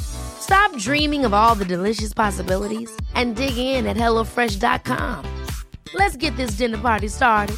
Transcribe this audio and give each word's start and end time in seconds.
Stop 0.00 0.76
dreaming 0.78 1.24
of 1.24 1.34
all 1.34 1.54
the 1.54 1.64
delicious 1.64 2.14
possibilities 2.14 2.90
and 3.14 3.34
dig 3.36 3.56
in 3.58 3.86
at 3.86 3.96
HelloFresh.com. 3.96 5.44
Let's 5.94 6.16
get 6.16 6.36
this 6.36 6.52
dinner 6.52 6.78
party 6.78 7.08
started. 7.08 7.56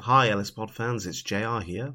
Hi, 0.00 0.28
Ellis 0.28 0.52
Pod 0.52 0.70
fans, 0.70 1.04
it's 1.06 1.20
JR 1.20 1.58
here. 1.58 1.94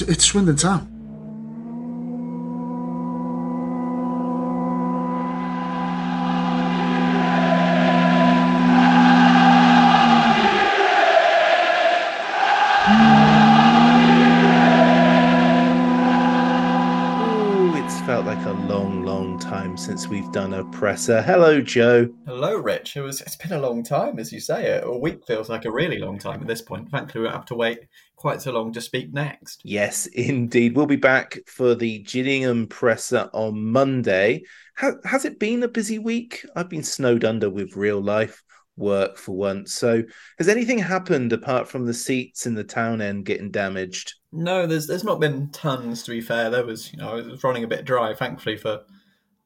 it's, 0.00 0.10
it's 0.10 0.24
Swindon 0.24 0.56
Town. 0.56 0.86
Ooh, 17.22 17.76
it's 17.76 18.00
felt 18.02 18.26
like 18.26 18.44
a 18.46 18.52
long, 18.52 19.04
long 19.04 19.38
time 19.38 19.76
since 19.76 20.06
we've 20.08 20.30
done 20.32 20.54
a 20.54 20.64
presser. 20.66 21.22
Hello, 21.22 21.60
Joe. 21.60 22.08
Hello, 22.26 22.56
Rich. 22.56 22.96
It 22.96 23.02
was. 23.02 23.20
It's 23.20 23.36
been 23.36 23.52
a 23.52 23.60
long 23.60 23.82
time, 23.82 24.18
as 24.18 24.32
you 24.32 24.40
say. 24.40 24.66
It 24.66 24.84
a 24.84 24.98
week 24.98 25.26
feels 25.26 25.48
like 25.48 25.64
a 25.64 25.70
really 25.70 25.98
long 25.98 26.18
time 26.18 26.40
at 26.40 26.46
this 26.46 26.62
point. 26.62 26.90
Thankfully, 26.90 27.22
we 27.22 27.26
won't 27.26 27.36
have 27.36 27.46
to 27.46 27.54
wait 27.54 27.80
quite 28.20 28.42
so 28.42 28.52
long 28.52 28.70
to 28.70 28.82
speak 28.82 29.14
next. 29.14 29.62
Yes, 29.64 30.04
indeed. 30.06 30.76
We'll 30.76 30.84
be 30.84 30.96
back 30.96 31.38
for 31.46 31.74
the 31.74 32.00
Gillingham 32.00 32.66
presser 32.66 33.30
on 33.32 33.64
Monday. 33.72 34.42
Ha- 34.76 35.00
has 35.06 35.24
it 35.24 35.38
been 35.38 35.62
a 35.62 35.68
busy 35.68 35.98
week? 35.98 36.44
I've 36.54 36.68
been 36.68 36.82
snowed 36.82 37.24
under 37.24 37.48
with 37.48 37.76
real 37.76 37.98
life 37.98 38.42
work 38.76 39.16
for 39.16 39.34
once. 39.34 39.72
So, 39.72 40.02
has 40.36 40.48
anything 40.48 40.78
happened 40.78 41.32
apart 41.32 41.66
from 41.66 41.86
the 41.86 41.94
seats 41.94 42.44
in 42.44 42.54
the 42.54 42.62
town 42.62 43.00
end 43.00 43.24
getting 43.24 43.50
damaged? 43.50 44.14
No, 44.32 44.66
there's 44.66 44.86
there's 44.86 45.02
not 45.02 45.18
been 45.18 45.50
tons. 45.50 46.02
To 46.02 46.10
be 46.10 46.20
fair, 46.20 46.50
there 46.50 46.66
was. 46.66 46.92
You 46.92 46.98
know, 46.98 47.16
it 47.16 47.26
was 47.26 47.42
running 47.42 47.64
a 47.64 47.68
bit 47.68 47.86
dry. 47.86 48.12
Thankfully 48.14 48.58
for, 48.58 48.82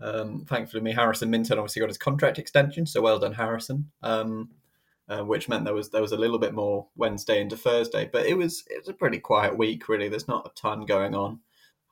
um, 0.00 0.44
thankfully 0.48 0.82
me, 0.82 0.92
Harrison 0.92 1.30
Minturn 1.30 1.58
obviously 1.58 1.78
got 1.78 1.90
his 1.90 1.98
contract 1.98 2.40
extension. 2.40 2.86
So 2.86 3.00
well 3.00 3.20
done, 3.20 3.34
Harrison. 3.34 3.88
Um, 4.02 4.48
uh, 5.08 5.22
which 5.22 5.48
meant 5.48 5.64
there 5.64 5.74
was 5.74 5.90
there 5.90 6.02
was 6.02 6.12
a 6.12 6.16
little 6.16 6.38
bit 6.38 6.54
more 6.54 6.86
Wednesday 6.96 7.40
into 7.40 7.56
Thursday, 7.56 8.08
but 8.12 8.26
it 8.26 8.34
was 8.34 8.64
it 8.70 8.78
was 8.78 8.88
a 8.88 8.94
pretty 8.94 9.18
quiet 9.18 9.56
week. 9.56 9.88
Really, 9.88 10.08
there's 10.08 10.28
not 10.28 10.46
a 10.46 10.60
ton 10.60 10.86
going 10.86 11.14
on. 11.14 11.40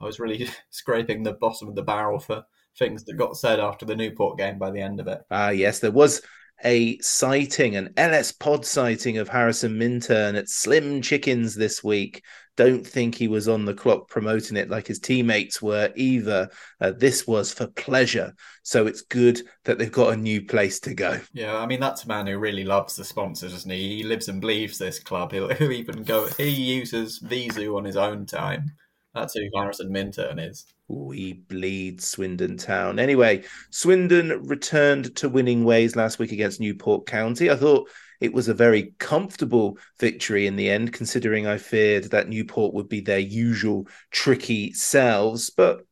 I 0.01 0.05
was 0.05 0.21
really 0.21 0.49
scraping 0.71 1.23
the 1.23 1.35
bottom 1.35 1.69
of 1.69 1.75
the 1.75 1.83
barrel 1.83 2.19
for 2.19 2.45
things 2.79 3.05
that 3.05 3.15
got 3.15 3.37
said 3.37 3.61
after 3.61 3.85
the 3.85 3.97
Newport 3.97 4.39
game 4.39 4.59
by 4.59 4.71
the 4.71 4.81
end 4.81 5.01
of 5.01 5.09
it. 5.09 5.21
Ah, 5.31 5.51
yes, 5.51 5.79
there 5.79 5.91
was 5.91 6.23
a 6.65 6.99
sighting, 6.99 7.77
an 7.77 7.93
LS 7.97 8.33
pod 8.33 8.65
sighting 8.65 9.19
of 9.19 9.29
Harrison 9.29 9.77
Minturn 9.79 10.37
at 10.37 10.49
Slim 10.49 11.03
Chickens 11.03 11.55
this 11.55 11.83
week. 11.83 12.23
Don't 12.57 12.87
think 12.87 13.15
he 13.15 13.29
was 13.29 13.49
on 13.49 13.65
the 13.65 13.73
clock 13.73 14.09
promoting 14.09 14.57
it 14.57 14.69
like 14.69 14.87
his 14.87 14.99
teammates 14.99 15.63
were 15.63 15.91
either. 15.97 16.51
Uh, 16.81 16.93
this 16.97 17.27
was 17.27 17.53
for 17.53 17.67
pleasure. 17.67 18.35
So 18.63 18.87
it's 18.87 19.03
good 19.03 19.41
that 19.65 19.79
they've 19.79 19.91
got 19.91 20.13
a 20.13 20.17
new 20.17 20.45
place 20.45 20.79
to 20.81 20.95
go. 20.95 21.19
Yeah, 21.33 21.57
I 21.57 21.67
mean 21.67 21.81
that's 21.81 22.05
a 22.05 22.09
man 22.09 22.27
who 22.27 22.39
really 22.39 22.65
loves 22.65 22.95
the 22.97 23.05
sponsors, 23.05 23.53
doesn't 23.53 23.71
he? 23.71 23.97
He 23.97 24.03
lives 24.03 24.29
and 24.29 24.41
believes 24.41 24.77
this 24.77 24.99
club. 24.99 25.33
He'll, 25.33 25.49
he'll 25.55 25.73
even 25.73 26.03
go. 26.03 26.29
He 26.37 26.49
uses 26.49 27.19
Visu 27.19 27.77
on 27.77 27.85
his 27.85 27.97
own 27.97 28.27
time. 28.27 28.73
That's 29.15 29.35
who 29.35 29.49
Harrison 29.55 29.91
Minturn 29.91 30.39
is. 30.39 30.65
We 30.89 31.35
bleed 31.35 32.03
Swindon 32.03 32.57
Town. 32.57 32.99
Anyway, 32.99 33.45
Swindon 33.71 34.47
returned 34.47 35.15
to 35.17 35.29
winning 35.29 35.65
ways 35.65 35.97
last 35.97 36.19
week 36.19 36.33
against 36.33 36.61
Newport 36.61 37.07
County. 37.07 37.51
I 37.51 37.57
thought 37.57 37.89
it 38.23 38.33
was 38.33 38.47
a 38.47 38.55
very 38.55 38.95
comfortable 38.99 39.77
victory 39.99 40.47
in 40.47 40.55
the 40.55 40.71
end, 40.71 40.93
considering 40.93 41.49
I 41.49 41.59
feared 41.59 42.05
that 42.05 42.29
Newport 42.29 42.73
would 42.73 42.89
be 42.89 43.01
their 43.01 43.19
usual 43.19 43.89
tricky 44.13 44.73
selves. 44.75 45.51
But 45.51 45.85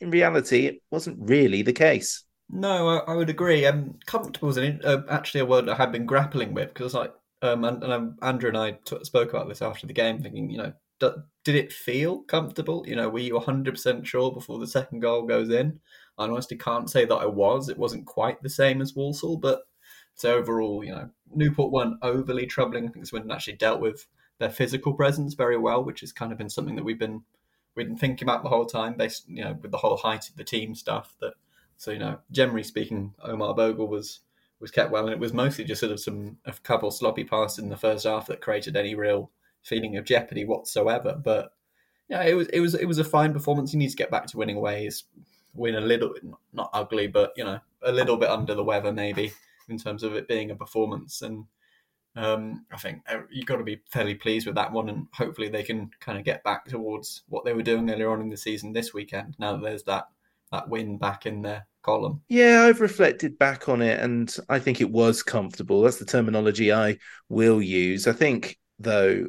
in 0.00 0.10
reality, 0.10 0.64
it 0.64 0.82
wasn't 0.90 1.18
really 1.20 1.60
the 1.60 1.74
case. 1.74 2.24
No, 2.48 2.88
I, 2.88 3.12
I 3.12 3.14
would 3.14 3.28
agree. 3.28 3.66
Um, 3.66 3.98
comfortable 4.06 4.48
is 4.48 4.56
an, 4.56 4.80
uh, 4.82 5.02
actually 5.10 5.40
a 5.40 5.46
word 5.46 5.68
I 5.68 5.74
had 5.74 5.92
been 5.92 6.06
grappling 6.06 6.54
with 6.54 6.68
because, 6.68 6.94
like, 6.94 7.12
um, 7.42 7.64
and, 7.64 7.82
and 7.82 7.92
um, 7.92 8.16
Andrew 8.22 8.48
and 8.48 8.56
I 8.56 8.78
t- 8.86 9.04
spoke 9.04 9.30
about 9.30 9.48
this 9.48 9.60
after 9.60 9.86
the 9.86 9.92
game, 9.92 10.22
thinking, 10.22 10.48
you 10.48 10.56
know, 10.56 10.72
d- 11.00 11.20
did 11.44 11.54
it 11.54 11.70
feel 11.70 12.20
comfortable? 12.22 12.82
You 12.86 12.96
know, 12.96 13.10
were 13.10 13.18
you 13.18 13.34
100% 13.34 14.06
sure 14.06 14.32
before 14.32 14.58
the 14.58 14.66
second 14.66 15.00
goal 15.00 15.26
goes 15.26 15.50
in? 15.50 15.78
I 16.16 16.24
honestly 16.24 16.56
can't 16.56 16.88
say 16.88 17.04
that 17.04 17.14
I 17.14 17.26
was. 17.26 17.68
It 17.68 17.76
wasn't 17.76 18.06
quite 18.06 18.42
the 18.42 18.48
same 18.48 18.80
as 18.80 18.94
Walsall, 18.94 19.36
but 19.36 19.64
so 20.14 20.36
overall, 20.36 20.84
you 20.84 20.92
know, 20.92 21.10
Newport 21.34 21.72
weren't 21.72 21.98
overly 22.02 22.46
troubling. 22.46 22.88
I 22.88 22.90
think 22.90 23.06
Swindon 23.06 23.32
actually 23.32 23.54
dealt 23.54 23.80
with 23.80 24.06
their 24.38 24.50
physical 24.50 24.94
presence 24.94 25.34
very 25.34 25.58
well, 25.58 25.82
which 25.82 26.00
has 26.00 26.12
kind 26.12 26.32
of 26.32 26.38
been 26.38 26.50
something 26.50 26.76
that 26.76 26.84
we've 26.84 26.98
been 26.98 27.22
we've 27.74 27.88
been 27.88 27.96
thinking 27.96 28.26
about 28.26 28.42
the 28.42 28.48
whole 28.48 28.66
time, 28.66 28.94
based 28.94 29.28
you 29.28 29.42
know 29.42 29.58
with 29.60 29.70
the 29.70 29.78
whole 29.78 29.96
height 29.96 30.28
of 30.28 30.36
the 30.36 30.44
team 30.44 30.74
stuff. 30.74 31.14
That 31.20 31.34
so 31.76 31.90
you 31.90 31.98
know, 31.98 32.18
generally 32.30 32.62
speaking, 32.62 33.14
Omar 33.22 33.54
Bogle 33.54 33.88
was 33.88 34.20
was 34.60 34.70
kept 34.70 34.92
well, 34.92 35.04
and 35.04 35.12
it 35.12 35.18
was 35.18 35.32
mostly 35.32 35.64
just 35.64 35.80
sort 35.80 35.92
of 35.92 36.00
some 36.00 36.38
a 36.44 36.52
couple 36.52 36.90
sloppy 36.90 37.24
passes 37.24 37.58
in 37.58 37.68
the 37.68 37.76
first 37.76 38.06
half 38.06 38.26
that 38.28 38.40
created 38.40 38.76
any 38.76 38.94
real 38.94 39.30
feeling 39.62 39.96
of 39.96 40.04
jeopardy 40.04 40.44
whatsoever. 40.44 41.20
But 41.22 41.52
yeah, 42.08 42.22
it 42.22 42.34
was 42.34 42.48
it 42.48 42.60
was 42.60 42.74
it 42.74 42.86
was 42.86 42.98
a 42.98 43.04
fine 43.04 43.32
performance. 43.32 43.72
He 43.72 43.78
needs 43.78 43.94
to 43.94 44.02
get 44.02 44.10
back 44.10 44.26
to 44.26 44.36
winning 44.36 44.60
ways, 44.60 45.04
win 45.54 45.74
a 45.74 45.80
little 45.80 46.14
not 46.52 46.70
ugly, 46.72 47.08
but 47.08 47.32
you 47.36 47.44
know 47.44 47.58
a 47.82 47.92
little 47.92 48.16
bit 48.16 48.30
under 48.30 48.54
the 48.54 48.64
weather 48.64 48.92
maybe 48.92 49.32
in 49.68 49.78
terms 49.78 50.02
of 50.02 50.14
it 50.14 50.28
being 50.28 50.50
a 50.50 50.56
performance. 50.56 51.22
And 51.22 51.44
um, 52.16 52.64
I 52.72 52.76
think 52.76 53.02
you've 53.30 53.46
got 53.46 53.56
to 53.56 53.64
be 53.64 53.80
fairly 53.90 54.14
pleased 54.14 54.46
with 54.46 54.54
that 54.56 54.72
one, 54.72 54.88
and 54.88 55.06
hopefully 55.12 55.48
they 55.48 55.62
can 55.62 55.90
kind 56.00 56.18
of 56.18 56.24
get 56.24 56.44
back 56.44 56.66
towards 56.66 57.22
what 57.28 57.44
they 57.44 57.52
were 57.52 57.62
doing 57.62 57.90
earlier 57.90 58.10
on 58.10 58.20
in 58.20 58.30
the 58.30 58.36
season 58.36 58.72
this 58.72 58.94
weekend. 58.94 59.34
Now 59.38 59.52
that 59.52 59.62
there's 59.62 59.82
that 59.84 60.08
that 60.52 60.68
win 60.68 60.98
back 60.98 61.26
in 61.26 61.42
their 61.42 61.66
column. 61.82 62.22
Yeah, 62.28 62.62
I've 62.62 62.80
reflected 62.80 63.38
back 63.38 63.68
on 63.68 63.82
it, 63.82 64.00
and 64.00 64.34
I 64.48 64.58
think 64.58 64.80
it 64.80 64.90
was 64.90 65.22
comfortable. 65.22 65.82
That's 65.82 65.98
the 65.98 66.04
terminology 66.04 66.72
I 66.72 66.98
will 67.28 67.60
use. 67.60 68.06
I 68.06 68.12
think 68.12 68.58
though, 68.78 69.28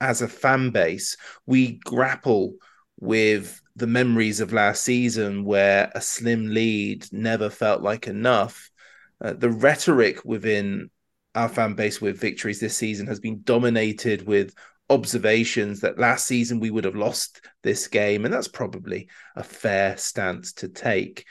as 0.00 0.22
a 0.22 0.28
fan 0.28 0.70
base, 0.70 1.16
we 1.46 1.80
grapple 1.84 2.54
with 3.00 3.60
the 3.76 3.86
memories 3.86 4.40
of 4.40 4.52
last 4.52 4.84
season 4.84 5.44
where 5.44 5.90
a 5.94 6.00
slim 6.00 6.48
lead 6.48 7.06
never 7.12 7.50
felt 7.50 7.82
like 7.82 8.06
enough. 8.06 8.70
Uh, 9.20 9.32
the 9.32 9.50
rhetoric 9.50 10.24
within 10.24 10.90
our 11.34 11.48
fan 11.48 11.74
base 11.74 12.00
with 12.00 12.20
victories 12.20 12.60
this 12.60 12.76
season 12.76 13.06
has 13.06 13.20
been 13.20 13.40
dominated 13.44 14.26
with 14.26 14.54
observations 14.88 15.80
that 15.80 15.98
last 15.98 16.26
season 16.26 16.58
we 16.58 16.70
would 16.70 16.84
have 16.84 16.96
lost 16.96 17.40
this 17.62 17.86
game, 17.86 18.24
and 18.24 18.34
that's 18.34 18.48
probably 18.48 19.08
a 19.36 19.42
fair 19.42 19.96
stance 19.96 20.52
to 20.54 20.68
take. 20.68 21.24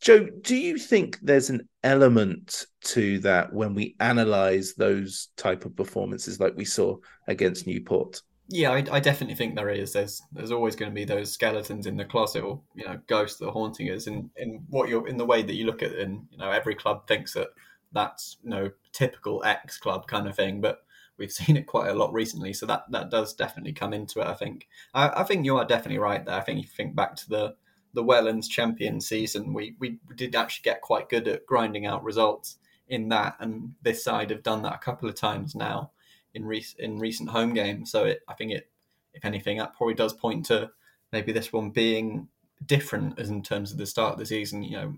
Joe, 0.00 0.26
do 0.40 0.56
you 0.56 0.78
think 0.78 1.18
there's 1.20 1.50
an 1.50 1.68
element 1.84 2.66
to 2.84 3.20
that 3.20 3.52
when 3.52 3.74
we 3.74 3.94
analyze 4.00 4.74
those 4.74 5.28
type 5.36 5.64
of 5.64 5.76
performances 5.76 6.40
like 6.40 6.56
we 6.56 6.64
saw 6.64 6.96
against 7.28 7.68
Newport? 7.68 8.20
Yeah, 8.52 8.72
I, 8.72 8.84
I, 8.92 9.00
definitely 9.00 9.34
think 9.34 9.54
there 9.54 9.70
is. 9.70 9.94
There's 9.94 10.20
there's 10.30 10.52
always 10.52 10.76
going 10.76 10.90
to 10.90 10.94
be 10.94 11.06
those 11.06 11.32
skeletons 11.32 11.86
in 11.86 11.96
the 11.96 12.04
closet, 12.04 12.42
or 12.42 12.60
you 12.74 12.84
know, 12.84 13.00
ghosts 13.06 13.38
that 13.38 13.48
are 13.48 13.52
haunting 13.52 13.88
us, 13.88 14.06
and 14.06 14.28
in 14.36 14.62
what 14.68 14.90
you're 14.90 15.08
in 15.08 15.16
the 15.16 15.24
way 15.24 15.42
that 15.42 15.54
you 15.54 15.64
look 15.64 15.82
at 15.82 15.92
it. 15.92 16.00
And 16.00 16.26
you 16.30 16.36
know, 16.36 16.50
every 16.50 16.74
club 16.74 17.08
thinks 17.08 17.32
that 17.32 17.48
that's 17.92 18.36
you 18.44 18.50
know 18.50 18.70
typical 18.92 19.42
X 19.42 19.78
club 19.78 20.06
kind 20.06 20.28
of 20.28 20.36
thing, 20.36 20.60
but 20.60 20.80
we've 21.16 21.32
seen 21.40 21.56
it 21.56 21.66
quite 21.66 21.88
a 21.88 21.94
lot 21.94 22.12
recently. 22.12 22.52
So 22.52 22.66
that 22.66 22.84
that 22.90 23.10
does 23.10 23.32
definitely 23.32 23.72
come 23.72 23.94
into 23.94 24.20
it. 24.20 24.26
I 24.26 24.34
think. 24.34 24.68
I, 24.92 25.08
I 25.20 25.24
think 25.24 25.46
you 25.46 25.56
are 25.56 25.64
definitely 25.64 25.98
right 25.98 26.22
there. 26.22 26.36
I 26.36 26.42
think 26.42 26.58
if 26.58 26.66
you 26.66 26.72
think 26.76 26.94
back 26.94 27.16
to 27.16 27.28
the 27.30 27.54
the 27.94 28.04
Wellens 28.04 28.50
champion 28.50 29.00
season, 29.00 29.54
we 29.54 29.76
we 29.78 29.98
did 30.14 30.36
actually 30.36 30.64
get 30.64 30.82
quite 30.82 31.08
good 31.08 31.26
at 31.26 31.46
grinding 31.46 31.86
out 31.86 32.04
results 32.04 32.58
in 32.86 33.08
that, 33.08 33.34
and 33.40 33.76
this 33.80 34.04
side 34.04 34.28
have 34.28 34.42
done 34.42 34.60
that 34.64 34.74
a 34.74 34.84
couple 34.84 35.08
of 35.08 35.14
times 35.14 35.54
now 35.54 35.91
in 36.34 36.44
re- 36.44 36.64
in 36.78 36.98
recent 36.98 37.28
home 37.28 37.54
games. 37.54 37.90
So 37.90 38.04
it, 38.04 38.20
I 38.28 38.34
think 38.34 38.52
it, 38.52 38.70
if 39.14 39.24
anything, 39.24 39.58
that 39.58 39.76
probably 39.76 39.94
does 39.94 40.12
point 40.12 40.46
to 40.46 40.70
maybe 41.12 41.32
this 41.32 41.52
one 41.52 41.70
being 41.70 42.28
different 42.66 43.18
as 43.18 43.30
in 43.30 43.42
terms 43.42 43.72
of 43.72 43.78
the 43.78 43.86
start 43.86 44.14
of 44.14 44.18
the 44.18 44.26
season. 44.26 44.62
You 44.62 44.76
know, 44.76 44.94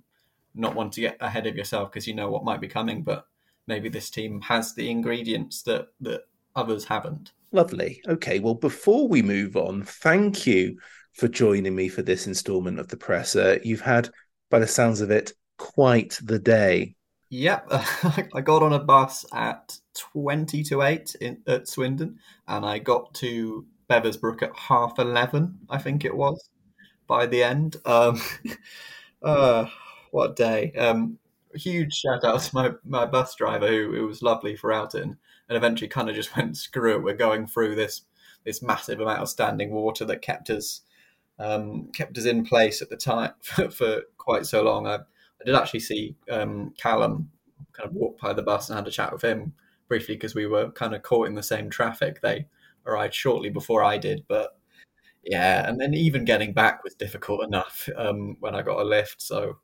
not 0.55 0.75
want 0.75 0.93
to 0.95 1.01
get 1.01 1.17
ahead 1.21 1.47
of 1.47 1.57
yourself 1.57 1.91
because 1.91 2.07
you 2.07 2.15
know 2.15 2.31
what 2.31 2.45
might 2.45 2.61
be 2.61 2.69
coming, 2.69 3.03
but 3.03 3.27
maybe 3.67 3.89
this 3.89 4.11
team 4.11 4.41
has 4.43 4.75
the 4.75 4.91
ingredients 4.91 5.63
that 5.63 5.89
that 6.01 6.23
others 6.57 6.85
haven't. 6.85 7.33
Lovely. 7.53 8.01
Okay. 8.09 8.41
Well, 8.41 8.55
before 8.55 9.09
we 9.09 9.23
move 9.23 9.57
on, 9.57 9.85
thank 9.85 10.47
you 10.47 10.77
for 11.13 11.29
joining 11.29 11.75
me 11.75 11.89
for 11.89 12.03
this 12.03 12.27
instalment 12.27 12.81
of 12.81 12.89
the 12.89 12.97
presser. 12.97 13.61
You've 13.63 13.81
had, 13.81 14.11
by 14.51 14.59
the 14.59 14.67
sounds 14.67 15.01
of 15.01 15.11
it, 15.11 15.33
quite 15.57 16.19
the 16.23 16.41
day. 16.41 16.97
Yep, 17.35 17.67
I 18.35 18.41
got 18.41 18.63
on 18.63 18.73
a 18.75 18.79
bus 18.79 19.25
at 19.33 19.77
20 19.95 20.63
to 20.65 20.83
8 20.83 21.17
in, 21.21 21.43
at 21.49 21.67
Swindon 21.67 22.21
and 22.47 22.65
I 22.65 22.79
got 22.79 23.13
to 23.15 23.67
Beversbrook 23.91 24.43
at 24.43 24.55
half 24.55 25.01
11, 25.01 25.59
I 25.69 25.79
think 25.79 26.05
it 26.05 26.17
was, 26.17 26.49
by 27.09 27.27
the 27.27 27.43
end. 27.43 27.77
Um, 27.87 28.23
uh, 29.25 29.67
what 30.13 30.37
day. 30.37 30.73
Um, 30.75 31.19
huge 31.57 31.95
shout 31.95 32.23
out 32.25 32.41
to 32.41 32.55
my, 32.55 32.71
my 32.85 33.05
bus 33.05 33.35
driver 33.35 33.67
who, 33.67 33.93
who 33.97 34.07
was 34.07 34.23
lovely 34.23 34.55
for 34.55 34.73
Oughton 34.73 35.17
and 35.49 35.57
eventually 35.57 35.89
kind 35.89 36.09
of 36.09 36.15
just 36.15 36.37
went, 36.37 36.57
screw 36.57 36.95
it, 36.95 37.03
we're 37.03 37.15
going 37.15 37.47
through 37.49 37.75
this 37.75 38.03
this 38.45 38.63
massive 38.63 39.01
amount 39.01 39.21
of 39.23 39.29
standing 39.29 39.71
water 39.73 40.05
that 40.05 40.23
kept 40.23 40.51
us 40.51 40.83
um, 41.39 41.89
kept 41.93 42.17
us 42.19 42.27
in 42.27 42.45
place 42.45 42.81
at 42.83 42.91
the 42.91 42.97
time 42.97 43.33
for, 43.41 43.71
for 43.71 44.03
quite 44.19 44.47
so 44.47 44.63
long. 44.63 44.87
I, 44.87 45.01
I 45.45 45.51
did 45.51 45.57
actually 45.57 45.81
see 45.81 46.17
um, 46.31 46.73
Callum 46.79 47.31
kind 47.73 47.89
of 47.89 47.95
walk 47.95 48.19
by 48.19 48.33
the 48.33 48.43
bus 48.43 48.71
and 48.71 48.79
had 48.79 48.89
a 48.89 48.91
chat 48.91 49.13
with 49.13 49.23
him 49.23 49.53
briefly 49.89 50.15
because 50.15 50.35
we 50.35 50.47
were 50.47 50.71
kind 50.71 50.95
of 50.95 51.03
caught 51.03 51.29
in 51.29 51.35
the 51.35 51.43
same 51.43 51.69
traffic. 51.69 52.23
They 52.23 52.47
arrived 52.87 53.15
shortly 53.15 53.51
before 53.51 53.85
I 53.85 53.99
did, 53.99 54.25
but 54.27 54.57
yeah, 55.23 55.69
and 55.69 55.79
then 55.79 55.93
even 55.93 56.25
getting 56.25 56.55
back 56.55 56.83
was 56.83 56.95
difficult 56.95 57.45
enough 57.45 57.89
um, 57.97 58.37
when 58.41 58.55
I 58.55 58.63
got 58.63 58.81
a 58.81 58.85
lift. 58.85 59.21
So 59.21 59.59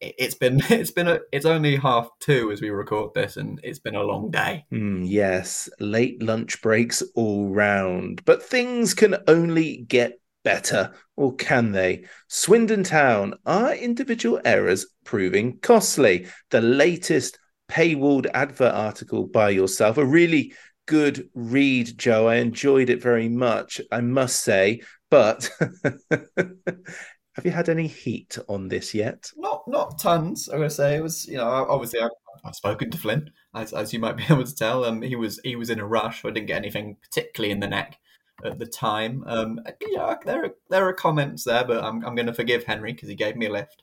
it, 0.00 0.14
has 0.20 0.34
been 0.36 0.60
it's 0.70 0.92
been 0.92 1.08
a, 1.08 1.20
it's 1.32 1.46
only 1.46 1.76
half 1.76 2.08
two 2.20 2.52
as 2.52 2.60
we 2.60 2.70
record 2.70 3.14
this, 3.14 3.36
and 3.36 3.60
it's 3.64 3.80
been 3.80 3.96
a 3.96 4.02
long 4.02 4.30
day. 4.30 4.66
Mm, 4.72 5.02
yes, 5.04 5.68
late 5.80 6.22
lunch 6.22 6.62
breaks 6.62 7.02
all 7.16 7.48
round, 7.48 8.24
but 8.24 8.42
things 8.42 8.94
can 8.94 9.16
only 9.26 9.78
get 9.88 10.20
better, 10.44 10.92
or 11.16 11.34
can 11.34 11.72
they? 11.72 12.04
Swindon 12.28 12.84
Town, 12.84 13.34
are 13.44 13.74
individual 13.74 14.40
errors 14.44 14.86
proving 15.04 15.58
costly? 15.58 16.28
The 16.50 16.60
latest 16.60 17.38
paywalled 17.68 18.26
advert 18.32 18.74
article 18.74 19.26
by 19.26 19.50
yourself, 19.50 19.98
a 19.98 20.04
really 20.04 20.52
good 20.86 21.28
read, 21.34 21.98
Joe. 21.98 22.28
I 22.28 22.36
enjoyed 22.36 22.90
it 22.90 23.02
very 23.02 23.28
much, 23.28 23.80
I 23.90 24.00
must 24.00 24.44
say. 24.44 24.82
But 25.10 25.50
have 26.10 27.44
you 27.44 27.50
had 27.50 27.68
any 27.68 27.86
heat 27.86 28.38
on 28.48 28.68
this 28.68 28.94
yet? 28.94 29.30
Not, 29.36 29.62
not 29.66 29.98
tons. 29.98 30.48
I'm 30.48 30.58
gonna 30.58 30.70
say 30.70 30.96
it 30.96 31.02
was. 31.02 31.26
You 31.26 31.38
know, 31.38 31.46
obviously, 31.46 32.00
I've, 32.00 32.10
I've 32.44 32.54
spoken 32.54 32.90
to 32.90 32.98
Flynn, 32.98 33.30
as, 33.54 33.72
as 33.72 33.92
you 33.92 33.98
might 33.98 34.16
be 34.16 34.24
able 34.28 34.44
to 34.44 34.54
tell. 34.54 34.84
Um, 34.84 35.02
he 35.02 35.16
was 35.16 35.40
he 35.44 35.56
was 35.56 35.70
in 35.70 35.80
a 35.80 35.86
rush. 35.86 36.24
I 36.24 36.30
didn't 36.30 36.46
get 36.46 36.58
anything 36.58 36.96
particularly 37.00 37.52
in 37.52 37.60
the 37.60 37.68
neck 37.68 37.98
at 38.44 38.58
the 38.58 38.66
time. 38.66 39.24
Um, 39.26 39.60
yeah, 39.88 40.16
there 40.24 40.44
are 40.44 40.54
there 40.70 40.88
are 40.88 40.92
comments 40.92 41.44
there, 41.44 41.64
but 41.64 41.84
I'm 41.84 42.04
I'm 42.04 42.14
going 42.14 42.26
to 42.26 42.34
forgive 42.34 42.64
Henry 42.64 42.92
because 42.92 43.08
he 43.08 43.14
gave 43.14 43.36
me 43.36 43.46
a 43.46 43.52
lift. 43.52 43.82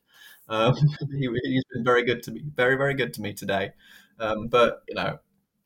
Um, 0.50 0.75
he, 1.18 1.25
has 1.25 1.63
been 1.74 1.83
very 1.83 2.03
good 2.03 2.24
to 2.24 2.31
me, 2.31 2.44
very 2.56 2.75
very 2.75 2.94
good 2.94 3.13
to 3.13 3.21
me 3.21 3.33
today. 3.33 3.71
Um, 4.19 4.48
but 4.48 4.83
you 4.88 4.95
know, 4.95 5.19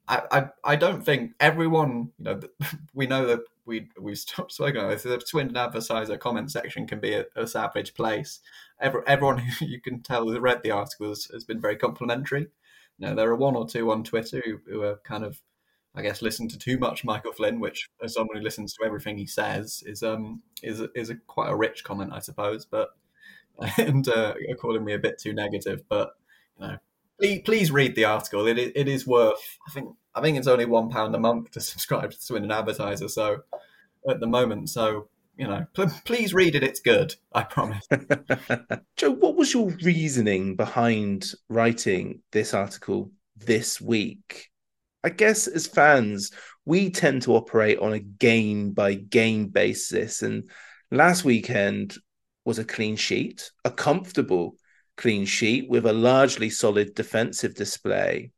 I, 0.08 0.22
I 0.32 0.46
I 0.64 0.76
don't 0.76 1.04
think 1.04 1.32
everyone 1.40 2.12
you 2.18 2.26
know 2.26 2.40
we 2.94 3.08
know 3.08 3.26
that 3.26 3.42
we 3.66 3.90
we've 4.00 4.18
spoken 4.18 4.78
about 4.78 4.90
this. 4.92 5.04
The 5.04 5.22
Swindon 5.26 5.58
Advertiser 5.58 6.18
comment 6.18 6.52
section 6.52 6.88
can 6.88 7.00
be 7.00 7.14
a, 7.14 7.26
a 7.36 7.48
savage 7.48 7.94
place. 7.94 8.40
Every, 8.80 9.02
everyone 9.08 9.40
who 9.40 9.66
you 9.68 9.82
can 9.82 10.02
tell 10.02 10.26
who 10.28 10.40
read 10.40 10.62
the 10.64 10.72
articles 10.72 11.30
has 11.34 11.44
been 11.44 11.60
very 11.60 11.76
complimentary. 11.76 12.48
You 12.98 13.08
know, 13.08 13.16
there 13.16 13.30
are 13.30 13.36
one 13.36 13.56
or 13.56 13.68
two 13.68 13.92
on 13.92 14.04
Twitter 14.04 14.42
who, 14.46 14.60
who 14.72 14.84
are 14.84 14.98
kind 15.04 15.26
of 15.26 15.42
I 15.95 16.01
guess, 16.01 16.21
listen 16.21 16.47
to 16.50 16.57
too 16.57 16.77
much 16.77 17.06
Michael 17.06 17.31
Flynn, 17.31 17.59
which, 17.59 17.89
as 18.03 18.13
someone 18.13 18.38
who 18.38 18.44
listens 18.44 18.74
to 18.74 18.86
everything 18.86 19.18
he 19.18 19.25
says, 19.25 19.83
is 19.86 20.03
um 20.03 20.42
is 20.62 20.81
is 20.94 21.09
a 21.09 21.15
quite 21.15 21.50
a 21.50 21.56
rich 21.56 21.83
comment, 21.83 22.12
I 22.13 22.19
suppose. 22.19 22.65
But 22.65 22.89
and 23.77 24.07
uh, 24.07 24.33
calling 24.59 24.83
me 24.83 24.94
a 24.94 25.00
bit 25.00 25.18
too 25.18 25.33
negative, 25.33 25.83
but 25.88 26.12
you 26.59 26.68
know, 26.68 26.77
please, 27.19 27.42
please 27.45 27.71
read 27.71 27.95
the 27.95 28.06
article. 28.06 28.47
It 28.47 28.57
it 28.57 28.88
is 28.88 29.07
worth. 29.07 29.57
I 29.68 29.71
think 29.71 29.95
I 30.13 30.21
think 30.21 30.38
it's 30.38 30.47
only 30.47 30.65
one 30.65 30.89
pound 30.89 31.15
a 31.15 31.19
month 31.19 31.51
to 31.51 31.59
subscribe 31.62 32.12
to 32.12 32.21
Swindon 32.21 32.51
Advertiser. 32.51 33.07
So 33.07 33.44
at 34.09 34.19
the 34.19 34.27
moment, 34.27 34.69
so 34.69 35.07
you 35.38 35.48
know, 35.48 35.65
pl- 35.74 35.91
please 36.06 36.33
read 36.33 36.56
it. 36.56 36.63
It's 36.63 36.80
good. 36.80 37.15
I 37.33 37.44
promise. 37.44 37.86
Joe, 38.95 39.12
what 39.12 39.36
was 39.36 39.53
your 39.53 39.69
reasoning 39.83 40.55
behind 40.55 41.34
writing 41.50 42.22
this 42.31 42.53
article 42.53 43.12
this 43.36 43.81
week? 43.81 44.50
I 45.05 45.09
guess 45.09 45.45
as 45.45 45.67
fans, 45.67 46.31
we 46.65 46.89
tend 46.89 47.21
to 47.21 47.35
operate 47.35 47.77
on 47.77 47.93
a 47.93 48.00
game 48.00 48.71
by 48.71 48.95
game 48.95 49.50
basis. 49.50 50.24
And 50.24 50.50
last 50.89 51.24
weekend 51.24 51.95
was 52.43 52.57
a 52.57 52.65
clean 52.65 52.95
sheet, 52.95 53.51
a 53.63 53.69
comfortable 53.69 54.55
clean 54.97 55.25
sheet 55.25 55.69
with 55.69 55.85
a 55.85 55.93
largely 55.93 56.50
solid 56.50 56.95
defensive 56.95 57.53
display. 57.53 58.31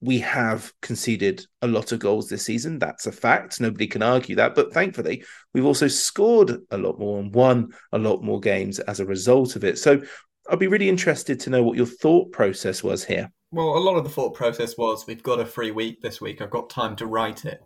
We 0.00 0.18
have 0.18 0.72
conceded 0.82 1.46
a 1.62 1.68
lot 1.68 1.92
of 1.92 2.00
goals 2.00 2.28
this 2.28 2.44
season. 2.44 2.80
That's 2.80 3.06
a 3.06 3.12
fact. 3.12 3.60
Nobody 3.60 3.86
can 3.86 4.02
argue 4.02 4.34
that. 4.34 4.56
But 4.56 4.72
thankfully, 4.72 5.22
we've 5.52 5.64
also 5.64 5.86
scored 5.86 6.58
a 6.72 6.76
lot 6.76 6.98
more 6.98 7.20
and 7.20 7.32
won 7.32 7.68
a 7.92 7.98
lot 7.98 8.20
more 8.24 8.40
games 8.40 8.80
as 8.80 8.98
a 8.98 9.06
result 9.06 9.54
of 9.54 9.62
it. 9.62 9.78
So 9.78 10.02
I'd 10.50 10.58
be 10.58 10.66
really 10.66 10.88
interested 10.88 11.38
to 11.40 11.50
know 11.50 11.62
what 11.62 11.76
your 11.76 11.86
thought 11.86 12.32
process 12.32 12.82
was 12.82 13.04
here. 13.04 13.30
Well, 13.54 13.76
a 13.76 13.78
lot 13.78 13.96
of 13.96 14.02
the 14.02 14.10
thought 14.10 14.34
process 14.34 14.76
was 14.76 15.06
we've 15.06 15.22
got 15.22 15.38
a 15.38 15.46
free 15.46 15.70
week 15.70 16.02
this 16.02 16.20
week. 16.20 16.42
I've 16.42 16.50
got 16.50 16.68
time 16.68 16.96
to 16.96 17.06
write 17.06 17.44
it. 17.44 17.62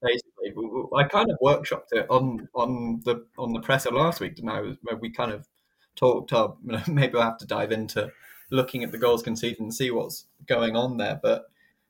Basically, 0.00 0.54
I 0.96 1.02
kind 1.02 1.32
of 1.32 1.38
workshopped 1.42 1.92
it 1.92 2.06
on 2.08 2.48
on 2.54 3.00
the 3.04 3.26
on 3.36 3.52
the 3.52 3.60
presser 3.60 3.90
last 3.90 4.20
week. 4.20 4.38
Where 4.40 4.96
we 5.00 5.10
kind 5.10 5.32
of 5.32 5.48
talked 5.96 6.32
up. 6.32 6.58
You 6.64 6.72
know, 6.76 6.82
maybe 6.86 7.16
I'll 7.16 7.24
have 7.24 7.38
to 7.38 7.46
dive 7.46 7.72
into 7.72 8.12
looking 8.50 8.84
at 8.84 8.92
the 8.92 8.98
goals 8.98 9.24
conceded 9.24 9.58
and 9.58 9.74
see 9.74 9.90
what's 9.90 10.26
going 10.46 10.76
on 10.76 10.96
there. 10.98 11.18
But 11.20 11.46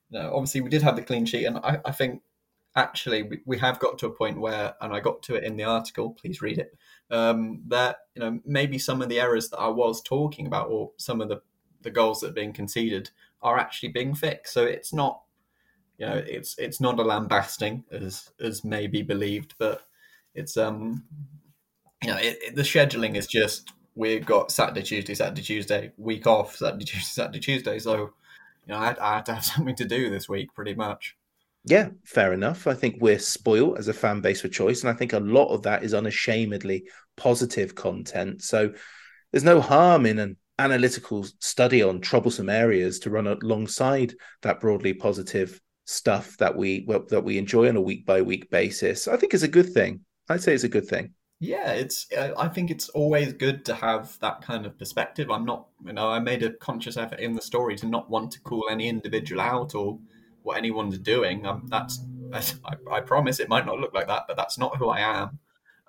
you 0.09 0.19
know, 0.19 0.33
obviously, 0.35 0.63
we 0.63 0.71
did 0.71 0.83
have 0.83 0.97
the 0.97 1.03
clean 1.03 1.27
sheet, 1.27 1.45
and 1.45 1.59
I, 1.59 1.79
I 1.85 1.93
think 1.93 2.23
actually 2.75 3.23
we, 3.23 3.41
we 3.45 3.59
have 3.59 3.79
got 3.81 3.99
to 3.99 4.07
a 4.07 4.11
point 4.11 4.41
where, 4.41 4.75
and 4.81 4.95
I 4.95 5.01
got 5.01 5.23
to 5.25 5.35
it 5.35 5.45
in 5.45 5.59
the 5.59 5.65
article. 5.65 6.13
Please 6.13 6.41
read 6.41 6.57
it. 6.57 6.75
Um, 7.11 7.65
that 7.69 7.97
you 8.15 8.21
know 8.21 8.41
maybe 8.47 8.79
some 8.79 9.03
of 9.03 9.11
the 9.11 9.21
errors 9.21 9.51
that 9.51 9.59
I 9.59 9.69
was 9.69 10.01
talking 10.01 10.47
about, 10.47 10.71
or 10.71 10.93
some 10.97 11.21
of 11.21 11.29
the 11.29 11.43
the 11.83 11.91
goals 11.91 12.21
that 12.21 12.31
are 12.31 12.35
being 12.35 12.53
conceded 12.55 13.11
are 13.43 13.59
actually 13.59 13.91
being 13.91 14.15
fixed. 14.15 14.53
So 14.53 14.65
it's 14.65 14.93
not, 14.93 15.23
you 15.99 16.07
know, 16.07 16.23
it's 16.27 16.57
it's 16.59 16.81
not 16.81 16.99
a 16.99 17.03
lambasting 17.03 17.85
as 17.91 18.31
as 18.41 18.65
may 18.65 18.87
be 18.87 19.03
believed, 19.03 19.55
but 19.59 19.83
it's 20.35 20.57
um, 20.57 21.05
you 22.03 22.11
know, 22.11 22.17
it, 22.17 22.39
it, 22.43 22.55
the 22.55 22.63
scheduling 22.63 23.17
is 23.17 23.27
just 23.27 23.73
we've 23.95 24.27
got 24.27 24.51
Saturday, 24.51 24.83
Tuesday, 24.83 25.15
Saturday, 25.15 25.43
Tuesday, 25.43 25.93
week 25.97 26.27
off, 26.27 26.57
Saturday, 26.57 26.85
Tuesday, 26.87 27.23
Saturday, 27.23 27.41
Tuesday. 27.41 27.79
So, 27.79 27.97
you 28.67 28.75
know, 28.75 28.77
I, 28.77 28.97
I 29.01 29.15
had 29.17 29.27
to 29.27 29.35
have 29.35 29.45
something 29.45 29.77
to 29.77 29.85
do 29.85 30.11
this 30.11 30.29
week, 30.29 30.55
pretty 30.55 30.75
much. 30.75 31.17
Yeah, 31.65 31.91
fair 32.05 32.33
enough. 32.33 32.67
I 32.67 32.75
think 32.75 32.97
we're 33.01 33.21
spoiled 33.21 33.79
as 33.79 33.87
a 33.87 33.93
fan 33.93 34.21
base 34.21 34.41
for 34.41 34.49
choice, 34.49 34.83
and 34.83 34.91
I 34.91 34.95
think 34.95 35.13
a 35.13 35.21
lot 35.21 35.49
of 35.49 35.63
that 35.63 35.85
is 35.85 35.95
unashamedly 35.95 36.89
positive 37.17 37.77
content. 37.77 38.43
So 38.43 38.73
there's 39.31 39.45
no 39.45 39.61
harm 39.61 40.05
in 40.05 40.19
an 40.19 40.37
analytical 40.59 41.27
study 41.41 41.83
on 41.83 42.01
troublesome 42.01 42.49
areas 42.49 42.99
to 43.01 43.11
run 43.11 43.27
alongside 43.27 44.15
that 44.43 44.61
broadly 44.61 44.95
positive 44.95 45.61
stuff 45.85 46.37
that 46.39 46.57
we 46.57 46.85
well, 46.87 47.05
that 47.09 47.25
we 47.25 47.39
enjoy 47.39 47.69
on 47.69 47.77
a 47.77 47.81
week 47.81 48.07
by 48.07 48.23
week 48.23 48.51
basis. 48.51 49.09
I 49.09 49.17
think 49.17 49.35
it's 49.35 49.43
a 49.43 49.49
good 49.49 49.73
thing. 49.73 50.01
I'd 50.29 50.43
say 50.43 50.55
it's 50.55 50.65
a 50.65 50.69
good 50.69 50.87
thing. 50.87 51.15
Yeah, 51.41 51.73
it's. 51.73 52.07
I 52.17 52.47
think 52.47 52.71
it's 52.71 52.89
always 52.91 53.33
good 53.33 53.65
to 53.65 53.75
have 53.75 54.17
that 54.21 54.43
kind 54.43 54.65
of 54.65 54.79
perspective. 54.79 55.29
I'm 55.29 55.45
not, 55.45 55.67
you 55.85 55.93
know, 55.93 56.09
I 56.09 56.21
made 56.21 56.45
a 56.45 56.53
conscious 56.53 56.97
effort 56.97 57.19
in 57.19 57.35
the 57.35 57.43
story 57.43 57.75
to 57.77 57.87
not 57.87 58.09
want 58.09 58.31
to 58.33 58.41
call 58.43 58.69
any 58.71 58.89
individual 58.89 59.41
out 59.41 59.75
or 59.75 59.99
what 60.45 60.57
anyone's 60.57 60.99
doing. 60.99 61.45
Um, 61.45 61.67
that's, 61.69 61.99
I, 62.33 62.75
I, 62.91 63.01
promise 63.01 63.41
it 63.41 63.49
might 63.49 63.67
not 63.67 63.81
look 63.81 63.93
like 63.93 64.07
that, 64.07 64.27
but 64.29 64.37
that's 64.37 64.57
not 64.57 64.77
who 64.77 64.89
I 64.89 65.01
am. 65.01 65.41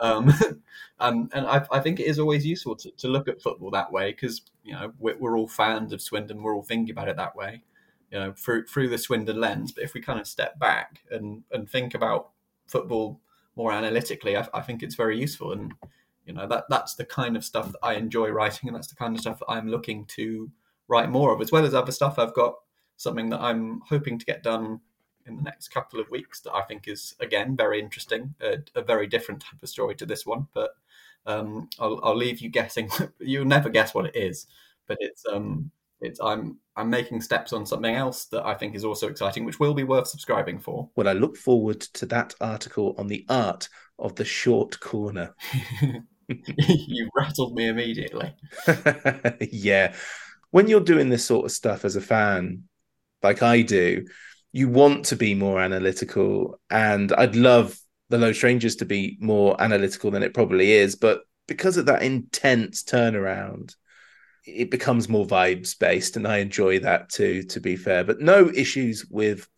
Um, 0.04 0.32
um, 1.00 1.30
and 1.34 1.48
I, 1.48 1.66
I, 1.72 1.80
think 1.80 2.00
it 2.00 2.08
is 2.08 2.20
always 2.20 2.46
useful 2.46 2.76
to, 2.76 2.92
to 2.92 3.08
look 3.08 3.30
at 3.30 3.42
football 3.42 3.72
that 3.72 3.92
way 3.92 4.12
because 4.12 4.42
you 4.64 4.74
know 4.74 4.92
we're, 5.00 5.18
we're, 5.18 5.38
all 5.38 5.48
fans 5.48 5.94
of 5.94 6.02
Swindon. 6.02 6.44
We're 6.44 6.54
all 6.54 6.62
thinking 6.62 6.92
about 6.92 7.08
it 7.08 7.16
that 7.16 7.36
way, 7.36 7.64
you 8.12 8.20
know, 8.20 8.34
through 8.34 8.66
through 8.66 8.90
the 8.90 8.98
Swindon 8.98 9.40
lens. 9.40 9.72
But 9.72 9.86
if 9.86 9.94
we 9.94 10.02
kind 10.02 10.20
of 10.20 10.28
step 10.28 10.60
back 10.60 11.00
and 11.10 11.44
and 11.52 11.70
think 11.70 11.96
about 11.96 12.32
football 12.68 13.22
more 13.56 13.72
analytically, 13.72 14.36
I, 14.36 14.46
I 14.54 14.62
think 14.62 14.84
it's 14.84 14.96
very 14.96 15.18
useful. 15.18 15.54
And 15.54 15.74
you 16.26 16.34
know 16.34 16.48
that 16.48 16.66
that's 16.70 16.96
the 16.96 17.06
kind 17.06 17.38
of 17.38 17.46
stuff 17.46 17.72
that 17.72 17.80
I 17.82 17.94
enjoy 17.94 18.30
writing, 18.30 18.68
and 18.68 18.76
that's 18.76 18.90
the 18.90 18.96
kind 18.96 19.16
of 19.16 19.22
stuff 19.22 19.40
that 19.40 19.50
I'm 19.50 19.70
looking 19.70 20.06
to 20.18 20.52
write 20.90 21.10
more 21.10 21.34
of, 21.34 21.42
as 21.42 21.52
well 21.52 21.66
as 21.66 21.74
other 21.74 21.94
stuff 21.94 22.20
I've 22.20 22.36
got. 22.36 22.56
Something 22.98 23.30
that 23.30 23.42
I'm 23.42 23.82
hoping 23.88 24.20
to 24.20 24.26
get 24.26 24.44
done 24.44 24.82
in 25.26 25.38
the 25.38 25.44
next 25.44 25.70
couple 25.70 26.00
of 26.00 26.10
weeks 26.10 26.40
that 26.42 26.54
I 26.54 26.62
think 26.64 26.88
is 26.88 27.16
again 27.20 27.56
very 27.56 27.80
interesting, 27.80 28.34
a, 28.42 28.58
a 28.76 28.82
very 28.82 29.08
different 29.08 29.42
type 29.42 29.62
of 29.62 29.70
story 29.70 29.96
to 29.96 30.06
this 30.06 30.26
one. 30.26 30.48
But 30.54 30.72
um, 31.26 31.70
I'll, 31.80 32.00
I'll 32.04 32.16
leave 32.16 32.40
you 32.40 32.50
guessing. 32.50 32.90
You'll 33.20 33.46
never 33.46 33.70
guess 33.70 33.94
what 33.94 34.06
it 34.06 34.16
is, 34.16 34.48
but 34.88 34.98
it's 35.00 35.24
um, 35.32 35.72
it's 36.02 36.20
I'm 36.22 36.58
I'm 36.76 36.90
making 36.90 37.22
steps 37.22 37.54
on 37.54 37.66
something 37.66 37.96
else 37.96 38.26
that 38.26 38.46
I 38.46 38.54
think 38.54 38.76
is 38.76 38.86
also 38.86 39.08
exciting, 39.08 39.46
which 39.46 39.60
will 39.60 39.74
be 39.74 39.84
worth 39.84 40.08
subscribing 40.08 40.60
for. 40.60 40.90
Well, 40.96 41.08
I 41.08 41.14
look 41.14 41.38
forward 41.38 41.82
to 41.82 42.06
that 42.08 42.36
article 42.42 42.96
on 42.98 43.08
the 43.08 43.26
art 43.30 43.70
of 44.00 44.16
the 44.16 44.26
short 44.26 44.80
corner. 44.80 45.36
you 46.28 47.10
rattled 47.16 47.56
me 47.56 47.68
immediately. 47.68 48.34
yeah. 49.52 49.96
When 50.52 50.68
you're 50.68 50.82
doing 50.82 51.10
this 51.10 51.26
sort 51.26 51.46
of 51.46 51.52
stuff 51.52 51.86
as 51.86 51.96
a 51.96 52.02
fan, 52.02 52.64
like 53.24 53.42
I 53.42 53.62
do, 53.62 54.06
you 54.54 54.70
want 54.70 55.06
to 55.06 55.16
be 55.16 55.34
more 55.34 55.60
analytical. 55.60 56.60
And 56.70 57.12
I'd 57.14 57.36
love 57.36 57.78
the 58.10 58.20
Low 58.20 58.32
Strangers 58.32 58.78
to 58.78 58.86
be 58.86 59.18
more 59.20 59.60
analytical 59.62 60.12
than 60.12 60.24
it 60.24 60.34
probably 60.34 60.72
is. 60.72 60.96
But 60.96 61.24
because 61.48 61.76
of 61.76 61.88
that 61.88 62.04
intense 62.04 62.84
turnaround, 62.84 63.76
it 64.46 64.70
becomes 64.70 65.10
more 65.10 65.26
vibes 65.26 65.78
based. 65.78 66.16
And 66.16 66.28
I 66.28 66.38
enjoy 66.38 66.80
that 66.80 67.10
too, 67.10 67.44
to 67.44 67.60
be 67.60 67.76
fair. 67.76 68.04
But 68.04 68.22
no 68.22 68.50
issues 68.50 69.06
with 69.10 69.50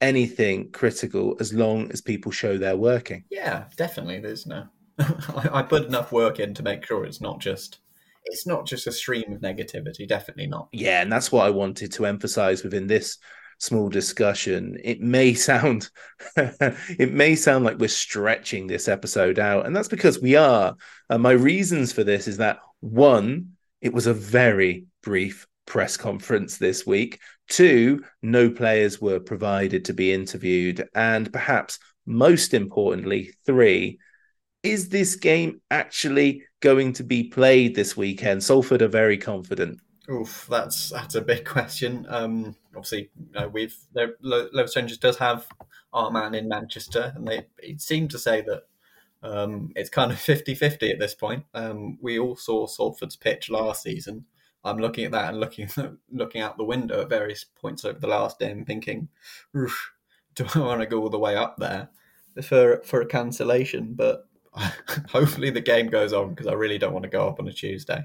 anything 0.00 0.72
critical 0.72 1.36
as 1.38 1.54
long 1.54 1.90
as 1.92 2.00
people 2.00 2.32
show 2.32 2.58
they're 2.58 2.76
working. 2.76 3.24
Yeah, 3.30 3.66
definitely. 3.76 4.18
There's 4.18 4.46
no. 4.46 4.66
I, 4.98 5.48
I 5.52 5.62
put 5.62 5.86
enough 5.86 6.10
work 6.10 6.40
in 6.40 6.54
to 6.54 6.64
make 6.64 6.84
sure 6.84 7.04
it's 7.04 7.20
not 7.20 7.38
just 7.38 7.78
it's 8.24 8.46
not 8.46 8.66
just 8.66 8.86
a 8.86 8.92
stream 8.92 9.32
of 9.32 9.40
negativity 9.40 10.06
definitely 10.06 10.46
not 10.46 10.68
yeah 10.72 11.00
and 11.00 11.10
that's 11.10 11.32
what 11.32 11.46
i 11.46 11.48
wanted 11.48 11.90
to 11.90 12.04
emphasize 12.04 12.62
within 12.62 12.86
this 12.86 13.16
small 13.60 13.88
discussion. 13.88 14.76
It 14.82 15.00
may 15.00 15.34
sound 15.48 15.90
it 16.36 17.12
may 17.12 17.36
sound 17.36 17.64
like 17.64 17.78
we're 17.78 17.88
stretching 17.88 18.66
this 18.66 18.88
episode 18.88 19.38
out 19.38 19.66
and 19.66 19.76
that's 19.76 19.88
because 19.88 20.20
we 20.20 20.34
are. 20.34 20.74
And 21.08 21.22
my 21.22 21.32
reasons 21.32 21.92
for 21.92 22.02
this 22.02 22.26
is 22.26 22.38
that 22.38 22.58
one 22.80 23.52
it 23.80 23.92
was 23.92 24.06
a 24.06 24.14
very 24.14 24.86
brief 25.02 25.46
press 25.66 25.96
conference 25.96 26.58
this 26.58 26.84
week. 26.84 27.20
Two 27.48 28.04
no 28.22 28.50
players 28.50 29.00
were 29.00 29.20
provided 29.20 29.84
to 29.86 29.94
be 29.94 30.12
interviewed. 30.12 30.88
And 30.94 31.32
perhaps 31.32 31.78
most 32.06 32.54
importantly 32.54 33.32
three 33.46 33.98
is 34.62 34.90
this 34.90 35.16
game 35.16 35.60
actually 35.70 36.42
going 36.60 36.92
to 36.94 37.02
be 37.02 37.24
played 37.24 37.74
this 37.74 37.96
weekend? 37.96 38.42
Salford 38.42 38.82
are 38.82 38.88
very 38.88 39.16
confident 39.16 39.80
Oof, 40.10 40.46
that's 40.50 40.90
that's 40.90 41.14
a 41.14 41.20
big 41.20 41.44
question. 41.44 42.06
Um, 42.08 42.56
obviously, 42.74 43.10
you 43.18 43.40
know, 43.40 43.48
we've 43.48 43.76
Low 44.22 44.66
Strangers 44.66 44.98
does 44.98 45.18
have 45.18 45.46
our 45.92 46.10
man 46.10 46.34
in 46.34 46.48
Manchester, 46.48 47.12
and 47.14 47.26
they 47.26 47.46
seemed 47.78 48.10
to 48.10 48.18
say 48.18 48.42
that 48.42 48.62
um, 49.22 49.72
it's 49.76 49.90
kind 49.90 50.10
of 50.10 50.18
50-50 50.18 50.90
at 50.90 50.98
this 50.98 51.14
point. 51.14 51.44
Um, 51.54 51.98
we 52.00 52.18
all 52.18 52.36
saw 52.36 52.66
Salford's 52.66 53.16
pitch 53.16 53.50
last 53.50 53.82
season. 53.82 54.24
I'm 54.64 54.78
looking 54.78 55.04
at 55.04 55.12
that 55.12 55.30
and 55.30 55.40
looking 55.40 55.68
looking 56.12 56.40
out 56.40 56.56
the 56.56 56.64
window 56.64 57.02
at 57.02 57.08
various 57.08 57.44
points 57.44 57.84
over 57.84 57.98
the 57.98 58.06
last 58.06 58.38
day 58.38 58.50
and 58.50 58.66
thinking, 58.66 59.08
do 59.54 60.46
I 60.54 60.58
want 60.58 60.80
to 60.80 60.86
go 60.86 61.00
all 61.00 61.10
the 61.10 61.18
way 61.18 61.36
up 61.36 61.56
there 61.58 61.88
for 62.42 62.82
for 62.84 63.00
a 63.00 63.06
cancellation? 63.06 63.94
But 63.94 64.26
hopefully 65.08 65.50
the 65.50 65.60
game 65.60 65.86
goes 65.88 66.12
on 66.12 66.30
because 66.30 66.46
I 66.46 66.52
really 66.54 66.78
don't 66.78 66.92
want 66.92 67.04
to 67.04 67.10
go 67.10 67.28
up 67.28 67.40
on 67.40 67.48
a 67.48 67.52
Tuesday. 67.52 68.02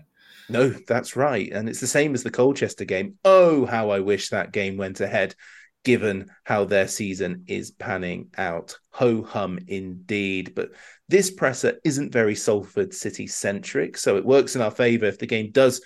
No, 0.49 0.69
that's 0.69 1.15
right. 1.15 1.51
And 1.51 1.67
it's 1.67 1.79
the 1.79 1.87
same 1.87 2.13
as 2.13 2.23
the 2.23 2.31
Colchester 2.31 2.85
game. 2.85 3.17
Oh, 3.25 3.65
how 3.65 3.89
I 3.89 3.99
wish 3.99 4.29
that 4.29 4.51
game 4.51 4.77
went 4.77 5.01
ahead, 5.01 5.35
given 5.83 6.29
how 6.43 6.65
their 6.65 6.87
season 6.87 7.45
is 7.47 7.71
panning 7.71 8.29
out. 8.37 8.77
Ho 8.91 9.23
hum 9.23 9.59
indeed. 9.67 10.53
But 10.55 10.71
this 11.07 11.31
presser 11.31 11.79
isn't 11.83 12.13
very 12.13 12.35
Salford 12.35 12.93
City 12.93 13.27
centric. 13.27 13.97
So 13.97 14.17
it 14.17 14.25
works 14.25 14.55
in 14.55 14.61
our 14.61 14.71
favour 14.71 15.05
if 15.05 15.19
the 15.19 15.27
game 15.27 15.51
does 15.51 15.81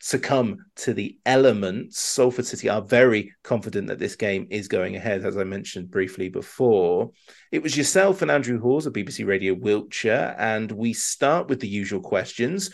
succumb 0.00 0.58
to 0.76 0.94
the 0.94 1.18
elements. 1.26 1.98
Salford 1.98 2.46
City 2.46 2.68
are 2.68 2.82
very 2.82 3.32
confident 3.42 3.88
that 3.88 3.98
this 3.98 4.16
game 4.16 4.46
is 4.50 4.68
going 4.68 4.96
ahead, 4.96 5.24
as 5.24 5.36
I 5.36 5.44
mentioned 5.44 5.90
briefly 5.90 6.28
before. 6.28 7.10
It 7.50 7.62
was 7.62 7.76
yourself 7.76 8.22
and 8.22 8.30
Andrew 8.30 8.60
Hawes 8.60 8.86
of 8.86 8.92
BBC 8.92 9.26
Radio 9.26 9.54
Wiltshire, 9.54 10.34
and 10.38 10.70
we 10.70 10.92
start 10.92 11.48
with 11.48 11.60
the 11.60 11.68
usual 11.68 12.00
questions. 12.00 12.70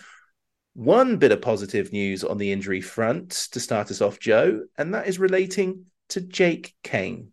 One 0.75 1.19
bit 1.19 1.31
of 1.31 1.41
positive 1.41 1.93
news 1.93 2.25
on 2.25 2.39
the 2.39 2.51
injury 2.51 2.81
front 2.81 3.31
to 3.53 3.61
start 3.61 3.93
us 3.93 4.01
off, 4.01 4.19
Joe, 4.19 4.65
and 4.77 4.93
that 4.93 5.07
is 5.07 5.21
relating 5.21 5.87
to 6.09 6.21
Jake 6.21 6.75
Cain. 6.83 7.33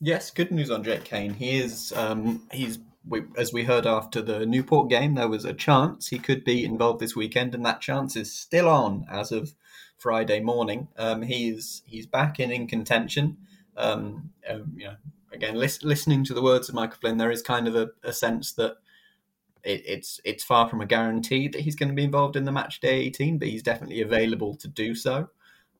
Yes, 0.00 0.30
good 0.30 0.50
news 0.50 0.70
on 0.70 0.82
Jake 0.82 1.04
Cain. 1.04 1.34
He 1.34 1.58
is 1.58 1.92
um, 1.94 2.42
he's 2.52 2.78
we, 3.06 3.22
as 3.36 3.52
we 3.52 3.64
heard 3.64 3.86
after 3.86 4.22
the 4.22 4.46
Newport 4.46 4.88
game, 4.88 5.14
there 5.14 5.28
was 5.28 5.44
a 5.44 5.52
chance 5.52 6.08
he 6.08 6.18
could 6.18 6.42
be 6.42 6.64
involved 6.64 7.00
this 7.00 7.14
weekend, 7.14 7.54
and 7.54 7.64
that 7.66 7.82
chance 7.82 8.16
is 8.16 8.34
still 8.34 8.68
on 8.68 9.04
as 9.10 9.30
of 9.30 9.54
Friday 9.98 10.40
morning. 10.40 10.88
Um, 10.96 11.20
he's 11.20 11.82
he's 11.84 12.06
back 12.06 12.40
in 12.40 12.50
in 12.50 12.66
contention. 12.66 13.36
Um, 13.76 14.30
um, 14.48 14.72
you 14.74 14.86
know, 14.86 14.96
again, 15.32 15.54
lis- 15.54 15.82
listening 15.82 16.24
to 16.24 16.34
the 16.34 16.42
words 16.42 16.70
of 16.70 16.74
Michael 16.74 16.96
Flynn, 16.98 17.18
there 17.18 17.30
is 17.30 17.42
kind 17.42 17.68
of 17.68 17.76
a, 17.76 17.90
a 18.02 18.12
sense 18.14 18.52
that 18.52 18.76
it, 19.64 19.82
it's 19.86 20.20
it's 20.24 20.44
far 20.44 20.68
from 20.68 20.80
a 20.80 20.86
guarantee 20.86 21.48
that 21.48 21.60
he's 21.60 21.76
going 21.76 21.88
to 21.88 21.94
be 21.94 22.04
involved 22.04 22.36
in 22.36 22.44
the 22.44 22.52
match 22.52 22.80
day 22.80 23.00
18, 23.00 23.38
but 23.38 23.48
he's 23.48 23.62
definitely 23.62 24.02
available 24.02 24.54
to 24.56 24.68
do 24.68 24.94
so 24.94 25.28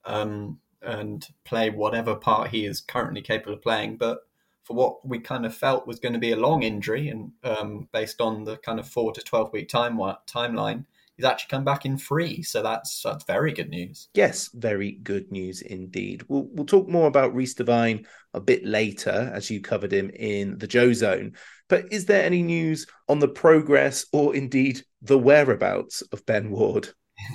um, 0.05 0.59
and 0.81 1.27
play 1.43 1.69
whatever 1.69 2.15
part 2.15 2.49
he 2.49 2.65
is 2.65 2.81
currently 2.81 3.21
capable 3.21 3.53
of 3.53 3.61
playing. 3.61 3.97
But 3.97 4.19
for 4.63 4.75
what 4.75 5.05
we 5.07 5.19
kind 5.19 5.45
of 5.45 5.55
felt 5.55 5.87
was 5.87 5.99
going 5.99 6.13
to 6.13 6.19
be 6.19 6.31
a 6.31 6.37
long 6.37 6.63
injury, 6.63 7.09
and 7.09 7.31
um, 7.43 7.87
based 7.91 8.21
on 8.21 8.43
the 8.43 8.57
kind 8.57 8.79
of 8.79 8.87
four 8.87 9.11
to 9.13 9.21
twelve 9.21 9.51
week 9.53 9.69
time 9.69 9.97
timeline, 10.27 10.85
he's 11.15 11.25
actually 11.25 11.49
come 11.49 11.63
back 11.63 11.85
in 11.85 11.97
free. 11.97 12.41
So 12.43 12.61
that's 12.61 13.01
that's 13.01 13.23
very 13.25 13.53
good 13.53 13.69
news. 13.69 14.09
Yes, 14.13 14.49
very 14.53 14.93
good 14.93 15.31
news 15.31 15.61
indeed. 15.61 16.23
We'll 16.27 16.47
we'll 16.51 16.65
talk 16.65 16.87
more 16.87 17.07
about 17.07 17.35
Reece 17.35 17.55
Devine 17.55 18.05
a 18.33 18.39
bit 18.39 18.65
later, 18.65 19.31
as 19.33 19.49
you 19.49 19.61
covered 19.61 19.93
him 19.93 20.09
in 20.11 20.57
the 20.57 20.67
Joe 20.67 20.93
Zone. 20.93 21.33
But 21.71 21.85
is 21.89 22.07
there 22.07 22.25
any 22.25 22.43
news 22.43 22.85
on 23.07 23.19
the 23.19 23.29
progress 23.29 24.05
or 24.11 24.35
indeed 24.35 24.83
the 25.01 25.17
whereabouts 25.17 26.01
of 26.11 26.25
Ben 26.25 26.51
Ward? 26.51 26.89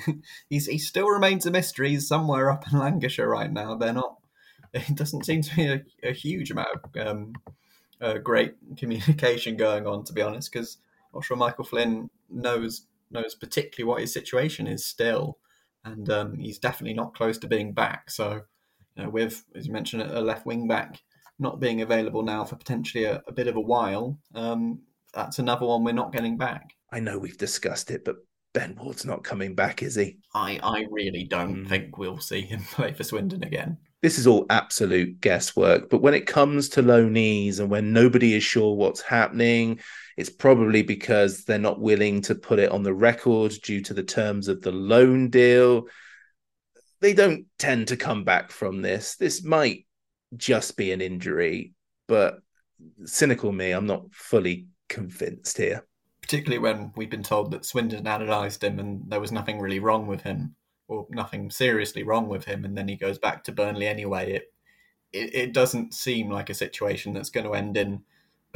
he 0.51 0.61
still 0.61 1.09
remains 1.09 1.47
a 1.47 1.51
mystery. 1.51 1.89
He's 1.89 2.07
somewhere 2.07 2.51
up 2.51 2.71
in 2.71 2.79
Lancashire 2.79 3.31
right 3.31 3.51
now. 3.51 3.75
They're 3.77 3.95
not. 3.95 4.19
It 4.75 4.95
doesn't 4.95 5.25
seem 5.25 5.41
to 5.41 5.57
be 5.57 5.67
a, 5.69 5.83
a 6.03 6.13
huge 6.13 6.51
amount 6.51 6.69
of 6.75 7.07
um, 7.07 7.33
uh, 7.99 8.19
great 8.19 8.57
communication 8.77 9.57
going 9.57 9.87
on, 9.87 10.05
to 10.05 10.13
be 10.13 10.21
honest. 10.21 10.53
Because 10.53 10.77
not 11.15 11.25
sure 11.25 11.39
Michael 11.39 11.65
Flynn 11.65 12.11
knows 12.29 12.83
knows 13.11 13.35
particularly 13.35 13.89
what 13.89 14.03
his 14.03 14.13
situation 14.13 14.67
is 14.67 14.85
still, 14.85 15.39
and 15.83 16.11
um, 16.11 16.37
he's 16.37 16.59
definitely 16.59 16.93
not 16.93 17.15
close 17.15 17.39
to 17.39 17.47
being 17.47 17.73
back. 17.73 18.11
So, 18.11 18.43
you 18.97 19.05
know, 19.05 19.09
with 19.09 19.47
as 19.55 19.67
you 19.67 19.73
mentioned, 19.73 20.03
a 20.03 20.21
left 20.21 20.45
wing 20.45 20.69
back 20.69 21.01
not 21.39 21.61
being 21.61 21.83
available 21.83 22.23
now 22.23 22.45
for 22.45 22.57
potentially 22.57 23.05
a, 23.05 23.23
a 23.27 23.33
bit 23.33 23.49
of 23.49 23.57
a 23.57 23.61
while, 23.61 24.19
um, 24.35 24.81
that's 25.13 25.39
another 25.39 25.67
one 25.67 25.85
we're 25.85 25.93
not 25.93 26.13
getting 26.13 26.37
back. 26.37 26.71
I 26.93 27.01
know 27.01 27.19
we've 27.19 27.39
discussed 27.39 27.91
it, 27.91 28.05
but 28.05 28.17
Ben 28.55 28.77
Ward's 28.79 29.05
not 29.05 29.25
coming 29.25 29.55
back, 29.55 29.83
is 29.83 29.97
he? 29.97 30.19
I, 30.35 30.59
I 30.63 30.87
really 30.91 31.25
don't 31.25 31.65
mm. 31.65 31.69
think 31.69 31.99
we'll 31.99 32.21
see 32.21 32.43
him 32.43 32.61
play 32.73 32.93
for 32.93 33.05
Swindon 33.05 33.43
again. 33.45 33.79
this 34.03 34.19
is 34.19 34.27
all 34.27 34.47
absolute 34.51 35.21
guesswork. 35.21 35.91
But 35.91 36.01
when 36.01 36.15
it 36.15 36.27
comes 36.27 36.69
to 36.71 36.83
low 36.83 37.09
knees 37.09 37.61
and 37.61 37.71
when 37.71 37.93
nobody 37.93 38.35
is 38.35 38.43
sure 38.43 38.75
what's 38.75 39.01
happening, 39.01 39.81
it's 40.17 40.31
probably 40.31 40.83
because 40.83 41.45
they're 41.45 41.59
not 41.59 41.81
willing 41.81 42.23
to 42.23 42.35
put 42.35 42.59
it 42.59 42.71
on 42.71 42.83
the 42.83 42.95
record 42.95 43.53
due 43.63 43.83
to 43.83 43.95
the 43.95 44.03
terms 44.03 44.49
of 44.49 44.63
the 44.63 44.73
loan 44.73 45.29
deal. 45.29 45.87
They 47.01 47.13
don't 47.13 47.47
tend 47.59 47.89
to 47.89 47.97
come 47.97 48.25
back 48.25 48.51
from 48.51 48.81
this. 48.81 49.17
This 49.17 49.45
might 49.45 49.86
just 50.37 50.77
be 50.77 50.93
an 50.93 51.01
injury, 51.01 51.75
but 52.09 52.39
cynical 53.05 53.53
me, 53.53 53.73
I'm 53.73 53.87
not 53.87 54.13
fully 54.13 54.67
convinced 54.89 55.59
here. 55.59 55.87
Particularly 56.23 56.59
when 56.59 56.93
we've 56.97 57.11
been 57.11 57.23
told 57.23 57.51
that 57.53 57.65
Swindon 57.65 58.01
analysed 58.01 58.65
him 58.65 58.79
and 58.79 59.03
there 59.09 59.21
was 59.21 59.33
nothing 59.33 59.61
really 59.61 59.79
wrong 59.79 60.07
with 60.07 60.23
him 60.23 60.55
or 60.89 61.07
nothing 61.11 61.51
seriously 61.51 62.03
wrong 62.03 62.29
with 62.29 62.45
him, 62.45 62.65
and 62.65 62.77
then 62.77 62.89
he 62.89 62.97
goes 62.97 63.19
back 63.19 63.45
to 63.45 63.53
Burnley 63.53 63.87
anyway. 63.87 64.33
It 64.33 64.53
it, 65.13 65.35
it 65.35 65.53
doesn't 65.53 65.95
seem 65.95 66.31
like 66.31 66.51
a 66.51 66.55
situation 66.55 67.13
that's 67.13 67.31
going 67.31 67.47
to 67.47 67.55
end 67.55 67.77
in 67.77 68.03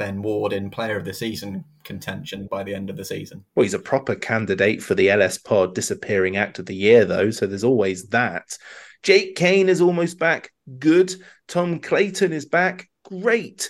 Ben 0.01 0.21
Ward 0.21 0.53
in 0.53 0.69
Player 0.69 0.97
of 0.97 1.05
the 1.05 1.13
Season 1.13 1.63
contention 1.83 2.47
by 2.49 2.63
the 2.63 2.73
end 2.73 2.89
of 2.89 2.97
the 2.97 3.05
season. 3.05 3.43
Well, 3.55 3.63
he's 3.63 3.73
a 3.73 3.79
proper 3.79 4.15
candidate 4.15 4.81
for 4.81 4.95
the 4.95 5.09
LS 5.09 5.37
Pod 5.37 5.75
Disappearing 5.75 6.37
Act 6.37 6.59
of 6.59 6.65
the 6.65 6.75
Year, 6.75 7.05
though, 7.05 7.29
so 7.29 7.45
there's 7.45 7.63
always 7.63 8.07
that. 8.07 8.57
Jake 9.03 9.35
Cain 9.35 9.69
is 9.69 9.81
almost 9.81 10.19
back. 10.19 10.51
Good. 10.79 11.13
Tom 11.47 11.79
Clayton 11.79 12.31
is 12.33 12.45
back. 12.45 12.89
Great. 13.03 13.69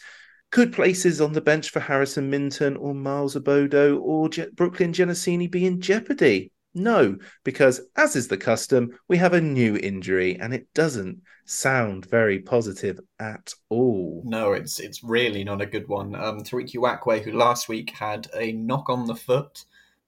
Could 0.51 0.73
places 0.73 1.21
on 1.21 1.33
the 1.33 1.41
bench 1.41 1.69
for 1.69 1.79
Harrison 1.79 2.29
Minturn 2.29 2.75
or 2.77 2.93
Miles 2.93 3.35
Abodo 3.35 3.99
or 4.01 4.27
Je- 4.29 4.49
Brooklyn 4.53 4.91
Genesini 4.91 5.49
be 5.49 5.65
in 5.65 5.79
jeopardy? 5.79 6.51
No, 6.73 7.17
because 7.43 7.81
as 7.95 8.15
is 8.15 8.27
the 8.27 8.37
custom, 8.37 8.97
we 9.07 9.17
have 9.17 9.33
a 9.33 9.41
new 9.41 9.75
injury 9.77 10.39
and 10.39 10.53
it 10.53 10.73
doesn't 10.73 11.21
sound 11.45 12.05
very 12.05 12.39
positive 12.39 12.99
at 13.19 13.53
all. 13.69 14.23
No, 14.25 14.53
it's 14.53 14.79
it's 14.79 15.03
really 15.03 15.43
not 15.43 15.61
a 15.61 15.65
good 15.65 15.87
one. 15.87 16.15
Um, 16.15 16.39
Tariq 16.39 16.73
Uwakwe, 16.73 17.21
who 17.21 17.33
last 17.33 17.67
week 17.67 17.89
had 17.91 18.27
a 18.35 18.53
knock 18.53 18.89
on 18.89 19.05
the 19.05 19.15
foot 19.15 19.65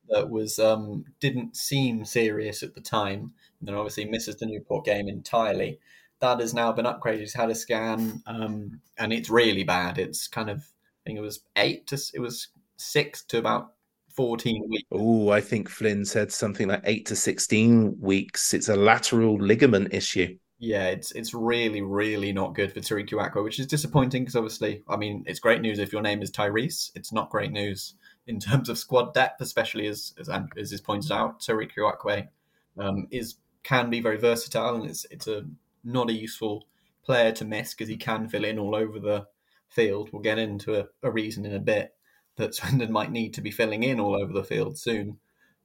that 0.10 0.30
was 0.30 0.60
um, 0.60 1.04
didn't 1.20 1.56
seem 1.58 2.06
serious 2.06 2.64
at 2.64 2.74
the 2.76 2.82
time, 2.82 3.34
and 3.60 3.68
then 3.68 3.76
obviously 3.76 4.06
misses 4.06 4.38
the 4.38 4.46
Newport 4.46 4.86
game 4.86 5.10
entirely. 5.10 5.80
That 6.20 6.40
has 6.40 6.54
now 6.54 6.72
been 6.72 6.86
upgraded. 6.86 7.20
He's 7.20 7.34
had 7.34 7.50
a 7.50 7.56
scan, 7.56 8.22
um, 8.26 8.80
and 8.98 9.12
it's 9.12 9.30
really 9.30 9.64
bad. 9.64 9.98
It's 9.98 10.28
kind 10.28 10.50
of 10.50 10.60
I 10.60 11.02
think 11.06 11.18
it 11.18 11.22
was 11.22 11.42
eight 11.58 11.88
to 11.88 12.02
it 12.14 12.20
was 12.20 12.50
six 12.78 13.24
to 13.26 13.38
about 13.38 13.74
14 14.16 14.70
weeks. 14.70 14.88
Oh, 14.92 15.30
I 15.30 15.42
think 15.42 15.70
Flynn 15.70 16.06
said 16.06 16.32
something 16.32 16.68
like 16.68 16.82
eight 16.86 17.06
to 17.08 17.16
16 17.16 17.98
weeks. 18.00 18.54
It's 18.54 18.70
a 18.70 18.76
lateral 18.76 19.36
ligament 19.38 19.94
issue. 19.94 20.38
Yeah, 20.60 20.88
it's 20.88 21.12
it's 21.12 21.34
really, 21.34 21.82
really 21.82 22.32
not 22.32 22.56
good 22.56 22.72
for 22.72 22.80
Tariq 22.80 23.10
Uwakwe, 23.10 23.44
which 23.44 23.60
is 23.60 23.68
disappointing 23.68 24.22
because 24.22 24.38
obviously, 24.38 24.82
I 24.88 24.96
mean, 24.96 25.24
it's 25.28 25.40
great 25.40 25.62
news 25.62 25.78
if 25.78 25.92
your 25.92 26.02
name 26.02 26.22
is 26.22 26.32
Tyrese. 26.32 26.92
It's 26.96 27.12
not 27.12 27.30
great 27.30 27.52
news 27.52 27.96
in 28.28 28.40
terms 28.40 28.70
of 28.70 28.78
squad 28.78 29.14
depth, 29.14 29.42
especially 29.42 29.88
as 29.88 30.14
as, 30.20 30.30
as 30.58 30.72
is 30.72 30.80
pointed 30.80 31.12
out. 31.12 31.42
Tariq 31.42 31.72
Uwakwe 31.78 32.30
um, 32.78 33.08
is 33.12 33.36
can 33.64 33.90
be 33.90 34.00
very 34.00 34.18
versatile, 34.18 34.76
and 34.76 34.90
it's 34.90 35.06
it's 35.12 35.28
a 35.28 35.44
not 35.84 36.10
a 36.10 36.14
useful 36.14 36.66
player 37.04 37.34
to 37.34 37.44
miss 37.46 37.74
because 37.74 37.90
he 37.90 37.98
can 37.98 38.30
fill 38.30 38.46
in 38.46 38.58
all 38.58 38.76
over 38.76 39.00
the 39.00 39.28
field. 39.68 40.12
We'll 40.14 40.22
get 40.22 40.40
into 40.40 40.80
a, 40.80 40.86
a 41.02 41.12
reason 41.12 41.46
in 41.46 41.56
a 41.56 41.60
bit 41.60 41.94
that 42.38 42.56
Swindon 42.56 42.92
might 42.92 43.12
need 43.12 43.34
to 43.36 43.42
be 43.42 43.52
filling 43.52 43.84
in 43.84 44.00
all 44.00 44.16
over 44.16 44.34
the 44.34 44.44
field 44.44 44.78
soon. 44.78 45.18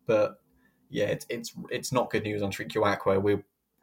But 0.07 0.41
yeah, 0.91 1.07
it's 1.07 1.27
it's 1.29 1.53
it's 1.71 1.93
not 1.93 2.11
good 2.11 2.25
news 2.25 2.43
on 2.43 2.51
Uwakwe. 2.51 3.23
We, 3.23 3.33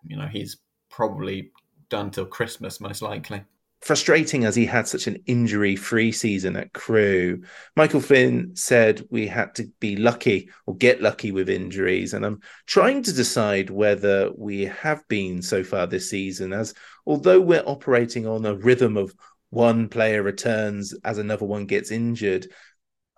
you 0.08 0.18
know, 0.18 0.28
he's 0.28 0.58
probably 0.90 1.52
done 1.90 2.12
till 2.12 2.26
Christmas 2.26 2.80
most 2.80 3.02
likely. 3.02 3.44
Frustrating 3.82 4.46
as 4.46 4.56
he 4.56 4.66
had 4.66 4.88
such 4.88 5.06
an 5.06 5.22
injury-free 5.28 6.12
season 6.12 6.56
at 6.56 6.74
Crewe. 6.74 7.44
Michael 7.76 8.02
Flynn 8.02 8.56
said 8.56 9.06
we 9.12 9.28
had 9.28 9.54
to 9.56 9.70
be 9.80 9.96
lucky 9.96 10.50
or 10.66 10.76
get 10.76 11.04
lucky 11.04 11.32
with 11.32 11.50
injuries, 11.50 12.14
and 12.14 12.26
I'm 12.26 12.40
trying 12.66 13.04
to 13.04 13.14
decide 13.14 13.70
whether 13.70 14.32
we 14.36 14.62
have 14.66 15.08
been 15.08 15.44
so 15.44 15.64
far 15.64 15.86
this 15.86 16.10
season. 16.10 16.52
As 16.52 16.74
although 17.06 17.40
we're 17.40 17.64
operating 17.68 18.26
on 18.26 18.46
a 18.46 18.56
rhythm 18.56 18.98
of 18.98 19.14
one 19.52 19.88
player 19.88 20.24
returns 20.24 20.94
as 21.04 21.20
another 21.20 21.46
one 21.46 21.66
gets 21.66 21.92
injured, 21.92 22.48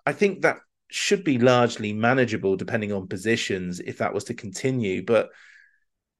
I 0.08 0.12
think 0.12 0.40
that 0.40 0.60
should 0.90 1.22
be 1.22 1.36
largely 1.36 1.92
manageable 1.92 2.56
depending 2.56 2.94
on 2.94 3.08
positions 3.08 3.78
if 3.78 3.98
that 3.98 4.14
was 4.14 4.24
to 4.24 4.34
continue. 4.34 5.04
But 5.04 5.28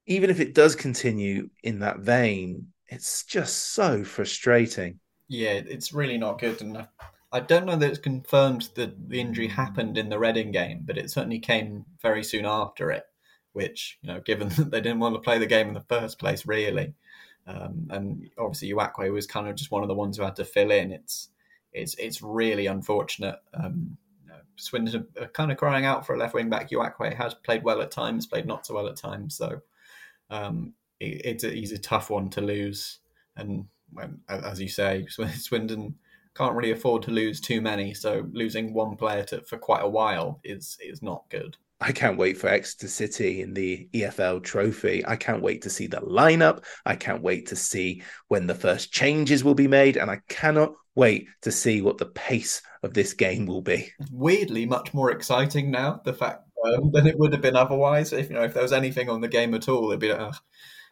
even 0.06 0.28
if 0.28 0.40
it 0.40 0.54
does 0.54 0.76
continue 0.76 1.48
in 1.62 1.78
that 1.78 2.00
vein, 2.00 2.66
it's 2.88 3.24
just 3.24 3.72
so 3.72 4.04
frustrating. 4.04 5.00
Yeah, 5.28 5.52
it's 5.52 5.94
really 5.94 6.18
not 6.18 6.38
good. 6.38 6.60
And 6.60 6.86
I 7.32 7.40
don't 7.40 7.64
know 7.64 7.76
that 7.76 7.88
it's 7.88 7.98
confirmed 7.98 8.68
that 8.74 9.08
the 9.08 9.22
injury 9.22 9.48
happened 9.48 9.96
in 9.96 10.10
the 10.10 10.18
Reading 10.18 10.50
game, 10.50 10.82
but 10.84 10.98
it 10.98 11.10
certainly 11.10 11.38
came 11.38 11.86
very 12.02 12.22
soon 12.22 12.44
after 12.44 12.90
it, 12.90 13.04
which, 13.54 13.98
you 14.02 14.12
know, 14.12 14.20
given 14.20 14.48
that 14.58 14.70
they 14.70 14.82
didn't 14.82 15.00
want 15.00 15.14
to 15.14 15.22
play 15.22 15.38
the 15.38 15.46
game 15.46 15.68
in 15.68 15.74
the 15.74 15.80
first 15.88 16.18
place, 16.18 16.44
really. 16.44 16.92
Um, 17.46 17.86
and 17.88 18.28
obviously, 18.36 18.70
Uwakwe 18.70 19.10
was 19.10 19.26
kind 19.26 19.48
of 19.48 19.56
just 19.56 19.70
one 19.70 19.80
of 19.80 19.88
the 19.88 19.94
ones 19.94 20.18
who 20.18 20.24
had 20.24 20.36
to 20.36 20.44
fill 20.44 20.72
in. 20.72 20.92
It's 20.92 21.30
it's 21.78 21.94
it's 21.94 22.22
really 22.22 22.66
unfortunate. 22.66 23.36
Um, 23.54 23.96
Swindon 24.58 25.06
are 25.20 25.28
kind 25.28 25.52
of 25.52 25.56
crying 25.56 25.84
out 25.84 26.04
for 26.04 26.14
a 26.14 26.18
left 26.18 26.34
wing 26.34 26.50
back. 26.50 26.70
Uwakwe 26.70 27.14
has 27.14 27.34
played 27.34 27.62
well 27.62 27.80
at 27.80 27.90
times, 27.90 28.26
played 28.26 28.46
not 28.46 28.66
so 28.66 28.74
well 28.74 28.88
at 28.88 28.96
times. 28.96 29.36
So 29.36 29.60
um, 30.30 30.74
it, 31.00 31.22
it's 31.24 31.44
a, 31.44 31.50
he's 31.50 31.72
a 31.72 31.78
tough 31.78 32.10
one 32.10 32.28
to 32.30 32.40
lose. 32.40 32.98
And 33.36 33.66
when, 33.92 34.20
as 34.28 34.60
you 34.60 34.68
say, 34.68 35.06
Swindon 35.08 35.94
can't 36.34 36.54
really 36.54 36.72
afford 36.72 37.02
to 37.02 37.10
lose 37.10 37.40
too 37.40 37.60
many. 37.60 37.94
So 37.94 38.26
losing 38.32 38.74
one 38.74 38.96
player 38.96 39.24
to, 39.24 39.42
for 39.42 39.58
quite 39.58 39.82
a 39.82 39.88
while 39.88 40.40
is 40.44 40.76
is 40.80 41.02
not 41.02 41.24
good. 41.30 41.56
I 41.80 41.92
can't 41.92 42.18
wait 42.18 42.36
for 42.36 42.48
Exeter 42.48 42.88
City 42.88 43.40
in 43.40 43.54
the 43.54 43.88
EFL 43.92 44.42
trophy. 44.42 45.06
I 45.06 45.14
can't 45.14 45.42
wait 45.42 45.62
to 45.62 45.70
see 45.70 45.86
the 45.86 45.98
lineup. 45.98 46.64
I 46.84 46.96
can't 46.96 47.22
wait 47.22 47.46
to 47.48 47.56
see 47.56 48.02
when 48.26 48.48
the 48.48 48.54
first 48.54 48.92
changes 48.92 49.44
will 49.44 49.54
be 49.54 49.68
made. 49.68 49.96
And 49.96 50.10
I 50.10 50.20
cannot 50.28 50.74
wait 50.98 51.28
to 51.42 51.52
see 51.52 51.80
what 51.80 51.96
the 51.96 52.06
pace 52.06 52.60
of 52.82 52.92
this 52.92 53.14
game 53.14 53.46
will 53.46 53.62
be. 53.62 53.90
Weirdly, 54.10 54.66
much 54.66 54.92
more 54.92 55.12
exciting 55.12 55.70
now. 55.70 56.00
The 56.04 56.12
fact 56.12 56.42
um, 56.64 56.90
than 56.90 57.06
it 57.06 57.16
would 57.18 57.32
have 57.32 57.40
been 57.40 57.56
otherwise. 57.56 58.12
If 58.12 58.28
you 58.28 58.34
know, 58.34 58.42
if 58.42 58.52
there 58.52 58.62
was 58.62 58.72
anything 58.72 59.08
on 59.08 59.20
the 59.20 59.28
game 59.28 59.54
at 59.54 59.68
all, 59.68 59.88
it'd 59.90 60.00
be 60.00 60.12
like, 60.12 60.34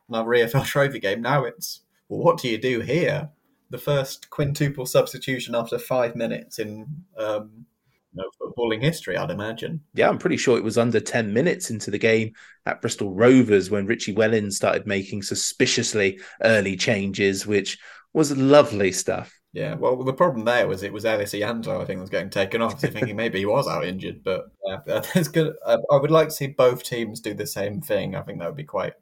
another 0.08 0.30
EFL 0.30 0.64
Trophy 0.72 1.00
game. 1.00 1.20
Now 1.20 1.44
it's 1.44 1.82
well, 2.08 2.20
what 2.20 2.38
do 2.38 2.48
you 2.48 2.56
do 2.56 2.80
here? 2.80 3.28
The 3.70 3.78
first 3.78 4.30
quintuple 4.30 4.86
substitution 4.86 5.56
after 5.56 5.76
five 5.76 6.14
minutes 6.14 6.60
in 6.60 6.86
um, 7.18 7.66
you 8.14 8.22
know, 8.22 8.30
footballing 8.40 8.80
history, 8.80 9.16
I'd 9.16 9.32
imagine. 9.32 9.80
Yeah, 9.92 10.08
I'm 10.08 10.18
pretty 10.18 10.36
sure 10.36 10.56
it 10.56 10.62
was 10.62 10.78
under 10.78 11.00
10 11.00 11.34
minutes 11.34 11.70
into 11.70 11.90
the 11.90 11.98
game 11.98 12.32
at 12.64 12.80
Bristol 12.80 13.12
Rovers 13.12 13.68
when 13.68 13.86
Richie 13.86 14.14
Wellens 14.14 14.52
started 14.52 14.86
making 14.86 15.24
suspiciously 15.24 16.20
early 16.42 16.76
changes, 16.76 17.44
which 17.44 17.76
was 18.12 18.36
lovely 18.36 18.92
stuff. 18.92 19.35
Yeah, 19.56 19.74
well, 19.74 19.96
the 19.96 20.12
problem 20.12 20.44
there 20.44 20.68
was 20.68 20.82
it 20.82 20.92
was 20.92 21.06
Ellis 21.06 21.32
I 21.32 21.84
think, 21.86 21.98
was 21.98 22.10
getting 22.10 22.28
taken 22.28 22.60
off. 22.60 22.78
So 22.78 22.88
thinking 22.88 23.16
maybe 23.16 23.38
he 23.38 23.46
was 23.46 23.66
out 23.66 23.86
injured, 23.86 24.22
but 24.22 24.50
yeah, 24.66 24.80
that's 25.14 25.28
good. 25.28 25.56
I 25.66 25.78
would 25.90 26.10
like 26.10 26.28
to 26.28 26.34
see 26.34 26.48
both 26.48 26.82
teams 26.82 27.20
do 27.20 27.32
the 27.32 27.46
same 27.46 27.80
thing. 27.80 28.16
I 28.16 28.20
think 28.20 28.38
that 28.38 28.48
would 28.48 28.56
be 28.56 28.64
quite. 28.64 28.92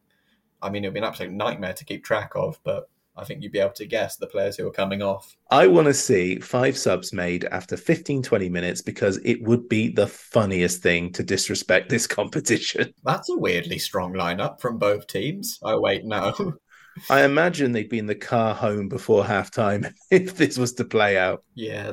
I 0.63 0.71
mean, 0.71 0.85
it 0.85 0.87
would 0.87 0.95
be 0.95 1.01
an 1.01 1.07
absolute 1.07 1.33
nightmare 1.33 1.73
to 1.73 1.85
keep 1.85 2.05
track 2.05 2.37
of, 2.37 2.61
but 2.63 2.89
I 3.17 3.25
think 3.25 3.43
you'd 3.43 3.51
be 3.51 3.59
able 3.59 3.73
to 3.73 3.85
guess 3.85 4.17
the 4.17 4.29
players 4.29 4.57
who 4.57 4.69
are 4.69 4.73
coming 4.73 5.03
off. 5.03 5.37
I 5.51 5.67
want 5.67 5.89
to 5.89 5.95
see 5.95 6.39
five 6.39 6.79
subs 6.79 7.13
made 7.13 7.47
after 7.47 7.77
15, 7.77 8.23
20 8.23 8.49
minutes 8.49 8.81
because 8.81 9.19
it 9.25 9.43
would 9.43 9.69
be 9.69 9.89
the 9.89 10.07
funniest 10.07 10.83
thing 10.83 11.11
to 11.15 11.25
disrespect 11.25 11.89
this 11.89 12.07
competition. 12.21 12.95
That's 13.03 13.29
a 13.29 13.37
weirdly 13.37 13.79
strong 13.79 14.15
lineup 14.15 14.61
from 14.61 14.79
both 14.79 15.09
teams. 15.09 15.59
Oh, 15.65 15.81
wait, 15.81 16.05
no. 16.05 16.33
I 17.11 17.25
imagine 17.25 17.73
they'd 17.73 17.89
be 17.89 17.99
in 17.99 18.07
the 18.07 18.15
car 18.15 18.55
home 18.55 18.89
before 18.89 19.25
halftime 19.25 19.93
if 20.11 20.37
this 20.37 20.59
was 20.59 20.73
to 20.75 20.85
play 20.85 21.19
out. 21.19 21.45
Yeah, 21.55 21.93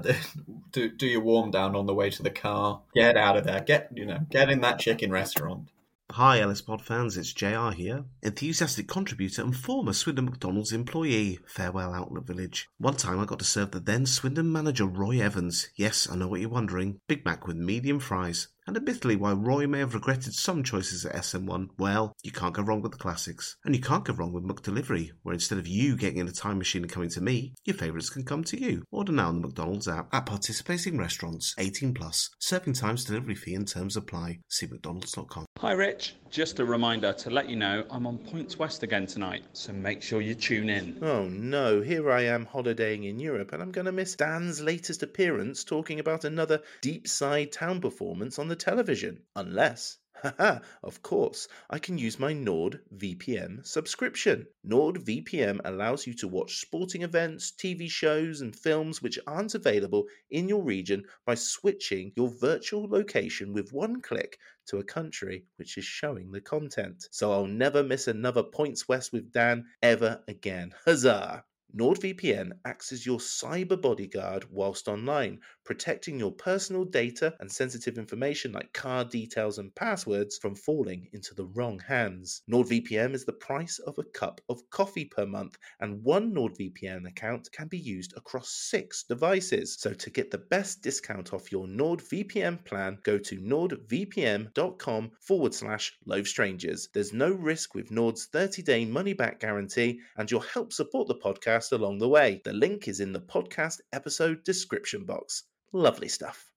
do 0.72 0.90
do 0.90 1.06
your 1.06 1.22
warm 1.22 1.52
down 1.52 1.76
on 1.76 1.86
the 1.86 1.94
way 1.94 2.10
to 2.10 2.24
the 2.24 2.30
car. 2.30 2.82
Get 2.94 3.18
out 3.18 3.38
of 3.38 3.44
there. 3.46 3.62
Get 3.62 3.90
you 3.94 4.06
know, 4.06 4.20
get 4.30 4.50
in 4.50 4.62
that 4.62 4.80
chicken 4.80 5.12
restaurant. 5.12 5.70
Hi, 6.12 6.42
Ellis 6.42 6.62
Pod 6.62 6.82
fans, 6.82 7.16
it's 7.16 7.32
JR 7.32 7.70
here, 7.70 8.04
enthusiastic 8.22 8.86
contributor 8.86 9.44
and 9.44 9.56
former 9.56 9.94
Swindon 9.94 10.26
McDonald's 10.26 10.74
employee. 10.74 11.40
Farewell, 11.48 11.94
Outlet 11.94 12.26
Village. 12.26 12.68
One 12.80 12.96
time 12.96 13.18
I 13.18 13.24
got 13.24 13.40
to 13.40 13.46
serve 13.46 13.72
the 13.72 13.80
then 13.80 14.06
Swindon 14.06 14.52
manager 14.52 14.86
Roy 14.86 15.22
Evans. 15.22 15.70
Yes, 15.78 16.10
I 16.12 16.18
know 16.18 16.28
what 16.28 16.42
you're 16.42 16.50
wondering. 16.50 17.00
Big 17.08 17.24
Mac 17.24 17.48
with 17.48 17.56
medium 17.56 18.02
fries 18.02 18.50
And 18.72 18.78
admittedly, 18.78 19.18
while 19.18 19.36
Roy 19.36 19.68
may 19.68 19.80
have 19.80 19.94
regretted 19.94 20.34
some 20.34 20.64
choices 20.64 21.06
at 21.06 21.14
SM1, 21.14 21.72
well, 21.78 22.16
you 22.24 22.32
can't 22.32 22.54
go 22.54 22.64
wrong 22.64 22.82
with 22.82 22.94
the 22.94 22.98
classics. 22.98 23.58
And 23.66 23.76
you 23.76 23.82
can't 23.82 24.06
go 24.06 24.14
wrong 24.14 24.32
with 24.32 24.46
McDelivery, 24.46 25.12
where 25.24 25.34
instead 25.34 25.58
of 25.58 25.68
you 25.68 25.98
getting 25.98 26.20
in 26.20 26.30
a 26.30 26.32
time 26.32 26.58
machine 26.58 26.84
and 26.84 26.90
coming 26.90 27.10
to 27.10 27.20
me, 27.20 27.54
your 27.66 27.76
favourites 27.76 28.10
can 28.10 28.24
come 28.24 28.46
to 28.46 28.58
you. 28.58 28.84
Order 28.90 29.12
now 29.12 29.28
on 29.28 29.42
the 29.42 29.48
McDonald's 29.48 29.90
app 29.90 30.08
at 30.14 30.26
participating 30.26 30.98
restaurants, 30.98 31.54
18 31.58 31.94
plus. 31.94 32.30
Serving 32.40 32.72
times, 32.72 33.04
delivery 33.04 33.36
fee 33.36 33.56
and 33.56 33.68
terms 33.68 33.98
apply. 33.98 34.40
See 34.48 34.68
mcdonalds.com. 34.68 35.48
Hi, 35.60 35.74
Rich. 35.74 36.16
Just 36.32 36.62
a 36.62 36.66
reminder 36.66 37.12
to 37.12 37.30
let 37.30 37.50
you 37.50 37.58
know 37.58 37.84
I'm 37.92 38.08
on 38.08 38.18
Points 38.18 38.58
West 38.58 38.84
again 38.84 39.06
tonight, 39.06 39.44
so 39.52 39.74
make 39.74 40.02
sure 40.02 40.22
you 40.22 40.34
tune 40.34 40.70
in. 40.70 40.98
Oh 41.02 41.26
no, 41.26 41.82
here 41.82 42.10
I 42.10 42.22
am 42.22 42.46
holidaying 42.46 43.04
in 43.04 43.20
Europe 43.20 43.52
and 43.52 43.62
I'm 43.62 43.74
going 43.74 43.84
to 43.84 43.92
miss 43.92 44.16
Dan's 44.16 44.62
latest 44.62 45.04
appearance 45.04 45.66
talking 45.66 46.00
about 46.00 46.24
another 46.24 46.62
deep 46.80 47.06
side 47.06 47.52
town 47.52 47.82
performance 47.82 48.40
on 48.40 48.48
the 48.48 48.56
television. 48.62 49.24
Unless 49.36 49.98
Haha, 50.22 50.60
of 50.84 51.02
course, 51.02 51.48
I 51.68 51.80
can 51.80 51.98
use 51.98 52.20
my 52.20 52.32
NordVPN 52.32 53.66
subscription. 53.66 54.46
NordVPN 54.64 55.62
allows 55.66 56.06
you 56.06 56.14
to 56.16 56.28
watch 56.28 56.60
sporting 56.60 57.02
events, 57.02 57.52
TV 57.52 57.90
shows, 57.90 58.42
and 58.42 58.56
films 58.56 59.02
which 59.02 59.18
aren't 59.26 59.56
available 59.56 60.06
in 60.30 60.48
your 60.48 60.64
region 60.64 61.06
by 61.26 61.34
switching 61.34 62.12
your 62.16 62.30
virtual 62.30 62.88
location 62.88 63.52
with 63.52 63.74
one 63.74 64.00
click 64.00 64.38
to 64.68 64.78
a 64.78 64.84
country 64.84 65.46
which 65.56 65.76
is 65.80 65.86
showing 65.86 66.32
the 66.32 66.42
content. 66.42 67.08
So 67.10 67.32
I'll 67.32 67.48
never 67.48 67.82
miss 67.82 68.08
another 68.08 68.44
Points 68.44 68.88
West 68.88 69.12
with 69.12 69.32
Dan 69.32 69.66
ever 69.82 70.24
again. 70.28 70.76
Huzzah! 70.86 71.46
NordVPN 71.74 72.52
acts 72.66 72.92
as 72.92 73.06
your 73.06 73.20
cyber 73.20 73.82
bodyguard 73.82 74.46
whilst 74.52 74.90
online, 74.90 75.40
protecting 75.64 76.20
your 76.20 76.32
personal 76.32 76.84
data 76.84 77.34
and 77.40 77.52
sensitive 77.52 77.98
information 77.98 78.52
like 78.52 78.74
card 78.74 79.10
details 79.10 79.58
and 79.58 79.74
passwords 79.76 80.38
from 80.38 80.56
falling 80.56 81.08
into 81.14 81.34
the 81.34 81.46
wrong 81.46 81.80
hands. 81.80 82.42
NordVPN 82.52 83.14
is 83.14 83.26
the 83.26 83.34
price 83.34 83.80
of 83.80 83.98
a 83.98 84.04
cup 84.04 84.42
of 84.50 84.70
coffee 84.70 85.06
per 85.06 85.26
month, 85.26 85.58
and 85.80 86.04
one 86.04 86.34
NordVPN 86.34 87.08
account 87.08 87.50
can 87.52 87.68
be 87.68 87.78
used 87.78 88.14
across 88.18 88.50
six 88.50 89.04
devices. 89.04 89.78
So, 89.80 89.94
to 89.94 90.10
get 90.10 90.32
the 90.32 90.38
best 90.38 90.82
discount 90.82 91.34
off 91.34 91.52
your 91.52 91.68
NordVPN 91.68 92.66
plan, 92.66 92.98
go 93.04 93.18
to 93.18 93.40
nordvpn.com 93.40 95.12
forward 95.20 95.54
slash 95.54 95.98
loaf 96.06 96.28
strangers. 96.28 96.90
There's 96.94 97.14
no 97.14 97.32
risk 97.32 97.76
with 97.76 97.92
Nord's 97.92 98.26
30 98.26 98.62
day 98.64 98.86
money 98.86 99.14
back 99.14 99.40
guarantee, 99.40 100.02
and 100.18 100.30
you'll 100.30 100.42
help 100.42 100.74
support 100.74 101.08
the 101.08 101.16
podcast 101.16 101.72
along 101.72 102.00
the 102.00 102.10
way. 102.10 102.42
The 102.44 102.54
link 102.54 102.88
is 102.88 103.00
in 103.00 103.14
the 103.14 103.22
podcast 103.22 103.80
episode 103.94 104.44
description 104.44 105.06
box. 105.06 105.44
Lovely 105.74 106.10
stuff. 106.10 106.52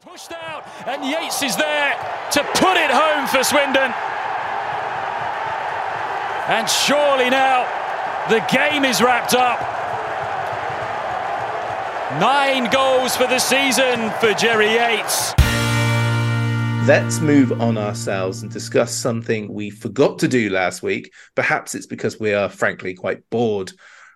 Pushed 0.00 0.32
out, 0.32 0.66
and 0.86 1.04
Yates 1.04 1.42
is 1.42 1.56
there 1.56 1.92
to 2.32 2.42
put 2.54 2.76
it 2.76 2.90
home 2.90 3.26
for 3.26 3.44
Swindon. 3.44 3.92
And 6.48 6.68
surely 6.68 7.28
now 7.28 7.66
the 8.30 8.40
game 8.50 8.84
is 8.84 9.02
wrapped 9.02 9.34
up. 9.34 9.60
Nine 12.20 12.70
goals 12.70 13.14
for 13.14 13.26
the 13.26 13.38
season 13.38 14.10
for 14.20 14.32
Jerry 14.32 14.72
Yates. 14.72 15.34
Let's 16.86 17.20
move 17.20 17.60
on 17.60 17.76
ourselves 17.76 18.42
and 18.42 18.50
discuss 18.50 18.94
something 18.94 19.52
we 19.52 19.68
forgot 19.68 20.18
to 20.20 20.28
do 20.28 20.48
last 20.48 20.82
week. 20.82 21.12
Perhaps 21.34 21.74
it's 21.74 21.86
because 21.86 22.18
we 22.18 22.32
are 22.32 22.48
frankly 22.48 22.94
quite 22.94 23.28
bored 23.28 23.72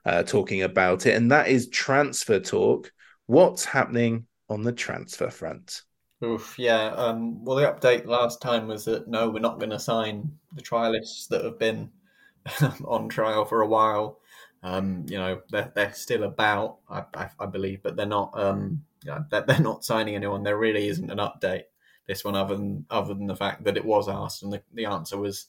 uh, 0.07 0.22
talking 0.22 0.62
about 0.62 1.05
it, 1.05 1.16
and 1.16 1.31
that 1.31 1.48
is 1.48 1.68
transfer 1.68 2.40
talk. 2.40 2.90
What's 3.26 3.64
happening 3.64 4.26
on 4.51 4.63
the 4.63 4.73
transfer 4.73 5.31
front? 5.31 5.83
Oof, 6.23 6.59
yeah. 6.59 6.89
Um, 6.89 7.45
well, 7.45 7.57
the 7.57 7.63
update 7.63 8.05
last 8.05 8.43
time 8.43 8.67
was 8.67 8.85
that 8.85 9.09
no, 9.09 9.31
we're 9.31 9.39
not 9.39 9.59
going 9.59 9.71
to 9.71 9.79
sign 9.79 10.33
the 10.53 10.61
trialists 10.61 11.29
that 11.29 11.45
have 11.45 11.59
been 11.59 11.91
on 12.85 13.09
trial 13.09 13.47
for 13.47 13.63
a 13.63 13.67
while. 13.67 14.19
Um, 14.63 15.07
you 15.09 15.17
know, 15.17 15.41
they're, 15.51 15.73
they're 15.75 15.95
still 15.95 16.25
about, 16.25 16.79
I, 16.91 17.05
I, 17.15 17.31
I 17.39 17.47
believe, 17.47 17.83
but 17.83 17.97
they're 17.97 18.05
not. 18.05 18.39
Um, 18.39 18.85
yeah, 19.03 19.21
they're, 19.31 19.41
they're 19.41 19.61
not 19.61 19.85
signing 19.85 20.15
anyone. 20.15 20.43
There 20.43 20.59
really 20.59 20.89
isn't 20.89 21.11
an 21.11 21.19
update. 21.19 21.65
This 22.07 22.25
one, 22.25 22.35
other 22.35 22.57
than 22.57 22.85
other 22.91 23.15
than 23.15 23.27
the 23.27 23.37
fact 23.37 23.65
that 23.65 23.77
it 23.79 23.85
was 23.85 24.09
asked, 24.09 24.43
and 24.43 24.53
the, 24.53 24.63
the 24.75 24.85
answer 24.85 25.17
was 25.17 25.47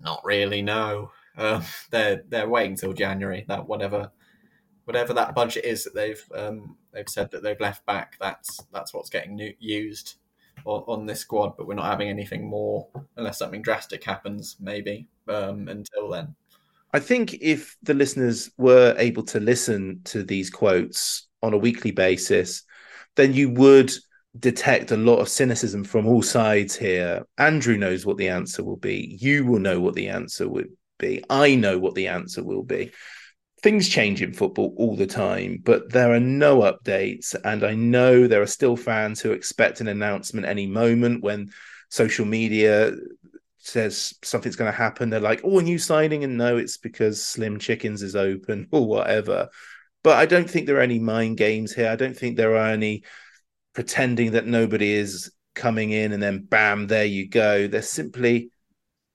not 0.00 0.24
really 0.24 0.62
no. 0.62 1.10
Uh, 1.36 1.62
they're 1.90 2.22
they're 2.28 2.48
waiting 2.48 2.76
till 2.76 2.92
January. 2.92 3.44
That 3.48 3.66
whatever 3.66 4.12
whatever 4.86 5.12
that 5.12 5.34
budget 5.34 5.64
is 5.64 5.84
that 5.84 5.94
they've 5.94 6.24
um, 6.34 6.76
they've 6.92 7.08
said 7.08 7.30
that 7.32 7.42
they've 7.42 7.60
left 7.60 7.84
back. 7.84 8.16
That's 8.18 8.58
that's 8.72 8.94
what's 8.94 9.10
getting 9.10 9.36
new, 9.36 9.52
used 9.58 10.14
on, 10.64 10.84
on, 10.86 11.06
this 11.06 11.20
squad. 11.20 11.56
But 11.56 11.66
we're 11.66 11.74
not 11.74 11.90
having 11.90 12.08
anything 12.08 12.48
more 12.48 12.88
unless 13.16 13.38
something 13.38 13.62
drastic 13.62 14.02
happens. 14.02 14.56
Maybe 14.58 15.08
um, 15.28 15.68
until 15.68 16.08
then. 16.08 16.34
I 16.92 17.00
think 17.00 17.34
if 17.42 17.76
the 17.82 17.94
listeners 17.94 18.50
were 18.56 18.94
able 18.96 19.24
to 19.24 19.40
listen 19.40 20.00
to 20.04 20.22
these 20.22 20.48
quotes 20.48 21.28
on 21.42 21.52
a 21.52 21.58
weekly 21.58 21.90
basis, 21.90 22.62
then 23.16 23.34
you 23.34 23.50
would 23.50 23.92
detect 24.38 24.92
a 24.92 24.96
lot 24.96 25.18
of 25.18 25.28
cynicism 25.28 25.82
from 25.84 26.06
all 26.06 26.22
sides 26.22 26.76
here. 26.76 27.26
Andrew 27.38 27.76
knows 27.76 28.06
what 28.06 28.18
the 28.18 28.28
answer 28.28 28.62
will 28.62 28.76
be. 28.76 29.18
You 29.20 29.44
will 29.44 29.58
know 29.58 29.80
what 29.80 29.94
the 29.94 30.08
answer 30.08 30.48
would 30.48 30.68
be. 30.98 31.24
I 31.28 31.54
know 31.54 31.78
what 31.78 31.94
the 31.94 32.08
answer 32.08 32.42
will 32.44 32.62
be. 32.62 32.92
Things 33.62 33.88
change 33.88 34.22
in 34.22 34.32
football 34.32 34.74
all 34.76 34.96
the 34.96 35.06
time, 35.06 35.60
but 35.64 35.90
there 35.90 36.12
are 36.12 36.20
no 36.20 36.60
updates. 36.60 37.34
And 37.44 37.64
I 37.64 37.74
know 37.74 38.26
there 38.26 38.42
are 38.42 38.46
still 38.46 38.76
fans 38.76 39.20
who 39.20 39.32
expect 39.32 39.80
an 39.80 39.88
announcement 39.88 40.46
any 40.46 40.66
moment 40.66 41.22
when 41.22 41.50
social 41.88 42.26
media 42.26 42.92
says 43.58 44.14
something's 44.22 44.56
going 44.56 44.70
to 44.70 44.76
happen. 44.76 45.10
They're 45.10 45.20
like, 45.20 45.40
oh, 45.42 45.58
a 45.58 45.62
new 45.62 45.78
signing. 45.78 46.22
And 46.22 46.36
no, 46.36 46.56
it's 46.56 46.76
because 46.76 47.24
Slim 47.24 47.58
Chickens 47.58 48.02
is 48.02 48.14
open 48.14 48.68
or 48.72 48.86
whatever. 48.86 49.48
But 50.02 50.16
I 50.18 50.26
don't 50.26 50.48
think 50.48 50.66
there 50.66 50.76
are 50.76 50.82
any 50.82 50.98
mind 50.98 51.36
games 51.36 51.72
here. 51.72 51.88
I 51.88 51.96
don't 51.96 52.16
think 52.16 52.36
there 52.36 52.56
are 52.56 52.68
any 52.68 53.04
pretending 53.74 54.32
that 54.32 54.46
nobody 54.46 54.92
is 54.92 55.32
coming 55.54 55.90
in 55.90 56.12
and 56.12 56.22
then 56.22 56.44
bam, 56.44 56.86
there 56.86 57.04
you 57.04 57.28
go. 57.28 57.66
There 57.66 57.82
simply 57.82 58.50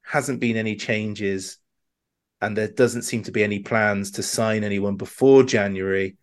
hasn't 0.01 0.41
been 0.41 0.57
any 0.57 0.75
changes 0.75 1.57
and 2.41 2.57
there 2.57 2.67
doesn't 2.67 3.03
seem 3.03 3.23
to 3.23 3.31
be 3.31 3.43
any 3.43 3.59
plans 3.59 4.11
to 4.11 4.23
sign 4.23 4.63
anyone 4.63 4.95
before 4.95 5.43
January 5.43 6.17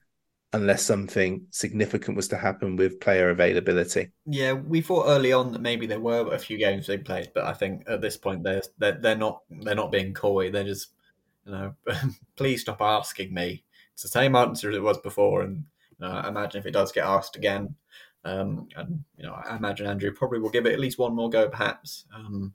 unless 0.52 0.82
something 0.82 1.46
significant 1.50 2.16
was 2.16 2.28
to 2.28 2.36
happen 2.36 2.74
with 2.76 3.00
player 3.00 3.30
availability. 3.30 4.10
Yeah, 4.24 4.52
we 4.52 4.80
thought 4.80 5.06
early 5.06 5.32
on 5.32 5.52
that 5.52 5.60
maybe 5.60 5.86
there 5.86 6.00
were 6.00 6.32
a 6.32 6.38
few 6.38 6.56
games 6.56 6.86
they 6.86 6.98
played, 6.98 7.30
but 7.34 7.44
I 7.44 7.52
think 7.52 7.84
at 7.86 8.00
this 8.00 8.16
point 8.16 8.42
they're 8.42 8.62
they're, 8.78 8.98
they're 8.98 9.16
not 9.16 9.42
they're 9.50 9.74
not 9.74 9.92
being 9.92 10.14
coy. 10.14 10.50
They're 10.50 10.64
just 10.64 10.92
you 11.44 11.52
know, 11.52 11.74
please 12.36 12.62
stop 12.62 12.80
asking 12.80 13.32
me. 13.32 13.64
It's 13.92 14.02
the 14.02 14.08
same 14.08 14.36
answer 14.36 14.70
as 14.70 14.76
it 14.76 14.82
was 14.82 14.98
before, 14.98 15.42
and 15.42 15.64
you 15.98 16.06
know, 16.06 16.12
I 16.12 16.28
imagine 16.28 16.60
if 16.60 16.66
it 16.66 16.72
does 16.72 16.92
get 16.92 17.04
asked 17.04 17.36
again, 17.36 17.74
um, 18.24 18.68
and 18.76 19.04
you 19.16 19.24
know, 19.24 19.34
I 19.34 19.56
imagine 19.56 19.86
Andrew 19.86 20.12
probably 20.12 20.38
will 20.38 20.50
give 20.50 20.66
it 20.66 20.72
at 20.72 20.80
least 20.80 20.98
one 20.98 21.14
more 21.14 21.30
go, 21.30 21.48
perhaps. 21.48 22.06
Um, 22.14 22.54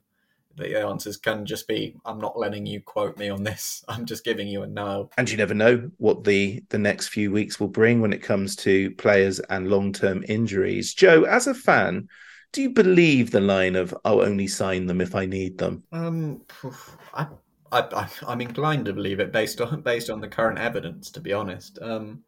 the 0.56 0.80
answers 0.80 1.16
can 1.16 1.44
just 1.44 1.66
be 1.66 1.96
i'm 2.04 2.18
not 2.18 2.38
letting 2.38 2.64
you 2.64 2.80
quote 2.80 3.16
me 3.18 3.28
on 3.28 3.42
this 3.42 3.84
i'm 3.88 4.04
just 4.04 4.24
giving 4.24 4.48
you 4.48 4.62
a 4.62 4.66
no 4.66 5.08
and 5.16 5.30
you 5.30 5.36
never 5.36 5.54
know 5.54 5.90
what 5.98 6.24
the 6.24 6.62
the 6.68 6.78
next 6.78 7.08
few 7.08 7.30
weeks 7.30 7.58
will 7.58 7.68
bring 7.68 8.00
when 8.00 8.12
it 8.12 8.22
comes 8.22 8.56
to 8.56 8.90
players 8.92 9.40
and 9.50 9.68
long-term 9.68 10.24
injuries 10.28 10.94
joe 10.94 11.24
as 11.24 11.46
a 11.46 11.54
fan 11.54 12.08
do 12.52 12.62
you 12.62 12.70
believe 12.70 13.30
the 13.30 13.40
line 13.40 13.76
of 13.76 13.96
i'll 14.04 14.22
only 14.22 14.46
sign 14.46 14.86
them 14.86 15.00
if 15.00 15.14
i 15.14 15.26
need 15.26 15.58
them 15.58 15.82
um 15.92 16.40
i 17.14 17.26
I, 17.74 18.08
am 18.28 18.40
inclined 18.40 18.84
to 18.86 18.92
believe 18.92 19.20
it 19.20 19.32
based 19.32 19.60
on 19.60 19.80
based 19.80 20.10
on 20.10 20.20
the 20.20 20.28
current 20.28 20.58
evidence. 20.58 21.10
To 21.10 21.20
be 21.20 21.32
honest, 21.32 21.78
um, 21.82 22.22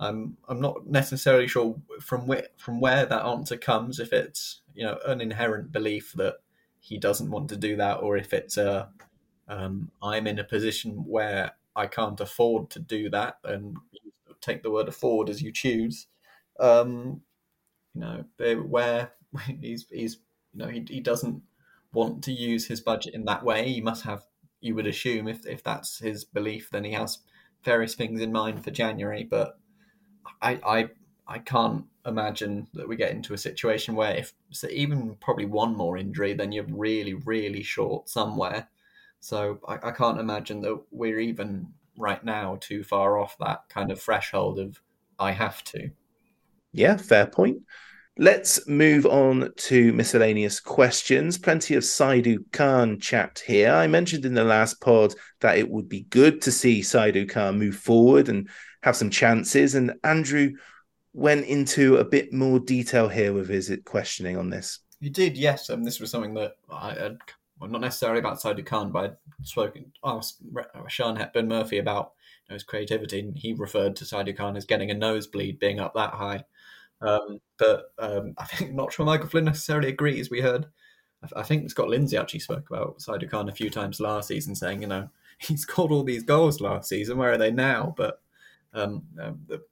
I'm 0.00 0.36
I'm 0.48 0.60
not 0.60 0.86
necessarily 0.86 1.48
sure 1.48 1.76
from 2.00 2.26
where 2.26 2.46
from 2.56 2.80
where 2.80 3.06
that 3.06 3.24
answer 3.24 3.56
comes. 3.56 4.00
If 4.00 4.12
it's 4.12 4.62
you 4.74 4.84
know 4.84 4.98
an 5.06 5.20
inherent 5.20 5.72
belief 5.72 6.12
that 6.16 6.36
he 6.88 6.98
doesn't 6.98 7.30
want 7.30 7.48
to 7.50 7.56
do 7.56 7.76
that, 7.76 7.94
or 8.02 8.16
if 8.16 8.32
it's 8.32 8.56
a 8.56 8.90
um, 9.48 9.90
I'm 10.02 10.26
in 10.26 10.38
a 10.38 10.44
position 10.44 11.04
where 11.06 11.52
I 11.74 11.86
can't 11.86 12.20
afford 12.20 12.70
to 12.70 12.80
do 12.80 13.10
that, 13.10 13.38
and 13.44 13.76
take 14.40 14.62
the 14.62 14.70
word 14.70 14.88
afford 14.88 15.28
as 15.28 15.42
you 15.42 15.52
choose. 15.52 16.06
Um, 16.60 17.22
you 17.94 18.00
know, 18.00 18.24
where 18.62 19.12
he's 19.60 19.86
he's 19.90 20.18
you 20.52 20.60
know 20.60 20.68
he 20.68 20.84
he 20.88 21.00
doesn't 21.00 21.42
want 21.92 22.22
to 22.24 22.32
use 22.32 22.66
his 22.66 22.80
budget 22.80 23.14
in 23.14 23.24
that 23.24 23.44
way. 23.44 23.68
He 23.68 23.80
must 23.80 24.04
have, 24.04 24.24
you 24.60 24.74
would 24.74 24.86
assume, 24.86 25.28
if 25.28 25.46
if 25.46 25.62
that's 25.62 25.98
his 25.98 26.24
belief, 26.24 26.70
then 26.70 26.84
he 26.84 26.92
has 26.92 27.18
various 27.64 27.94
things 27.94 28.20
in 28.20 28.32
mind 28.32 28.62
for 28.64 28.70
January. 28.70 29.24
But 29.24 29.58
I 30.42 30.60
I 30.64 30.88
I 31.28 31.38
can't 31.38 31.84
imagine 32.06 32.66
that 32.72 32.88
we 32.88 32.96
get 32.96 33.10
into 33.10 33.34
a 33.34 33.38
situation 33.38 33.94
where 33.94 34.16
if 34.16 34.32
so 34.50 34.66
even 34.70 35.14
probably 35.20 35.44
one 35.44 35.76
more 35.76 35.98
injury, 35.98 36.32
then 36.32 36.52
you're 36.52 36.64
really, 36.64 37.14
really 37.14 37.62
short 37.62 38.08
somewhere. 38.08 38.68
So 39.20 39.60
I, 39.68 39.88
I 39.88 39.90
can't 39.90 40.20
imagine 40.20 40.60
that 40.62 40.80
we're 40.90 41.20
even 41.20 41.66
right 41.98 42.24
now 42.24 42.56
too 42.60 42.82
far 42.82 43.18
off 43.18 43.36
that 43.38 43.68
kind 43.68 43.90
of 43.90 44.00
threshold 44.00 44.58
of 44.58 44.80
I 45.18 45.32
have 45.32 45.62
to. 45.64 45.90
Yeah, 46.72 46.96
fair 46.96 47.26
point. 47.26 47.58
Let's 48.16 48.66
move 48.66 49.06
on 49.06 49.52
to 49.54 49.92
miscellaneous 49.92 50.60
questions. 50.60 51.38
Plenty 51.38 51.74
of 51.74 51.84
Saidou 51.84 52.38
Khan 52.52 52.98
chat 52.98 53.42
here. 53.46 53.70
I 53.70 53.86
mentioned 53.86 54.24
in 54.24 54.34
the 54.34 54.44
last 54.44 54.80
pod 54.80 55.14
that 55.40 55.58
it 55.58 55.68
would 55.68 55.88
be 55.88 56.06
good 56.10 56.42
to 56.42 56.50
see 56.50 56.80
Saidou 56.80 57.28
Khan 57.28 57.58
move 57.58 57.76
forward 57.76 58.28
and 58.28 58.48
have 58.82 58.96
some 58.96 59.10
chances. 59.10 59.74
And 59.76 59.94
Andrew 60.02 60.52
went 61.14 61.46
into 61.46 61.96
a 61.96 62.04
bit 62.04 62.32
more 62.32 62.58
detail 62.58 63.08
here 63.08 63.32
with 63.32 63.48
his 63.48 63.76
questioning 63.84 64.36
on 64.36 64.50
this. 64.50 64.80
You 65.00 65.10
did, 65.10 65.36
yes. 65.36 65.68
And 65.68 65.78
um, 65.78 65.84
this 65.84 66.00
was 66.00 66.10
something 66.10 66.34
that 66.34 66.56
I 66.70 66.92
had, 66.94 67.18
well, 67.60 67.70
not 67.70 67.80
necessarily 67.80 68.18
about 68.18 68.38
Saidou 68.38 68.66
Khan, 68.66 68.90
but 68.90 69.04
I'd 69.04 69.46
spoken, 69.46 69.92
asked 70.04 70.42
Sean 70.88 71.16
Hepburn 71.16 71.48
Murphy 71.48 71.78
about 71.78 72.12
you 72.46 72.52
know, 72.52 72.54
his 72.54 72.64
creativity, 72.64 73.20
and 73.20 73.36
he 73.36 73.52
referred 73.52 73.96
to 73.96 74.04
Saidou 74.04 74.36
Khan 74.36 74.56
as 74.56 74.64
getting 74.64 74.90
a 74.90 74.94
nosebleed 74.94 75.58
being 75.58 75.80
up 75.80 75.94
that 75.94 76.14
high. 76.14 76.44
Um, 77.00 77.40
but 77.58 77.92
um, 77.98 78.34
I 78.38 78.44
think 78.44 78.74
not 78.74 78.92
sure 78.92 79.06
Michael 79.06 79.28
Flynn 79.28 79.44
necessarily 79.44 79.88
agrees. 79.88 80.30
We 80.30 80.40
heard, 80.40 80.66
I 81.34 81.42
think 81.42 81.70
Scott 81.70 81.88
Lindsey 81.88 82.16
actually 82.16 82.40
spoke 82.40 82.68
about 82.68 82.98
Saidou 82.98 83.30
Khan 83.30 83.48
a 83.48 83.52
few 83.52 83.70
times 83.70 84.00
last 84.00 84.28
season, 84.28 84.54
saying, 84.54 84.82
you 84.82 84.88
know, 84.88 85.08
he 85.38 85.56
scored 85.56 85.92
all 85.92 86.02
these 86.02 86.24
goals 86.24 86.60
last 86.60 86.88
season. 86.88 87.18
Where 87.18 87.32
are 87.32 87.38
they 87.38 87.52
now? 87.52 87.94
But 87.96 88.20
um, 88.74 89.04
um, 89.20 89.40
the, 89.46 89.62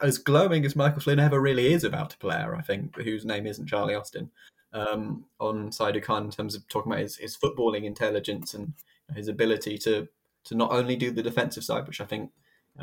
as 0.00 0.18
glowing 0.18 0.64
as 0.64 0.76
Michael 0.76 1.00
Flynn 1.00 1.20
ever 1.20 1.40
really 1.40 1.72
is 1.72 1.84
about 1.84 2.14
a 2.14 2.18
player, 2.18 2.54
I 2.56 2.62
think, 2.62 2.96
whose 2.96 3.24
name 3.24 3.46
isn't 3.46 3.66
Charlie 3.66 3.94
Austin, 3.94 4.30
um, 4.72 5.24
on 5.40 5.70
Saidou 5.70 6.02
Khan 6.02 6.24
in 6.24 6.30
terms 6.30 6.54
of 6.54 6.66
talking 6.68 6.92
about 6.92 7.02
his, 7.02 7.16
his 7.16 7.36
footballing 7.36 7.84
intelligence 7.84 8.54
and 8.54 8.72
his 9.14 9.28
ability 9.28 9.78
to 9.78 10.08
to 10.44 10.54
not 10.54 10.72
only 10.72 10.94
do 10.94 11.10
the 11.10 11.22
defensive 11.22 11.64
side, 11.64 11.86
which 11.86 12.02
I 12.02 12.04
think 12.04 12.30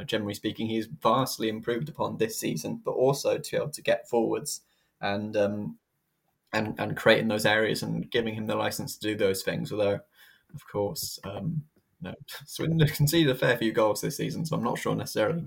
generally 0.05 0.33
speaking, 0.33 0.67
he's 0.67 0.87
vastly 0.87 1.49
improved 1.49 1.89
upon 1.89 2.17
this 2.17 2.39
season, 2.39 2.81
but 2.83 2.91
also 2.91 3.37
to 3.37 3.51
be 3.51 3.57
able 3.57 3.69
to 3.69 3.81
get 3.81 4.07
forwards 4.07 4.61
and 5.01 5.35
um, 5.35 5.77
and 6.53 6.75
and 6.79 6.97
creating 6.97 7.27
those 7.27 7.45
areas 7.45 7.83
and 7.83 8.09
giving 8.09 8.33
him 8.33 8.47
the 8.47 8.55
license 8.55 8.95
to 8.95 9.07
do 9.07 9.15
those 9.15 9.43
things. 9.43 9.71
Although, 9.71 9.99
of 10.53 10.67
course, 10.71 11.19
um, 11.23 11.63
no, 12.01 12.13
Swindon 12.45 12.87
conceded 12.87 13.35
a 13.35 13.37
fair 13.37 13.57
few 13.57 13.71
goals 13.71 14.01
this 14.01 14.17
season, 14.17 14.45
so 14.45 14.55
I'm 14.55 14.63
not 14.63 14.79
sure 14.79 14.95
necessarily 14.95 15.45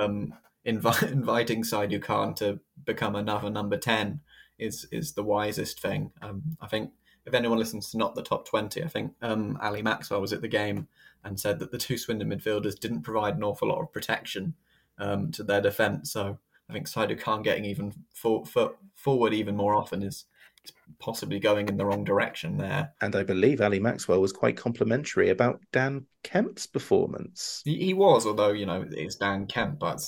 um, 0.00 0.34
invi- 0.68 1.10
inviting 1.12 1.62
Saidou 1.62 2.02
Khan 2.02 2.34
to 2.34 2.60
become 2.84 3.16
another 3.16 3.50
number 3.50 3.76
ten 3.76 4.20
is 4.58 4.86
is 4.92 5.12
the 5.12 5.24
wisest 5.24 5.80
thing. 5.80 6.12
Um, 6.22 6.56
I 6.60 6.66
think 6.66 6.90
if 7.26 7.34
anyone 7.34 7.58
listens 7.58 7.90
to 7.90 7.98
not 7.98 8.14
the 8.14 8.22
top 8.22 8.46
twenty, 8.46 8.82
I 8.84 8.88
think 8.88 9.12
um, 9.22 9.58
Ali 9.62 9.82
Maxwell 9.82 10.20
was 10.20 10.32
at 10.32 10.42
the 10.42 10.48
game 10.48 10.88
and 11.24 11.38
said 11.38 11.58
that 11.58 11.72
the 11.72 11.78
two 11.78 11.98
Swindon 11.98 12.28
midfielders 12.28 12.78
didn't 12.78 13.02
provide 13.02 13.36
an 13.36 13.44
awful 13.44 13.68
lot 13.68 13.80
of 13.80 13.92
protection 13.92 14.54
um, 14.98 15.30
to 15.32 15.42
their 15.42 15.60
defence. 15.60 16.12
So 16.12 16.38
I 16.68 16.72
think 16.72 16.86
Saidou 16.86 17.18
Khan 17.18 17.42
getting 17.42 17.64
even 17.64 17.92
for, 18.14 18.44
for, 18.44 18.74
forward 18.94 19.32
even 19.32 19.56
more 19.56 19.74
often 19.74 20.02
is, 20.02 20.26
is, 20.64 20.72
possibly 20.98 21.38
going 21.38 21.68
in 21.68 21.76
the 21.76 21.86
wrong 21.86 22.04
direction 22.04 22.58
there. 22.58 22.92
And 23.00 23.14
I 23.16 23.22
believe 23.22 23.60
Ali 23.60 23.80
Maxwell 23.80 24.20
was 24.20 24.32
quite 24.32 24.56
complimentary 24.56 25.30
about 25.30 25.60
Dan 25.72 26.06
Kemp's 26.22 26.66
performance. 26.66 27.62
He, 27.64 27.76
he 27.76 27.94
was, 27.94 28.26
although 28.26 28.52
you 28.52 28.66
know 28.66 28.84
it's 28.90 29.16
Dan 29.16 29.46
Kemp, 29.46 29.78
but 29.78 30.00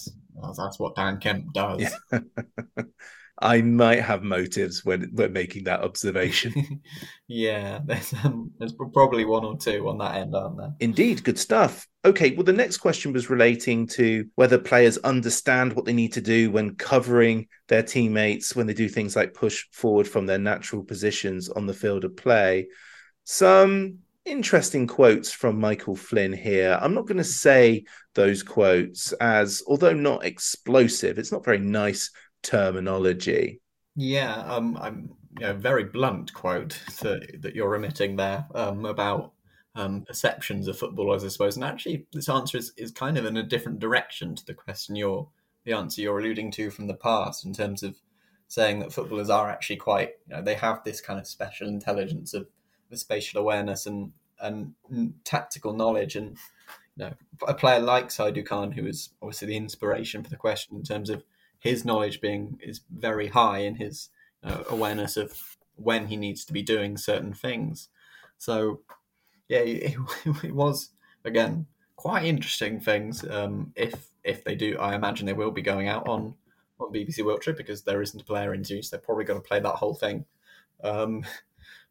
that's, 0.42 0.78
what 0.78 0.96
Dan 0.96 1.18
Kemp 1.18 1.52
does. 1.52 1.92
Yeah. 2.12 2.20
I 3.42 3.62
might 3.62 4.02
have 4.02 4.22
motives 4.22 4.84
when 4.84 5.10
when 5.14 5.32
making 5.32 5.64
that 5.64 5.80
observation. 5.80 6.82
yeah, 7.26 7.80
there's 7.84 8.12
um, 8.22 8.50
there's 8.58 8.74
probably 8.74 9.24
one 9.24 9.44
or 9.44 9.56
two 9.56 9.88
on 9.88 9.96
that 9.98 10.16
end, 10.16 10.34
aren't 10.34 10.58
there? 10.58 10.74
Indeed, 10.80 11.24
good 11.24 11.38
stuff. 11.38 11.86
Okay, 12.04 12.34
well, 12.34 12.44
the 12.44 12.52
next 12.52 12.78
question 12.78 13.14
was 13.14 13.30
relating 13.30 13.86
to 13.88 14.26
whether 14.34 14.58
players 14.58 14.98
understand 14.98 15.72
what 15.72 15.86
they 15.86 15.92
need 15.94 16.12
to 16.14 16.20
do 16.20 16.50
when 16.50 16.74
covering 16.74 17.46
their 17.68 17.82
teammates 17.82 18.54
when 18.54 18.66
they 18.66 18.74
do 18.74 18.88
things 18.88 19.16
like 19.16 19.32
push 19.32 19.66
forward 19.72 20.06
from 20.06 20.26
their 20.26 20.38
natural 20.38 20.84
positions 20.84 21.48
on 21.48 21.66
the 21.66 21.74
field 21.74 22.04
of 22.04 22.16
play. 22.16 22.68
Some 23.24 24.00
interesting 24.24 24.86
quotes 24.86 25.32
from 25.32 25.60
Michael 25.60 25.96
Flynn 25.96 26.32
here. 26.32 26.78
I'm 26.80 26.94
not 26.94 27.06
going 27.06 27.18
to 27.18 27.24
say 27.24 27.84
those 28.14 28.42
quotes 28.42 29.12
as, 29.14 29.62
although 29.66 29.92
not 29.92 30.24
explosive, 30.24 31.18
it's 31.18 31.32
not 31.32 31.44
very 31.44 31.58
nice 31.58 32.10
terminology. 32.42 33.60
Yeah, 33.96 34.34
um, 34.46 34.78
I'm 34.80 35.10
you 35.38 35.46
know, 35.46 35.54
very 35.54 35.84
blunt 35.84 36.32
quote 36.32 36.78
to, 36.98 37.20
that 37.40 37.54
you're 37.54 37.74
emitting 37.74 38.16
there 38.16 38.46
um, 38.54 38.84
about 38.84 39.32
um, 39.74 40.02
perceptions 40.02 40.68
of 40.68 40.78
footballers, 40.78 41.24
I 41.24 41.28
suppose. 41.28 41.56
And 41.56 41.64
actually, 41.64 42.06
this 42.12 42.28
answer 42.28 42.58
is, 42.58 42.72
is 42.76 42.90
kind 42.90 43.16
of 43.18 43.24
in 43.24 43.36
a 43.36 43.42
different 43.42 43.78
direction 43.78 44.34
to 44.34 44.46
the 44.46 44.54
question 44.54 44.96
you're 44.96 45.28
the 45.64 45.72
answer 45.72 46.00
you're 46.00 46.18
alluding 46.18 46.50
to 46.50 46.70
from 46.70 46.86
the 46.86 46.94
past 46.94 47.44
in 47.44 47.52
terms 47.52 47.82
of 47.82 47.94
saying 48.48 48.80
that 48.80 48.92
footballers 48.92 49.28
are 49.28 49.50
actually 49.50 49.76
quite 49.76 50.12
you 50.26 50.34
know 50.34 50.42
they 50.42 50.54
have 50.54 50.82
this 50.82 51.02
kind 51.02 51.20
of 51.20 51.26
special 51.26 51.68
intelligence 51.68 52.32
of, 52.32 52.46
of 52.90 52.98
spatial 52.98 53.40
awareness 53.40 53.86
and 53.86 54.12
and 54.40 54.74
tactical 55.24 55.74
knowledge 55.74 56.16
and 56.16 56.38
you 56.96 57.04
know 57.04 57.12
a 57.46 57.54
player 57.54 57.78
like 57.78 58.08
Saidou 58.08 58.44
Khan 58.44 58.72
who 58.72 58.86
is 58.86 59.10
obviously 59.20 59.48
the 59.48 59.56
inspiration 59.56 60.22
for 60.22 60.30
the 60.30 60.36
question 60.36 60.76
in 60.76 60.82
terms 60.82 61.10
of 61.10 61.22
his 61.58 61.84
knowledge 61.84 62.20
being 62.20 62.58
is 62.62 62.80
very 62.90 63.28
high 63.28 63.58
in 63.58 63.76
his 63.76 64.08
awareness 64.42 65.16
of 65.16 65.58
when 65.76 66.06
he 66.06 66.16
needs 66.16 66.44
to 66.44 66.52
be 66.52 66.62
doing 66.62 66.96
certain 66.96 67.32
things. 67.32 67.88
So, 68.38 68.80
yeah, 69.48 69.60
it, 69.60 69.96
it 70.44 70.52
was 70.54 70.90
again 71.24 71.66
quite 71.96 72.24
interesting 72.24 72.80
things. 72.80 73.24
Um, 73.28 73.72
if 73.76 74.08
if 74.24 74.44
they 74.44 74.54
do, 74.54 74.76
I 74.78 74.94
imagine 74.94 75.26
they 75.26 75.32
will 75.32 75.50
be 75.50 75.62
going 75.62 75.88
out 75.88 76.08
on 76.08 76.34
on 76.78 76.92
BBC 76.92 77.24
World 77.24 77.42
Trip 77.42 77.56
because 77.56 77.82
there 77.82 78.02
isn't 78.02 78.22
a 78.22 78.24
player 78.24 78.54
interview, 78.54 78.82
so 78.82 78.96
they're 78.96 79.04
probably 79.04 79.24
going 79.24 79.40
to 79.40 79.46
play 79.46 79.60
that 79.60 79.74
whole 79.76 79.94
thing. 79.94 80.24
Um, 80.82 81.24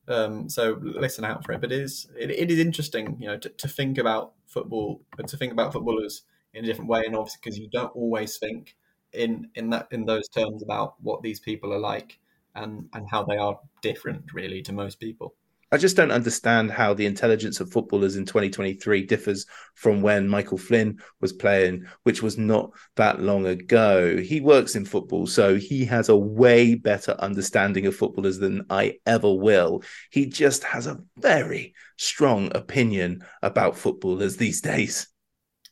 um, 0.09 0.49
so 0.49 0.77
listen 0.81 1.25
out 1.25 1.45
for 1.45 1.53
it. 1.53 1.61
But 1.61 1.71
it 1.71 1.81
is 1.81 2.07
it, 2.17 2.31
it 2.31 2.51
is 2.51 2.59
interesting, 2.59 3.17
you 3.19 3.27
know, 3.27 3.37
to, 3.37 3.49
to 3.49 3.67
think 3.67 3.97
about 3.97 4.33
football, 4.47 5.01
but 5.17 5.27
to 5.29 5.37
think 5.37 5.53
about 5.53 5.73
footballers 5.73 6.23
in 6.53 6.63
a 6.63 6.67
different 6.67 6.89
way, 6.89 7.03
and 7.05 7.15
obviously 7.15 7.39
because 7.43 7.59
you 7.59 7.69
don't 7.69 7.95
always 7.95 8.37
think 8.37 8.75
in 9.13 9.49
in 9.55 9.69
that 9.71 9.87
in 9.91 10.05
those 10.05 10.27
terms 10.29 10.63
about 10.63 10.95
what 11.01 11.21
these 11.21 11.39
people 11.39 11.73
are 11.73 11.79
like 11.79 12.19
and 12.55 12.89
and 12.93 13.07
how 13.09 13.23
they 13.23 13.37
are 13.37 13.59
different 13.81 14.33
really 14.33 14.61
to 14.63 14.73
most 14.73 14.99
people. 14.99 15.35
I 15.71 15.77
just 15.77 15.95
don't 15.95 16.11
understand 16.11 16.71
how 16.71 16.93
the 16.93 17.05
intelligence 17.05 17.59
of 17.59 17.71
footballers 17.71 18.15
in 18.15 18.25
2023 18.25 19.03
differs 19.03 19.45
from 19.75 20.01
when 20.01 20.27
Michael 20.27 20.57
Flynn 20.57 20.99
was 21.21 21.31
playing, 21.31 21.85
which 22.03 22.23
was 22.23 22.37
not 22.37 22.71
that 22.95 23.21
long 23.21 23.45
ago. 23.45 24.17
He 24.17 24.41
works 24.41 24.75
in 24.75 24.85
football, 24.85 25.27
so 25.27 25.55
he 25.55 25.85
has 25.85 26.09
a 26.09 26.17
way 26.17 26.73
better 26.73 27.15
understanding 27.19 27.85
of 27.85 27.95
footballers 27.95 28.39
than 28.39 28.65
I 28.69 28.95
ever 29.05 29.31
will. 29.31 29.83
He 30.09 30.25
just 30.25 30.63
has 30.63 30.87
a 30.87 30.99
very 31.17 31.75
strong 31.97 32.51
opinion 32.55 33.23
about 33.43 33.77
footballers 33.77 34.37
these 34.37 34.61
days. 34.61 35.07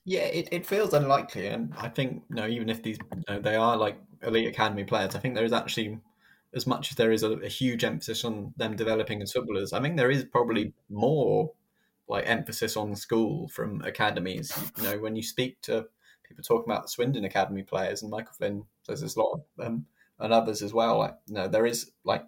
Yeah, 0.05 0.25
it, 0.25 0.49
it 0.51 0.65
feels 0.65 0.93
unlikely, 0.93 1.47
and 1.47 1.73
I 1.75 1.89
think 1.89 2.23
you 2.29 2.35
know 2.35 2.47
even 2.47 2.69
if 2.69 2.81
these 2.81 2.97
you 3.15 3.23
know, 3.27 3.41
they 3.41 3.55
are 3.55 3.75
like 3.75 3.97
elite 4.21 4.47
academy 4.47 4.83
players, 4.83 5.15
I 5.15 5.19
think 5.19 5.35
there 5.35 5.43
is 5.43 5.53
actually 5.53 5.97
as 6.53 6.65
much 6.65 6.91
as 6.91 6.95
there 6.95 7.11
is 7.11 7.23
a, 7.23 7.31
a, 7.33 7.47
huge 7.47 7.83
emphasis 7.83 8.23
on 8.23 8.53
them 8.57 8.75
developing 8.75 9.21
as 9.21 9.33
footballers. 9.33 9.73
I 9.73 9.81
think 9.81 9.97
there 9.97 10.11
is 10.11 10.23
probably 10.23 10.73
more 10.89 11.51
like 12.07 12.27
emphasis 12.27 12.77
on 12.77 12.95
school 12.95 13.47
from 13.49 13.81
academies. 13.81 14.51
You 14.77 14.83
know, 14.83 14.99
when 14.99 15.15
you 15.15 15.23
speak 15.23 15.61
to 15.63 15.85
people 16.23 16.43
talking 16.43 16.71
about 16.71 16.83
the 16.83 16.89
Swindon 16.89 17.25
Academy 17.25 17.63
players, 17.63 18.01
and 18.01 18.11
Michael 18.11 18.33
Flynn 18.33 18.63
says 18.83 19.01
there's 19.01 19.17
a 19.17 19.19
lot 19.19 19.33
of 19.33 19.41
them 19.57 19.85
and 20.19 20.33
others 20.33 20.61
as 20.61 20.73
well. 20.73 20.99
Like, 20.99 21.15
you 21.27 21.35
know, 21.35 21.47
there 21.47 21.65
is 21.65 21.91
like 22.03 22.25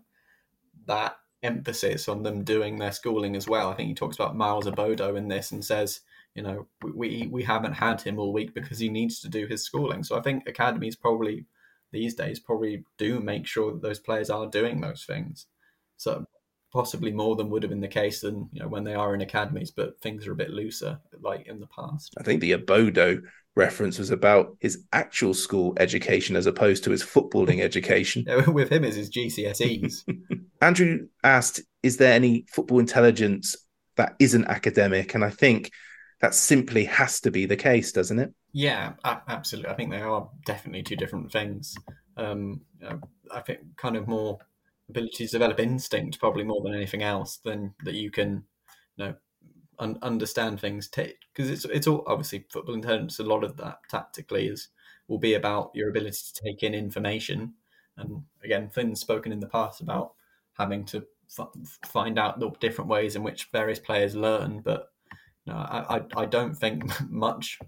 that 0.86 1.18
emphasis 1.42 2.10
on 2.10 2.24
them 2.24 2.44
doing 2.44 2.78
their 2.78 2.92
schooling 2.92 3.36
as 3.36 3.48
well. 3.48 3.70
I 3.70 3.76
think 3.76 3.88
he 3.88 3.96
talks 3.96 4.18
about 4.18 4.36
Miles 4.36 4.66
Abodo 4.66 5.18
in 5.18 5.30
this 5.30 5.52
and 5.52 5.64
says 5.64 6.02
you 6.36 6.44
know, 6.44 6.68
we 6.96 7.28
we 7.32 7.44
haven't 7.44 7.74
had 7.74 8.02
him 8.02 8.20
all 8.20 8.32
week 8.32 8.54
because 8.54 8.80
he 8.80 8.90
needs 8.90 9.20
to 9.22 9.30
do 9.30 9.48
his 9.48 9.64
schooling. 9.64 10.04
So 10.04 10.18
I 10.18 10.22
think 10.22 10.48
academies 10.48 10.96
probably 10.96 11.46
these 11.92 12.16
days 12.16 12.40
probably 12.40 12.84
do 12.98 13.20
make 13.20 13.46
sure 13.46 13.72
that 13.74 13.82
those 13.82 14.00
players 14.00 14.30
are 14.30 14.48
doing 14.48 14.80
those 14.82 15.06
things. 15.06 15.48
So 15.98 16.26
possibly 16.72 17.12
more 17.12 17.36
than 17.36 17.50
would 17.50 17.64
have 17.64 17.70
been 17.70 17.82
the 17.82 17.88
case 17.88 18.22
than 18.22 18.50
you 18.54 18.62
know 18.62 18.68
when 18.68 18.84
they 18.84 18.94
are 18.94 19.14
in 19.14 19.22
academies, 19.22 19.72
but 19.72 20.00
things 20.02 20.28
are 20.28 20.34
a 20.34 20.36
bit 20.36 20.52
looser 20.52 21.00
like 21.22 21.48
in 21.48 21.60
the 21.60 21.68
past. 21.68 22.14
I 22.18 22.24
think 22.24 22.42
the 22.42 22.54
Abodo 22.54 23.22
reference 23.56 23.98
was 23.98 24.12
about 24.12 24.56
his 24.60 24.86
actual 24.94 25.34
school 25.34 25.74
education 25.78 26.36
as 26.36 26.46
opposed 26.46 26.84
to 26.84 26.92
his 26.92 27.04
footballing 27.04 27.62
education. 27.62 28.26
Yeah, 28.28 28.50
with 28.50 28.72
him 28.72 28.84
is 28.84 28.96
his 28.96 29.10
GCSEs. 29.10 30.04
Andrew 30.62 31.08
asked, 31.24 31.62
"Is 31.84 31.98
there 31.98 32.14
any 32.14 32.46
football 32.52 32.80
intelligence 32.80 33.56
that 33.98 34.16
isn't 34.20 34.46
academic?" 34.46 35.16
And 35.16 35.24
I 35.24 35.30
think 35.30 35.72
that 36.22 36.36
simply 36.36 36.86
has 36.86 37.22
to 37.22 37.32
be 37.32 37.46
the 37.46 37.56
case, 37.56 37.92
doesn't 37.92 38.20
it? 38.20 38.34
Yeah, 38.52 38.94
absolutely. 39.28 39.70
I 39.70 39.76
think 39.76 39.92
they 39.92 40.02
are 40.02 40.30
definitely 40.46 40.84
two 40.84 40.96
different 40.96 41.32
things. 41.32 41.76
Um, 42.18 42.62
you 42.82 43.02
I 43.32 43.42
think 43.42 43.60
kind 43.78 43.96
of 43.96 44.08
more 44.08 44.40
ability 44.90 45.26
to 45.28 45.32
develop 45.32 45.60
instinct, 45.60 46.20
probably 46.20 46.44
more 46.44 46.62
than 46.64 46.74
anything 46.74 47.04
else, 47.04 47.38
than 47.38 47.76
that 47.84 47.94
you 47.94 48.10
can, 48.10 48.44
you 48.98 49.06
know, 49.06 49.16
un- 49.80 50.00
understand 50.02 50.60
things. 50.60 50.88
Because 50.90 51.50
it's 51.50 51.66
it's 51.66 51.88
all 51.88 52.04
obviously 52.08 52.46
football 52.50 52.76
intelligence. 52.76 53.20
A 53.20 53.24
lot 53.24 53.44
of 53.44 53.58
that 53.58 53.80
tactically 53.90 54.48
is 54.48 54.70
will 55.08 55.20
be 55.20 55.36
about 55.36 55.72
your 55.76 55.90
ability 55.90 56.18
to 56.34 56.44
take 56.44 56.64
in 56.64 56.74
information 56.76 57.54
And 57.98 58.24
again, 58.44 58.70
Flynn's 58.70 59.02
spoken 59.02 59.32
in 59.32 59.40
the 59.40 59.48
past 59.48 59.82
about 59.82 60.14
having 60.54 60.86
to 60.86 61.06
f- 61.40 61.50
find 61.86 62.20
out 62.20 62.40
the 62.40 62.52
different 62.60 62.90
ways 62.90 63.16
in 63.16 63.24
which 63.24 63.50
various 63.52 63.80
players 63.80 64.16
learn, 64.16 64.62
but 64.62 64.92
I, 65.48 65.98
I, 66.18 66.22
I 66.24 66.26
don't 66.26 66.56
think 66.56 66.84
much 67.10 67.60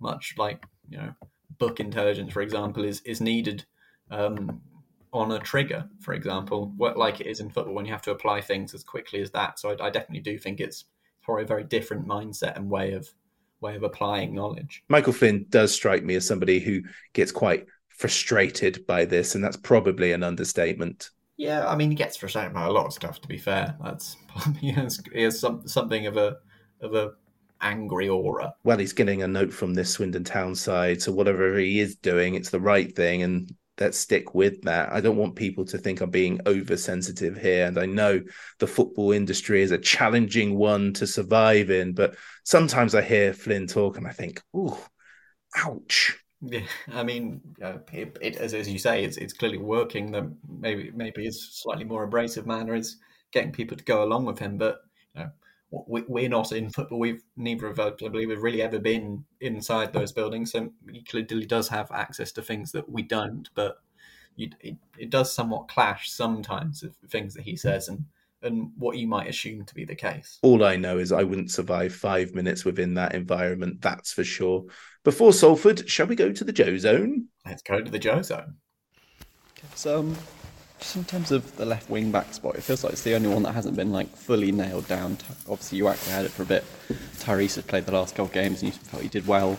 much 0.00 0.34
like 0.38 0.64
you 0.88 0.98
know 0.98 1.12
book 1.58 1.80
intelligence, 1.80 2.32
for 2.32 2.42
example, 2.42 2.84
is 2.84 3.00
is 3.02 3.20
needed 3.20 3.64
um, 4.10 4.60
on 5.12 5.32
a 5.32 5.38
trigger, 5.38 5.88
for 6.00 6.14
example, 6.14 6.72
what, 6.76 6.96
like 6.96 7.20
it 7.20 7.26
is 7.26 7.40
in 7.40 7.50
football 7.50 7.74
when 7.74 7.84
you 7.84 7.92
have 7.92 8.02
to 8.02 8.12
apply 8.12 8.40
things 8.40 8.74
as 8.74 8.84
quickly 8.84 9.20
as 9.20 9.30
that. 9.32 9.58
So 9.58 9.70
I, 9.70 9.86
I 9.86 9.90
definitely 9.90 10.20
do 10.20 10.38
think 10.38 10.60
it's 10.60 10.84
probably 11.22 11.44
a 11.44 11.46
very 11.46 11.64
different 11.64 12.06
mindset 12.06 12.56
and 12.56 12.68
way 12.68 12.92
of 12.92 13.08
way 13.60 13.76
of 13.76 13.82
applying 13.82 14.34
knowledge. 14.34 14.82
Michael 14.88 15.12
Flynn 15.12 15.44
does 15.50 15.72
strike 15.72 16.02
me 16.02 16.14
as 16.14 16.26
somebody 16.26 16.60
who 16.60 16.82
gets 17.12 17.30
quite 17.30 17.66
frustrated 17.88 18.86
by 18.86 19.04
this, 19.04 19.34
and 19.34 19.44
that's 19.44 19.58
probably 19.58 20.12
an 20.12 20.22
understatement. 20.22 21.10
Yeah, 21.36 21.68
I 21.68 21.76
mean, 21.76 21.90
he 21.90 21.96
gets 21.96 22.16
frustrated 22.16 22.54
by 22.54 22.64
a 22.64 22.70
lot 22.70 22.86
of 22.86 22.92
stuff. 22.92 23.20
To 23.20 23.28
be 23.28 23.38
fair, 23.38 23.76
that's 23.82 24.16
he 24.60 24.72
has, 24.72 25.02
he 25.12 25.22
has 25.22 25.38
some, 25.38 25.66
something 25.66 26.06
of 26.06 26.16
a 26.16 26.36
of 26.80 26.94
a 26.94 27.12
angry 27.60 28.08
aura. 28.08 28.52
Well, 28.64 28.78
he's 28.78 28.92
getting 28.92 29.22
a 29.22 29.28
note 29.28 29.52
from 29.52 29.74
this 29.74 29.90
Swindon 29.90 30.24
Town 30.24 30.54
side, 30.54 31.02
so 31.02 31.12
whatever 31.12 31.56
he 31.58 31.80
is 31.80 31.96
doing, 31.96 32.34
it's 32.34 32.50
the 32.50 32.60
right 32.60 32.94
thing, 32.94 33.22
and 33.22 33.54
let's 33.80 33.98
stick 33.98 34.34
with 34.34 34.60
that. 34.62 34.92
I 34.92 35.00
don't 35.00 35.16
want 35.16 35.34
people 35.34 35.64
to 35.64 35.78
think 35.78 36.00
I'm 36.00 36.10
being 36.10 36.40
oversensitive 36.46 37.36
here. 37.36 37.66
And 37.66 37.78
I 37.78 37.86
know 37.86 38.20
the 38.58 38.66
football 38.66 39.12
industry 39.12 39.62
is 39.62 39.70
a 39.70 39.78
challenging 39.78 40.56
one 40.56 40.92
to 40.94 41.06
survive 41.06 41.70
in, 41.70 41.94
but 41.94 42.16
sometimes 42.44 42.94
I 42.94 43.02
hear 43.02 43.32
Flynn 43.32 43.66
talk 43.66 43.96
and 43.96 44.06
I 44.06 44.10
think, 44.10 44.42
ooh, 44.54 44.76
ouch. 45.56 46.16
Yeah, 46.42 46.60
I 46.92 47.02
mean, 47.02 47.40
uh, 47.62 47.78
it, 47.92 48.16
it, 48.20 48.36
as, 48.36 48.54
as 48.54 48.68
you 48.68 48.78
say, 48.78 49.04
it's, 49.04 49.16
it's 49.16 49.32
clearly 49.34 49.58
working. 49.58 50.10
That 50.12 50.30
maybe 50.48 50.90
maybe 50.94 51.24
his 51.24 51.50
slightly 51.52 51.84
more 51.84 52.04
abrasive 52.04 52.46
manner 52.46 52.74
is 52.74 52.96
getting 53.30 53.52
people 53.52 53.76
to 53.76 53.84
go 53.84 54.04
along 54.04 54.24
with 54.24 54.38
him, 54.38 54.56
but 54.56 54.80
you 55.14 55.22
know, 55.22 55.30
we, 55.70 56.02
we're 56.08 56.28
not 56.28 56.52
in 56.52 56.70
football. 56.70 56.98
We've 56.98 57.22
neither 57.36 57.66
of 57.66 57.78
us, 57.78 57.94
I 58.04 58.08
believe, 58.08 58.30
have 58.30 58.42
really 58.42 58.62
ever 58.62 58.78
been 58.78 59.24
inside 59.40 59.92
those 59.92 60.12
buildings. 60.12 60.52
So 60.52 60.72
he 60.90 61.02
clearly 61.02 61.46
does 61.46 61.68
have 61.68 61.90
access 61.92 62.32
to 62.32 62.42
things 62.42 62.72
that 62.72 62.88
we 62.88 63.02
don't. 63.02 63.48
But 63.54 63.80
you, 64.36 64.50
it, 64.60 64.76
it 64.98 65.10
does 65.10 65.32
somewhat 65.32 65.68
clash 65.68 66.10
sometimes 66.10 66.82
with 66.82 66.96
things 67.08 67.34
that 67.34 67.44
he 67.44 67.56
says 67.56 67.88
and 67.88 68.04
and 68.42 68.70
what 68.78 68.96
you 68.96 69.06
might 69.06 69.28
assume 69.28 69.66
to 69.66 69.74
be 69.74 69.84
the 69.84 69.94
case. 69.94 70.38
All 70.40 70.64
I 70.64 70.74
know 70.74 70.96
is 70.96 71.12
I 71.12 71.24
wouldn't 71.24 71.50
survive 71.50 71.94
five 71.94 72.34
minutes 72.34 72.64
within 72.64 72.94
that 72.94 73.14
environment. 73.14 73.82
That's 73.82 74.14
for 74.14 74.24
sure. 74.24 74.64
Before 75.04 75.34
Salford, 75.34 75.86
shall 75.90 76.06
we 76.06 76.16
go 76.16 76.32
to 76.32 76.42
the 76.42 76.52
Joe 76.52 76.78
Zone? 76.78 77.26
Let's 77.44 77.60
go 77.60 77.82
to 77.82 77.90
the 77.90 77.98
Joe 77.98 78.22
Zone. 78.22 78.54
So. 79.74 80.00
Um 80.00 80.16
just 80.80 80.96
in 80.96 81.04
terms 81.04 81.30
of 81.30 81.56
the 81.56 81.64
left 81.64 81.88
wing 81.90 82.10
back 82.10 82.32
spot, 82.34 82.56
it 82.56 82.62
feels 82.62 82.82
like 82.82 82.94
it's 82.94 83.02
the 83.02 83.14
only 83.14 83.28
one 83.28 83.42
that 83.42 83.52
hasn't 83.52 83.76
been 83.76 83.92
like 83.92 84.08
fully 84.16 84.50
nailed 84.50 84.88
down. 84.88 85.18
Obviously, 85.48 85.78
you 85.78 85.88
actually 85.88 86.12
had 86.12 86.24
it 86.24 86.30
for 86.30 86.42
a 86.42 86.46
bit. 86.46 86.64
Tyrese 87.18 87.56
has 87.56 87.64
played 87.64 87.86
the 87.86 87.92
last 87.92 88.14
couple 88.14 88.26
of 88.26 88.32
games, 88.32 88.62
and 88.62 88.72
you 88.72 88.78
felt 88.78 89.02
he 89.02 89.08
did 89.08 89.26
well 89.26 89.58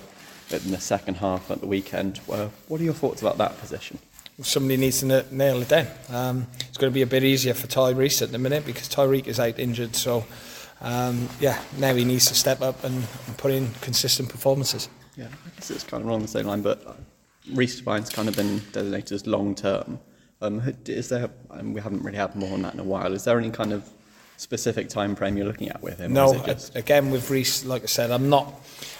in 0.51 0.71
the 0.71 0.79
second 0.79 1.15
half 1.15 1.49
at 1.49 1.61
the 1.61 1.67
weekend. 1.67 2.19
Well, 2.27 2.51
what 2.67 2.81
are 2.81 2.83
your 2.83 2.93
thoughts 2.93 3.21
about 3.21 3.37
that 3.37 3.57
position? 3.59 3.99
Somebody 4.41 4.77
needs 4.77 4.99
to 5.01 5.25
nail 5.31 5.61
it 5.61 5.69
down. 5.69 5.87
Um, 6.09 6.47
it's 6.67 6.77
going 6.77 6.91
to 6.91 6.93
be 6.93 7.03
a 7.03 7.07
bit 7.07 7.23
easier 7.23 7.53
for 7.53 7.67
Tyrese 7.67 8.21
at 8.21 8.31
the 8.31 8.39
minute 8.39 8.65
because 8.65 8.89
Tariq 8.89 9.27
is 9.27 9.39
out 9.39 9.59
injured. 9.59 9.95
So, 9.95 10.25
um, 10.81 11.29
yeah, 11.39 11.61
now 11.77 11.93
he 11.93 12.03
needs 12.03 12.25
to 12.27 12.35
step 12.35 12.61
up 12.61 12.83
and, 12.83 12.95
and 13.27 13.37
put 13.37 13.51
in 13.51 13.69
consistent 13.81 14.29
performances. 14.29 14.89
Yeah, 15.15 15.27
I 15.27 15.49
guess 15.55 15.69
it's 15.69 15.83
kind 15.83 16.01
of 16.01 16.09
along 16.09 16.23
the 16.23 16.27
same 16.27 16.47
line, 16.47 16.61
but 16.61 16.97
Reece 17.53 17.77
Devine's 17.77 18.09
kind 18.09 18.27
of 18.27 18.35
been 18.35 18.61
designated 18.71 19.11
as 19.11 19.27
long 19.27 19.53
term. 19.53 19.99
Um, 20.41 20.61
is 20.85 21.09
there? 21.09 21.29
Um, 21.51 21.73
we 21.73 21.81
haven't 21.81 22.03
really 22.03 22.17
had 22.17 22.35
more 22.35 22.53
on 22.53 22.63
that 22.63 22.73
in 22.73 22.79
a 22.79 22.83
while. 22.83 23.13
Is 23.13 23.23
there 23.23 23.37
any 23.37 23.51
kind 23.51 23.71
of 23.71 23.87
specific 24.37 24.89
time 24.89 25.15
frame 25.15 25.37
you're 25.37 25.45
looking 25.45 25.69
at 25.69 25.81
with 25.83 25.99
him? 25.99 26.13
No, 26.13 26.33
just... 26.45 26.75
again 26.75 27.11
with 27.11 27.29
Reece, 27.29 27.63
like 27.63 27.83
I 27.83 27.85
said, 27.85 28.09
I'm 28.09 28.29
not. 28.29 28.51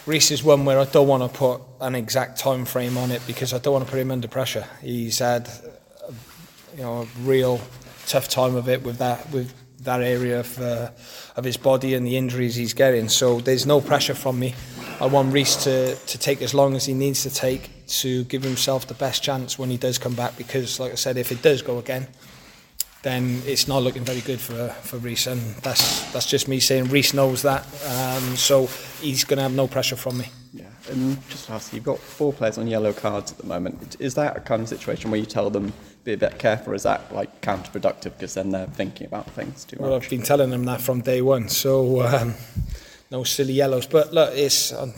Reece 0.06 0.32
is 0.32 0.44
one 0.44 0.66
where 0.66 0.80
I 0.80 0.86
don't 0.86 1.08
want 1.08 1.24
to 1.24 1.38
put 1.38 1.62
an 1.80 1.96
exact 1.96 2.38
time 2.38 2.66
frame 2.66 2.98
on 2.98 3.12
it 3.12 3.22
because 3.26 3.54
I 3.54 3.58
don't 3.58 3.74
want 3.74 3.86
to 3.86 3.92
put 3.92 4.00
him 4.00 4.12
under 4.12 4.28
pressure. 4.28 4.68
He's 4.82 5.20
had, 5.20 5.50
you 6.76 6.84
know, 6.84 7.02
a 7.02 7.06
real 7.22 7.60
tough 8.06 8.30
time 8.30 8.56
of 8.56 8.70
it 8.70 8.84
with 8.84 8.98
that 9.00 9.30
with 9.32 9.52
that 9.84 10.02
area 10.02 10.42
of 10.42 10.60
uh, 10.60 10.92
of 11.36 11.44
his 11.44 11.58
body 11.58 11.96
and 11.96 12.06
the 12.06 12.18
injuries 12.18 12.56
he's 12.56 12.74
getting. 12.74 13.10
So 13.10 13.40
there's 13.40 13.66
no 13.66 13.82
pressure 13.82 14.14
from 14.14 14.40
me. 14.40 14.54
I 15.00 15.08
want 15.08 15.34
Reece 15.34 15.64
to 15.64 15.96
to 15.96 16.18
take 16.20 16.44
as 16.44 16.54
long 16.54 16.76
as 16.76 16.86
he 16.86 16.94
needs 16.94 17.24
to 17.24 17.32
take 17.32 17.81
to 18.00 18.24
give 18.26 18.44
himself 18.44 18.88
the 18.88 18.94
best 18.94 19.22
chance 19.22 19.60
when 19.60 19.70
he 19.70 19.78
does 19.78 19.98
come 19.98 20.14
back 20.14 20.38
because, 20.38 20.80
like 20.80 20.92
I 20.92 20.96
said, 20.96 21.18
if 21.18 21.32
it 21.32 21.42
does 21.42 21.62
go 21.62 21.78
again, 21.78 22.08
then 23.04 23.42
it's 23.46 23.68
not 23.68 23.82
looking 23.82 24.04
very 24.04 24.22
good 24.22 24.40
for 24.40 24.70
for 24.70 24.98
Reece, 24.98 25.28
and 25.28 25.42
that's 25.58 26.12
that's 26.12 26.28
just 26.28 26.48
me 26.48 26.60
saying 26.60 26.86
Reece 26.86 27.14
knows 27.14 27.42
that, 27.42 27.66
um, 27.88 28.36
so 28.36 28.68
he's 29.02 29.24
going 29.24 29.38
to 29.38 29.44
have 29.44 29.54
no 29.54 29.68
pressure 29.68 29.96
from 29.96 30.20
me. 30.20 30.26
Yeah, 30.54 30.66
and 30.90 31.18
just 31.30 31.50
lastly, 31.50 31.78
you've 31.78 31.86
got 31.86 32.00
four 32.00 32.32
players 32.32 32.58
on 32.58 32.68
yellow 32.68 32.94
cards 32.94 33.32
at 33.32 33.38
the 33.40 33.48
moment. 33.48 33.98
Is 34.00 34.14
that 34.16 34.38
a 34.38 34.40
kind 34.40 34.62
of 34.62 34.70
situation 34.70 35.10
where 35.10 35.20
you 35.20 35.26
tell 35.26 35.50
them 35.50 35.74
be 36.04 36.14
a 36.14 36.18
bit 36.18 36.38
careful, 36.40 36.74
is 36.74 36.84
that 36.84 37.14
like 37.14 37.42
counterproductive 37.42 38.14
because 38.14 38.36
then 38.36 38.52
they're 38.52 38.68
thinking 38.68 39.08
about 39.08 39.30
things 39.32 39.66
too 39.66 39.78
much? 39.78 39.84
Well, 39.84 39.96
I've 39.96 40.10
been 40.10 40.24
telling 40.24 40.50
them 40.50 40.66
that 40.66 40.82
from 40.82 41.02
day 41.02 41.22
one, 41.22 41.50
so 41.50 42.02
um, 42.04 42.36
no 43.10 43.24
silly 43.24 43.54
yellows. 43.54 43.88
But 43.88 44.14
look, 44.14 44.32
it's. 44.36 44.74
Um, 44.74 44.94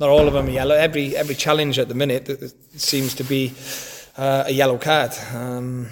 not 0.00 0.08
all 0.08 0.26
of 0.26 0.32
them 0.32 0.46
are 0.46 0.50
yellow. 0.50 0.74
Every 0.74 1.14
every 1.14 1.34
challenge 1.34 1.78
at 1.78 1.88
the 1.88 1.94
minute 1.94 2.54
seems 2.74 3.14
to 3.16 3.24
be 3.24 3.52
uh, 4.16 4.44
a 4.46 4.50
yellow 4.50 4.78
card. 4.78 5.12
Um, 5.34 5.88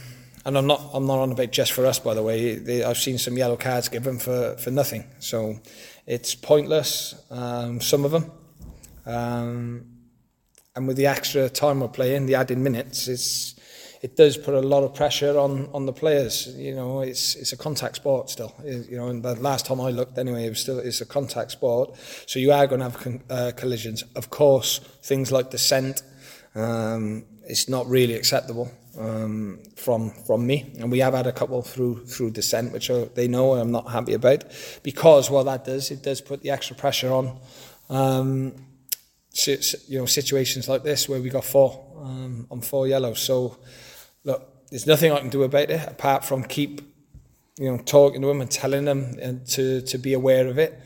and 0.46 0.56
I'm 0.56 0.66
not 0.66 0.80
I'm 0.94 1.06
not 1.06 1.18
on 1.18 1.32
about 1.32 1.52
just 1.52 1.72
for 1.72 1.84
us, 1.84 1.98
by 1.98 2.14
the 2.14 2.22
way. 2.22 2.54
They, 2.54 2.82
I've 2.82 2.96
seen 2.96 3.18
some 3.18 3.36
yellow 3.36 3.56
cards 3.56 3.90
given 3.90 4.18
for, 4.18 4.56
for 4.56 4.70
nothing. 4.70 5.04
So 5.18 5.60
it's 6.06 6.34
pointless. 6.34 7.14
Um, 7.30 7.82
some 7.82 8.06
of 8.06 8.12
them. 8.12 8.32
Um, 9.04 9.84
and 10.74 10.88
with 10.88 10.96
the 10.96 11.06
extra 11.06 11.50
time 11.50 11.80
we're 11.80 11.88
playing, 11.88 12.26
the 12.26 12.36
added 12.36 12.56
minutes, 12.56 13.08
it's 13.08 13.57
it 14.00 14.16
does 14.16 14.36
put 14.36 14.54
a 14.54 14.60
lot 14.60 14.84
of 14.84 14.94
pressure 14.94 15.38
on 15.38 15.68
on 15.72 15.86
the 15.86 15.92
players. 15.92 16.48
You 16.56 16.74
know, 16.74 17.00
it's 17.00 17.34
it's 17.34 17.52
a 17.52 17.56
contact 17.56 17.96
sport 17.96 18.30
still. 18.30 18.54
You 18.64 18.96
know, 18.96 19.08
and 19.08 19.22
the 19.22 19.34
last 19.34 19.66
time 19.66 19.80
I 19.80 19.90
looked, 19.90 20.18
anyway, 20.18 20.46
it 20.46 20.50
was 20.50 20.60
still 20.60 20.78
it's 20.78 21.00
a 21.00 21.06
contact 21.06 21.50
sport. 21.50 21.96
So 22.26 22.38
you 22.38 22.52
are 22.52 22.66
going 22.66 22.80
to 22.80 22.84
have 22.90 22.98
con- 22.98 23.22
uh, 23.28 23.52
collisions. 23.56 24.04
Of 24.14 24.30
course, 24.30 24.78
things 25.02 25.32
like 25.32 25.50
descent, 25.50 26.02
um, 26.54 27.24
it's 27.44 27.68
not 27.68 27.86
really 27.88 28.14
acceptable 28.14 28.70
um, 28.98 29.60
from 29.74 30.10
from 30.26 30.46
me. 30.46 30.72
And 30.78 30.92
we 30.92 31.00
have 31.00 31.14
had 31.14 31.26
a 31.26 31.32
couple 31.32 31.62
through 31.62 32.06
through 32.06 32.30
descent, 32.30 32.72
which 32.72 32.90
they 33.14 33.26
know 33.26 33.54
I'm 33.54 33.72
not 33.72 33.90
happy 33.90 34.14
about, 34.14 34.44
because 34.82 35.30
what 35.30 35.44
that 35.44 35.64
does, 35.64 35.90
it 35.90 36.02
does 36.02 36.20
put 36.20 36.42
the 36.42 36.50
extra 36.50 36.76
pressure 36.76 37.12
on. 37.12 37.38
Um, 37.90 38.54
you 39.46 39.98
know, 39.98 40.06
situations 40.06 40.68
like 40.68 40.82
this 40.82 41.08
where 41.08 41.20
we 41.20 41.30
got 41.30 41.44
four 41.44 41.84
um, 42.00 42.46
on 42.50 42.60
four 42.60 42.88
yellows. 42.88 43.20
So 43.20 43.58
look, 44.24 44.68
there's 44.70 44.86
nothing 44.86 45.12
I 45.12 45.20
can 45.20 45.30
do 45.30 45.42
about 45.42 45.70
it 45.70 45.88
apart 45.88 46.24
from 46.24 46.44
keep, 46.44 46.80
you 47.58 47.70
know, 47.70 47.78
talking 47.78 48.20
to 48.20 48.26
them 48.28 48.40
and 48.40 48.50
telling 48.50 48.84
them 48.84 49.16
and 49.20 49.46
to, 49.48 49.80
to 49.82 49.98
be 49.98 50.12
aware 50.12 50.46
of 50.46 50.58
it. 50.58 50.78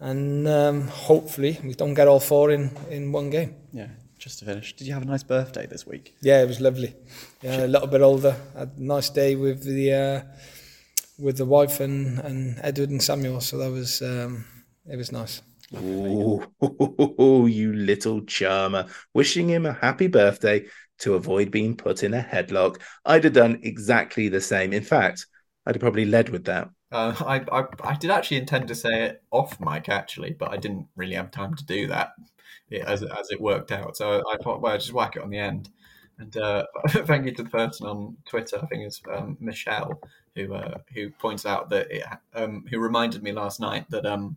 And 0.00 0.46
um, 0.48 0.88
hopefully 0.88 1.58
we 1.62 1.74
don't 1.74 1.94
get 1.94 2.08
all 2.08 2.20
four 2.20 2.50
in, 2.50 2.76
in 2.90 3.12
one 3.12 3.30
game. 3.30 3.54
Yeah, 3.72 3.88
just 4.18 4.38
to 4.40 4.44
finish, 4.44 4.74
did 4.74 4.86
you 4.86 4.92
have 4.92 5.02
a 5.02 5.06
nice 5.06 5.22
birthday 5.22 5.66
this 5.66 5.86
week? 5.86 6.14
Yeah, 6.20 6.42
it 6.42 6.48
was 6.48 6.60
lovely. 6.60 6.94
Yeah, 7.42 7.64
a 7.64 7.68
little 7.68 7.88
bit 7.88 8.02
older. 8.02 8.36
Had 8.56 8.72
a 8.76 8.82
nice 8.82 9.08
day 9.10 9.36
with 9.36 9.62
the 9.62 9.92
uh, 9.92 10.22
with 11.18 11.36
the 11.36 11.44
wife 11.44 11.80
and, 11.80 12.18
and 12.18 12.58
Edward 12.62 12.90
and 12.90 13.02
Samuel. 13.02 13.40
So 13.40 13.58
that 13.58 13.70
was 13.70 14.02
um, 14.02 14.44
it 14.86 14.96
was 14.96 15.12
nice. 15.12 15.42
Oh, 15.76 17.46
you 17.46 17.72
little 17.72 18.22
charmer. 18.22 18.86
Wishing 19.12 19.48
him 19.48 19.66
a 19.66 19.72
happy 19.72 20.06
birthday 20.06 20.66
to 20.98 21.14
avoid 21.14 21.50
being 21.50 21.76
put 21.76 22.02
in 22.02 22.14
a 22.14 22.22
headlock. 22.22 22.80
I'd 23.04 23.24
have 23.24 23.32
done 23.32 23.60
exactly 23.62 24.28
the 24.28 24.40
same. 24.40 24.72
In 24.72 24.84
fact, 24.84 25.26
I'd 25.66 25.74
have 25.74 25.80
probably 25.80 26.04
led 26.04 26.28
with 26.28 26.44
that. 26.44 26.70
Uh, 26.92 27.14
I, 27.20 27.60
I, 27.60 27.64
I 27.82 27.94
did 27.96 28.10
actually 28.10 28.36
intend 28.36 28.68
to 28.68 28.74
say 28.74 29.04
it 29.04 29.22
off 29.30 29.58
mic 29.58 29.88
actually, 29.88 30.32
but 30.32 30.52
I 30.52 30.56
didn't 30.56 30.86
really 30.96 31.14
have 31.14 31.30
time 31.30 31.54
to 31.56 31.64
do 31.64 31.88
that 31.88 32.12
as 32.86 33.02
as 33.02 33.30
it 33.30 33.40
worked 33.40 33.72
out. 33.72 33.96
So 33.96 34.22
I 34.30 34.36
thought, 34.42 34.60
well, 34.60 34.72
I'll 34.72 34.78
just 34.78 34.92
whack 34.92 35.16
it 35.16 35.22
on 35.22 35.30
the 35.30 35.38
end. 35.38 35.70
And 36.18 36.36
uh, 36.36 36.66
thank 36.88 37.26
you 37.26 37.32
to 37.32 37.42
the 37.42 37.50
person 37.50 37.86
on 37.86 38.16
Twitter, 38.26 38.58
I 38.62 38.66
think 38.66 38.84
it's 38.84 39.02
um, 39.12 39.36
Michelle, 39.40 40.00
who 40.36 40.54
uh, 40.54 40.78
who 40.94 41.10
points 41.10 41.44
out 41.44 41.70
that 41.70 41.90
it, 41.90 42.04
um, 42.34 42.64
who 42.70 42.78
reminded 42.78 43.22
me 43.22 43.32
last 43.32 43.60
night 43.60 43.90
that 43.90 44.06
um, 44.06 44.36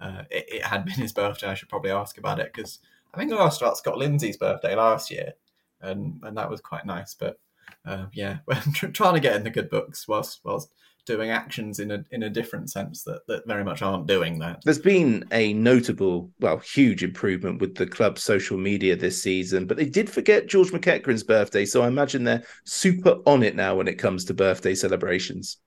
uh, 0.00 0.22
it, 0.30 0.46
it, 0.48 0.62
had 0.62 0.84
been 0.84 0.94
his 0.94 1.12
birthday. 1.12 1.48
I 1.48 1.54
should 1.54 1.68
probably 1.68 1.90
ask 1.90 2.18
about 2.18 2.40
it 2.40 2.52
because 2.52 2.80
I 3.12 3.18
think 3.18 3.32
I 3.32 3.36
asked 3.36 3.62
about 3.62 3.78
Scott 3.78 3.98
Lindsey's 3.98 4.36
birthday 4.36 4.74
last 4.74 5.10
year, 5.10 5.34
and 5.80 6.20
and 6.22 6.36
that 6.36 6.50
was 6.50 6.60
quite 6.60 6.86
nice. 6.86 7.14
But 7.14 7.38
uh, 7.86 8.06
yeah, 8.12 8.38
we're 8.46 8.60
trying 8.92 9.14
to 9.14 9.20
get 9.20 9.36
in 9.36 9.44
the 9.44 9.50
good 9.50 9.70
books 9.70 10.06
whilst 10.08 10.40
whilst 10.44 10.70
doing 11.06 11.30
actions 11.30 11.80
in 11.80 11.90
a 11.90 12.04
in 12.12 12.24
a 12.24 12.30
different 12.30 12.70
sense 12.70 13.02
that 13.02 13.26
that 13.26 13.46
very 13.46 13.64
much 13.64 13.82
aren't 13.82 14.06
doing 14.06 14.38
that. 14.38 14.62
There's 14.64 14.78
been 14.78 15.24
a 15.32 15.52
notable, 15.52 16.30
well, 16.40 16.58
huge 16.58 17.02
improvement 17.02 17.60
with 17.60 17.74
the 17.74 17.86
club's 17.86 18.22
social 18.22 18.56
media 18.56 18.96
this 18.96 19.22
season, 19.22 19.66
but 19.66 19.76
they 19.76 19.86
did 19.86 20.08
forget 20.08 20.48
George 20.48 20.70
McEachran's 20.70 21.22
birthday, 21.22 21.64
so 21.64 21.82
I 21.82 21.88
imagine 21.88 22.24
they're 22.24 22.44
super 22.64 23.18
on 23.26 23.42
it 23.42 23.54
now 23.54 23.74
when 23.76 23.88
it 23.88 23.98
comes 23.98 24.24
to 24.26 24.34
birthday 24.34 24.74
celebrations. 24.74 25.58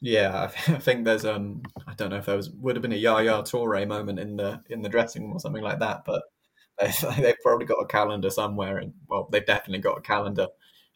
Yeah, 0.00 0.50
I 0.68 0.78
think 0.78 1.04
there's 1.04 1.24
um 1.24 1.62
I 1.86 1.94
don't 1.94 2.10
know 2.10 2.16
if 2.16 2.26
there 2.26 2.36
was 2.36 2.50
would 2.50 2.76
have 2.76 2.82
been 2.82 2.92
a 2.92 2.96
Yaya 2.96 3.42
Toure 3.42 3.86
moment 3.86 4.18
in 4.18 4.36
the 4.36 4.60
in 4.70 4.82
the 4.82 4.88
dressing 4.88 5.22
room 5.22 5.32
or 5.36 5.40
something 5.40 5.62
like 5.62 5.78
that, 5.80 6.04
but 6.04 6.22
they've 7.18 7.34
probably 7.42 7.66
got 7.66 7.82
a 7.82 7.86
calendar 7.86 8.30
somewhere, 8.30 8.78
and 8.78 8.94
well, 9.08 9.28
they've 9.30 9.44
definitely 9.44 9.80
got 9.80 9.98
a 9.98 10.02
calendar, 10.02 10.46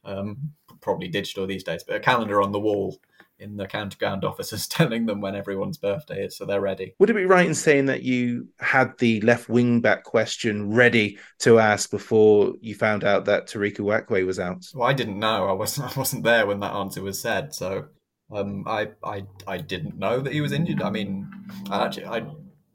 um, 0.05 0.39
probably 0.81 1.09
digital 1.09 1.47
these 1.47 1.65
days, 1.65 1.85
but 1.85 1.97
a 1.97 2.01
calendar 2.01 2.43
on 2.43 2.53
the 2.53 2.61
wall 2.61 2.99
in 3.41 3.57
the 3.57 3.67
county 3.67 3.97
ground 3.99 4.25
offices 4.25 4.67
telling 4.69 5.05
them 5.05 5.21
when 5.21 5.35
everyone's 5.35 5.77
birthday 5.77 6.25
is, 6.25 6.37
so 6.37 6.47
they're 6.47 6.61
ready. 6.61 6.95
Would 6.99 7.11
it 7.11 7.15
be 7.15 7.27
right 7.27 7.47
in 7.47 7.55
saying 7.55 7.87
that 7.87 8.03
you 8.03 8.49
had 8.61 8.97
the 8.99 9.21
left 9.21 9.49
wing 9.49 9.81
back 9.81 10.05
question 10.05 10.73
ready 10.73 11.19
to 11.41 11.59
ask 11.59 11.91
before 11.91 12.55
you 12.61 12.75
found 12.75 13.05
out 13.05 13.27
that 13.27 13.49
Tariq 13.49 13.77
Uwakwe 13.77 14.25
was 14.25 14.39
out? 14.39 14.65
Well, 14.75 14.89
I 14.89 14.95
didn't 14.95 15.19
know. 15.19 15.49
I 15.49 15.53
wasn't. 15.53 15.95
I 15.95 15.99
wasn't 15.99 16.25
there 16.25 16.47
when 16.47 16.61
that 16.61 16.73
answer 16.73 17.03
was 17.03 17.21
said, 17.21 17.55
so 17.55 17.89
um, 18.35 18.65
I, 18.67 18.89
I, 19.03 19.25
I 19.47 19.59
didn't 19.59 19.99
know 19.99 20.21
that 20.21 20.33
he 20.33 20.41
was 20.41 20.53
injured. 20.53 20.83
I 20.83 20.91
mean, 20.91 21.31
I 21.71 21.85
actually, 21.85 22.07
I, 22.07 22.21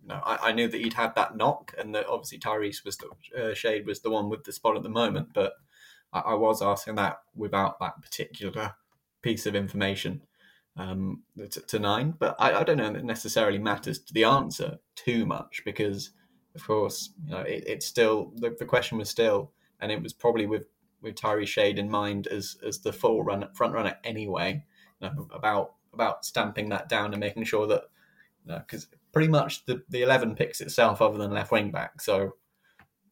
no, 0.05 0.21
I, 0.23 0.49
I 0.49 0.51
knew 0.53 0.67
that 0.67 0.79
he'd 0.79 0.93
had 0.93 1.15
that 1.15 1.35
knock, 1.35 1.73
and 1.77 1.93
that 1.95 2.07
obviously 2.07 2.39
Tyrese 2.39 2.85
was 2.85 2.97
the 2.97 3.09
uh, 3.37 3.53
Shade 3.53 3.85
was 3.85 3.99
the 3.99 4.09
one 4.09 4.29
with 4.29 4.43
the 4.43 4.53
spot 4.53 4.77
at 4.77 4.83
the 4.83 4.89
moment. 4.89 5.29
But 5.33 5.53
I, 6.13 6.19
I 6.19 6.33
was 6.35 6.61
asking 6.61 6.95
that 6.95 7.19
without 7.35 7.79
that 7.79 8.01
particular 8.01 8.75
piece 9.21 9.45
of 9.45 9.55
information 9.55 10.21
um, 10.77 11.23
to, 11.37 11.61
to, 11.61 11.79
nine. 11.79 12.13
But 12.17 12.35
I, 12.39 12.59
I, 12.59 12.63
don't 12.63 12.77
know 12.77 12.93
that 12.93 13.03
necessarily 13.03 13.59
matters 13.59 13.99
to 13.99 14.13
the 14.13 14.23
answer 14.23 14.79
too 14.95 15.25
much 15.25 15.61
because, 15.65 16.11
of 16.55 16.65
course, 16.65 17.09
you 17.25 17.31
know, 17.31 17.41
it, 17.41 17.65
it's 17.67 17.85
still 17.85 18.31
the, 18.35 18.55
the 18.57 18.65
question 18.65 18.97
was 18.97 19.09
still, 19.09 19.51
and 19.81 19.91
it 19.91 20.01
was 20.01 20.13
probably 20.13 20.45
with 20.45 20.67
with 21.01 21.15
Tyrese 21.15 21.47
Shade 21.47 21.79
in 21.79 21.89
mind 21.89 22.27
as 22.27 22.57
as 22.65 22.79
the 22.79 22.93
full 22.93 23.23
run 23.23 23.47
front 23.53 23.73
runner 23.73 23.97
anyway 24.05 24.63
know, 25.07 25.27
about 25.33 25.73
about 25.93 26.25
stamping 26.25 26.69
that 26.69 26.89
down 26.89 27.13
and 27.13 27.19
making 27.19 27.43
sure 27.43 27.67
that 27.67 27.83
because 28.45 28.87
you 28.91 28.97
know, 28.97 28.99
pretty 29.11 29.27
much 29.27 29.65
the, 29.65 29.81
the 29.89 30.01
eleven 30.01 30.35
picks 30.35 30.61
itself 30.61 31.01
other 31.01 31.17
than 31.17 31.31
left 31.31 31.51
wing 31.51 31.71
back. 31.71 32.01
So 32.01 32.35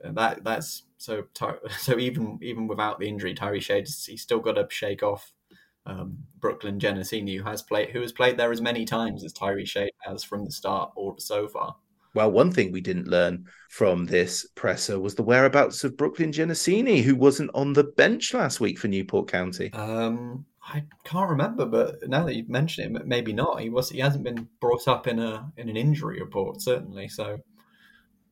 uh, 0.04 0.12
that 0.14 0.44
that's 0.44 0.84
so 0.98 1.24
so 1.80 1.98
even 1.98 2.40
even 2.42 2.68
without 2.68 3.00
the 3.00 3.08
injury, 3.08 3.34
Tyrese 3.34 3.64
Shades 3.64 4.06
he's 4.06 4.22
still 4.22 4.40
got 4.40 4.54
to 4.54 4.68
shake 4.70 5.04
off 5.04 5.32
um, 5.86 6.18
Brooklyn 6.40 6.80
Genesini, 6.80 7.38
who 7.38 7.44
has 7.44 7.62
played 7.62 7.90
who 7.90 8.02
has 8.02 8.12
played 8.12 8.38
there 8.38 8.52
as 8.52 8.62
many 8.62 8.86
times 8.86 9.24
as 9.24 9.34
Tyrese 9.34 9.68
Shade 9.68 9.92
has 10.02 10.24
from 10.24 10.46
the 10.46 10.52
start 10.52 10.92
or 10.96 11.16
so 11.18 11.48
far. 11.48 11.76
Well, 12.14 12.32
one 12.32 12.52
thing 12.52 12.72
we 12.72 12.82
didn't 12.82 13.08
learn 13.08 13.46
from 13.70 14.06
this 14.06 14.48
presser 14.56 15.00
was 15.00 15.14
the 15.14 15.24
whereabouts 15.24 15.84
of 15.84 15.98
Brooklyn 15.98 16.32
Genesini, 16.32 17.04
who 17.04 17.16
wasn't 17.16 17.52
on 17.54 17.74
the 17.74 17.84
bench 17.84 18.34
last 18.34 18.60
week 18.60 18.80
for 18.80 18.88
Newport 18.88 19.30
County. 19.30 19.72
Um, 19.74 20.46
I 20.70 20.84
can't 21.06 21.30
remember, 21.30 21.66
but 21.66 22.08
now 22.10 22.26
that 22.26 22.36
you've 22.36 22.50
mentioned 22.50 22.96
it, 22.96 23.08
maybe 23.08 23.32
not. 23.32 23.62
He 23.62 23.70
was 23.70 23.90
he 23.90 24.00
hasn't 24.00 24.26
been 24.26 24.50
brought 24.60 24.88
up 24.88 25.08
in 25.08 25.18
a 25.20 25.50
in 25.56 25.70
an 25.70 25.78
injury 25.78 26.20
report 26.20 26.62
certainly. 26.62 27.08
So, 27.08 27.40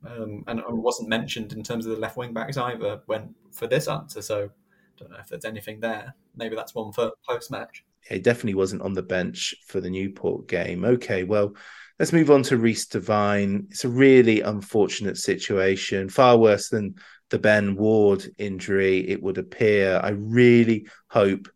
um, 0.05 0.43
and, 0.47 0.61
wasn't 0.67 1.07
mentioned 1.07 1.53
in 1.53 1.63
terms 1.63 1.85
of 1.85 1.95
the 1.95 2.01
left 2.01 2.17
wing 2.17 2.33
backs 2.33 2.57
either 2.57 3.01
when 3.05 3.33
for 3.53 3.67
this 3.67 3.87
answer. 3.87 4.21
So, 4.21 4.49
don't 4.97 5.11
know 5.11 5.17
if 5.17 5.29
there's 5.29 5.45
anything 5.45 5.79
there. 5.79 6.13
Maybe 6.35 6.57
that's 6.57 6.75
one 6.75 6.91
for 6.91 7.11
post 7.27 7.51
match. 7.51 7.85
He 8.01 8.19
definitely 8.19 8.55
wasn't 8.55 8.81
on 8.81 8.93
the 8.93 9.01
bench 9.01 9.55
for 9.65 9.79
the 9.79 9.89
Newport 9.89 10.47
game. 10.47 10.83
Okay, 10.83 11.23
well, 11.23 11.55
let's 11.99 12.13
move 12.13 12.29
on 12.29 12.43
to 12.43 12.57
Reece 12.57 12.85
Devine. 12.85 13.67
It's 13.71 13.85
a 13.85 13.89
really 13.89 14.41
unfortunate 14.41 15.17
situation, 15.17 16.09
far 16.09 16.37
worse 16.37 16.67
than 16.67 16.95
the 17.29 17.39
Ben 17.39 17.75
Ward 17.75 18.25
injury. 18.37 19.09
It 19.09 19.23
would 19.23 19.37
appear. 19.37 19.99
I 20.03 20.09
really 20.09 20.87
hope 21.07 21.47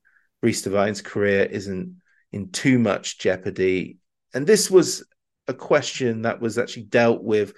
Reece 0.42 0.62
Devine's 0.62 1.02
career 1.02 1.44
isn't 1.44 1.96
in 2.32 2.52
too 2.52 2.80
much 2.80 3.20
jeopardy. 3.20 3.98
And 4.34 4.46
this 4.46 4.70
was 4.70 5.04
a 5.48 5.54
question 5.54 6.22
that 6.22 6.40
was 6.40 6.58
actually 6.58 6.84
dealt 6.84 7.24
with 7.24 7.54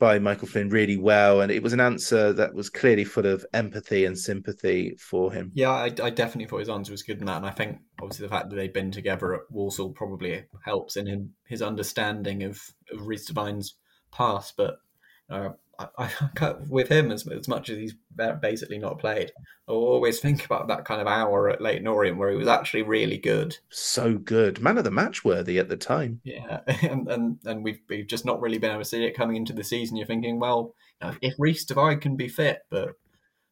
by 0.00 0.18
Michael 0.18 0.48
Flynn 0.48 0.70
really 0.70 0.96
well, 0.96 1.42
and 1.42 1.52
it 1.52 1.62
was 1.62 1.74
an 1.74 1.80
answer 1.80 2.32
that 2.32 2.54
was 2.54 2.70
clearly 2.70 3.04
full 3.04 3.26
of 3.26 3.44
empathy 3.52 4.06
and 4.06 4.18
sympathy 4.18 4.96
for 4.98 5.30
him. 5.30 5.52
Yeah, 5.54 5.70
I, 5.70 5.92
I, 6.02 6.08
definitely 6.08 6.46
thought 6.46 6.60
his 6.60 6.70
answer 6.70 6.90
was 6.90 7.02
good 7.02 7.20
in 7.20 7.26
that, 7.26 7.36
and 7.36 7.46
I 7.46 7.50
think 7.50 7.78
obviously 8.00 8.26
the 8.26 8.30
fact 8.30 8.48
that 8.48 8.56
they've 8.56 8.72
been 8.72 8.90
together 8.90 9.34
at 9.34 9.42
Walsall 9.50 9.90
probably 9.90 10.42
helps 10.64 10.96
in 10.96 11.06
him, 11.06 11.34
his 11.46 11.60
understanding 11.60 12.44
of, 12.44 12.58
of 12.90 13.06
Reece 13.06 13.26
Devine's 13.26 13.76
past. 14.10 14.54
But 14.56 14.78
uh, 15.28 15.50
I, 15.96 16.10
I, 16.40 16.54
with 16.68 16.88
him 16.88 17.10
as, 17.10 17.26
as 17.26 17.48
much 17.48 17.70
as 17.70 17.78
he's 17.78 17.94
basically 18.40 18.78
not 18.78 18.98
played. 18.98 19.32
I 19.68 19.72
always 19.72 20.20
think 20.20 20.44
about 20.44 20.68
that 20.68 20.84
kind 20.84 21.00
of 21.00 21.06
hour 21.06 21.48
at 21.48 21.60
Leyton 21.60 21.86
Orient 21.86 22.18
where 22.18 22.30
he 22.30 22.36
was 22.36 22.48
actually 22.48 22.82
really 22.82 23.16
good. 23.16 23.56
So 23.68 24.18
good, 24.18 24.60
man 24.60 24.78
of 24.78 24.84
the 24.84 24.90
match 24.90 25.24
worthy 25.24 25.58
at 25.58 25.68
the 25.68 25.76
time. 25.76 26.20
Yeah, 26.24 26.60
and 26.82 27.08
and, 27.08 27.38
and 27.44 27.64
we've 27.64 27.80
we've 27.88 28.06
just 28.06 28.24
not 28.24 28.40
really 28.40 28.58
been 28.58 28.70
able 28.70 28.80
to 28.80 28.88
see 28.88 29.04
it 29.04 29.16
coming 29.16 29.36
into 29.36 29.52
the 29.52 29.64
season. 29.64 29.96
You're 29.96 30.06
thinking, 30.06 30.38
well, 30.38 30.74
you 31.00 31.08
know, 31.08 31.16
if 31.22 31.34
Reece 31.38 31.64
Devine 31.64 32.00
can 32.00 32.16
be 32.16 32.28
fit, 32.28 32.62
but 32.70 32.94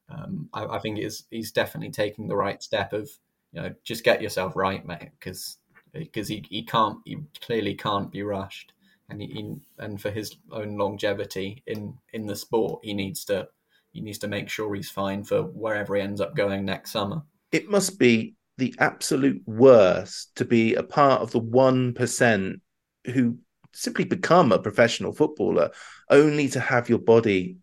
um, 0.08 0.48
I, 0.52 0.64
I, 0.64 0.78
think 0.78 0.98
is 0.98 1.24
he's 1.30 1.52
definitely 1.52 1.90
taking 1.90 2.28
the 2.28 2.36
right 2.36 2.62
step 2.62 2.92
of 2.92 3.10
you 3.52 3.62
know 3.62 3.74
just 3.84 4.04
get 4.04 4.22
yourself 4.22 4.56
right, 4.56 4.84
mate, 4.84 5.10
because 5.18 5.58
because 5.92 6.28
he, 6.28 6.44
he 6.50 6.62
can't 6.62 6.98
he 7.04 7.18
clearly 7.40 7.74
can't 7.74 8.10
be 8.10 8.22
rushed 8.22 8.72
and 9.10 9.20
he, 9.20 9.54
and 9.78 10.00
for 10.00 10.10
his 10.10 10.36
own 10.52 10.76
longevity 10.76 11.62
in 11.66 11.94
in 12.12 12.26
the 12.26 12.36
sport, 12.36 12.80
he 12.84 12.94
needs 12.94 13.24
to 13.26 13.48
he 13.92 14.00
needs 14.00 14.18
to 14.18 14.28
make 14.28 14.48
sure 14.48 14.74
he's 14.74 14.90
fine 14.90 15.24
for 15.24 15.42
wherever 15.42 15.96
he 15.96 16.02
ends 16.02 16.20
up 16.20 16.36
going 16.36 16.64
next 16.64 16.90
summer. 16.90 17.22
It 17.52 17.70
must 17.70 17.98
be 17.98 18.34
the 18.58 18.74
absolute 18.78 19.42
worst 19.46 20.34
to 20.36 20.44
be 20.44 20.74
a 20.74 20.82
part 20.82 21.22
of 21.22 21.30
the 21.30 21.38
one 21.38 21.94
percent 21.94 22.60
who 23.06 23.38
simply 23.72 24.04
become 24.04 24.52
a 24.52 24.58
professional 24.58 25.12
footballer, 25.12 25.70
only 26.10 26.48
to 26.48 26.60
have 26.60 26.88
your 26.88 26.98
body 26.98 27.56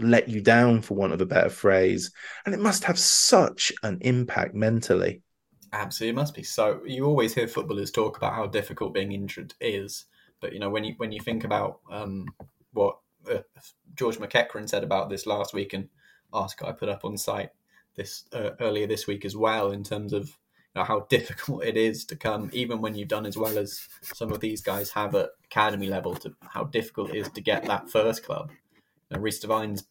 let 0.00 0.28
you 0.28 0.40
down, 0.40 0.82
for 0.82 0.94
want 0.94 1.12
of 1.12 1.20
a 1.20 1.26
better 1.26 1.50
phrase, 1.50 2.10
and 2.44 2.54
it 2.54 2.60
must 2.60 2.84
have 2.84 2.98
such 2.98 3.72
an 3.82 3.98
impact 4.00 4.54
mentally. 4.54 5.22
Absolutely, 5.72 6.10
it 6.10 6.20
must 6.20 6.34
be. 6.34 6.42
So 6.42 6.80
you 6.86 7.04
always 7.04 7.34
hear 7.34 7.46
footballers 7.46 7.90
talk 7.90 8.16
about 8.16 8.34
how 8.34 8.46
difficult 8.46 8.94
being 8.94 9.12
injured 9.12 9.54
is 9.60 10.06
but 10.40 10.52
you 10.52 10.58
know, 10.58 10.70
when 10.70 10.84
you 10.84 10.94
when 10.96 11.12
you 11.12 11.20
think 11.20 11.44
about 11.44 11.80
um, 11.90 12.26
what 12.72 12.98
uh, 13.30 13.40
George 13.94 14.18
McEachran 14.18 14.68
said 14.68 14.84
about 14.84 15.10
this 15.10 15.26
last 15.26 15.54
week, 15.54 15.72
and 15.72 15.88
ask 16.32 16.62
I 16.62 16.72
put 16.72 16.88
up 16.88 17.04
on 17.04 17.16
site 17.16 17.50
this 17.96 18.24
uh, 18.32 18.50
earlier 18.60 18.86
this 18.86 19.06
week 19.06 19.24
as 19.24 19.36
well, 19.36 19.70
in 19.70 19.82
terms 19.82 20.12
of 20.12 20.28
you 20.28 20.80
know, 20.80 20.84
how 20.84 21.00
difficult 21.10 21.64
it 21.64 21.76
is 21.76 22.04
to 22.06 22.16
come, 22.16 22.50
even 22.52 22.80
when 22.80 22.94
you've 22.94 23.08
done 23.08 23.26
as 23.26 23.36
well 23.36 23.58
as 23.58 23.88
some 24.02 24.32
of 24.32 24.40
these 24.40 24.60
guys 24.60 24.90
have 24.90 25.14
at 25.14 25.30
academy 25.44 25.88
level, 25.88 26.14
to 26.16 26.34
how 26.48 26.64
difficult 26.64 27.10
it 27.10 27.16
is 27.16 27.30
to 27.30 27.40
get 27.40 27.64
that 27.64 27.90
first 27.90 28.24
club. 28.24 28.50
You 29.10 29.16
know, 29.16 29.22
Reece 29.22 29.40
Devine's 29.40 29.84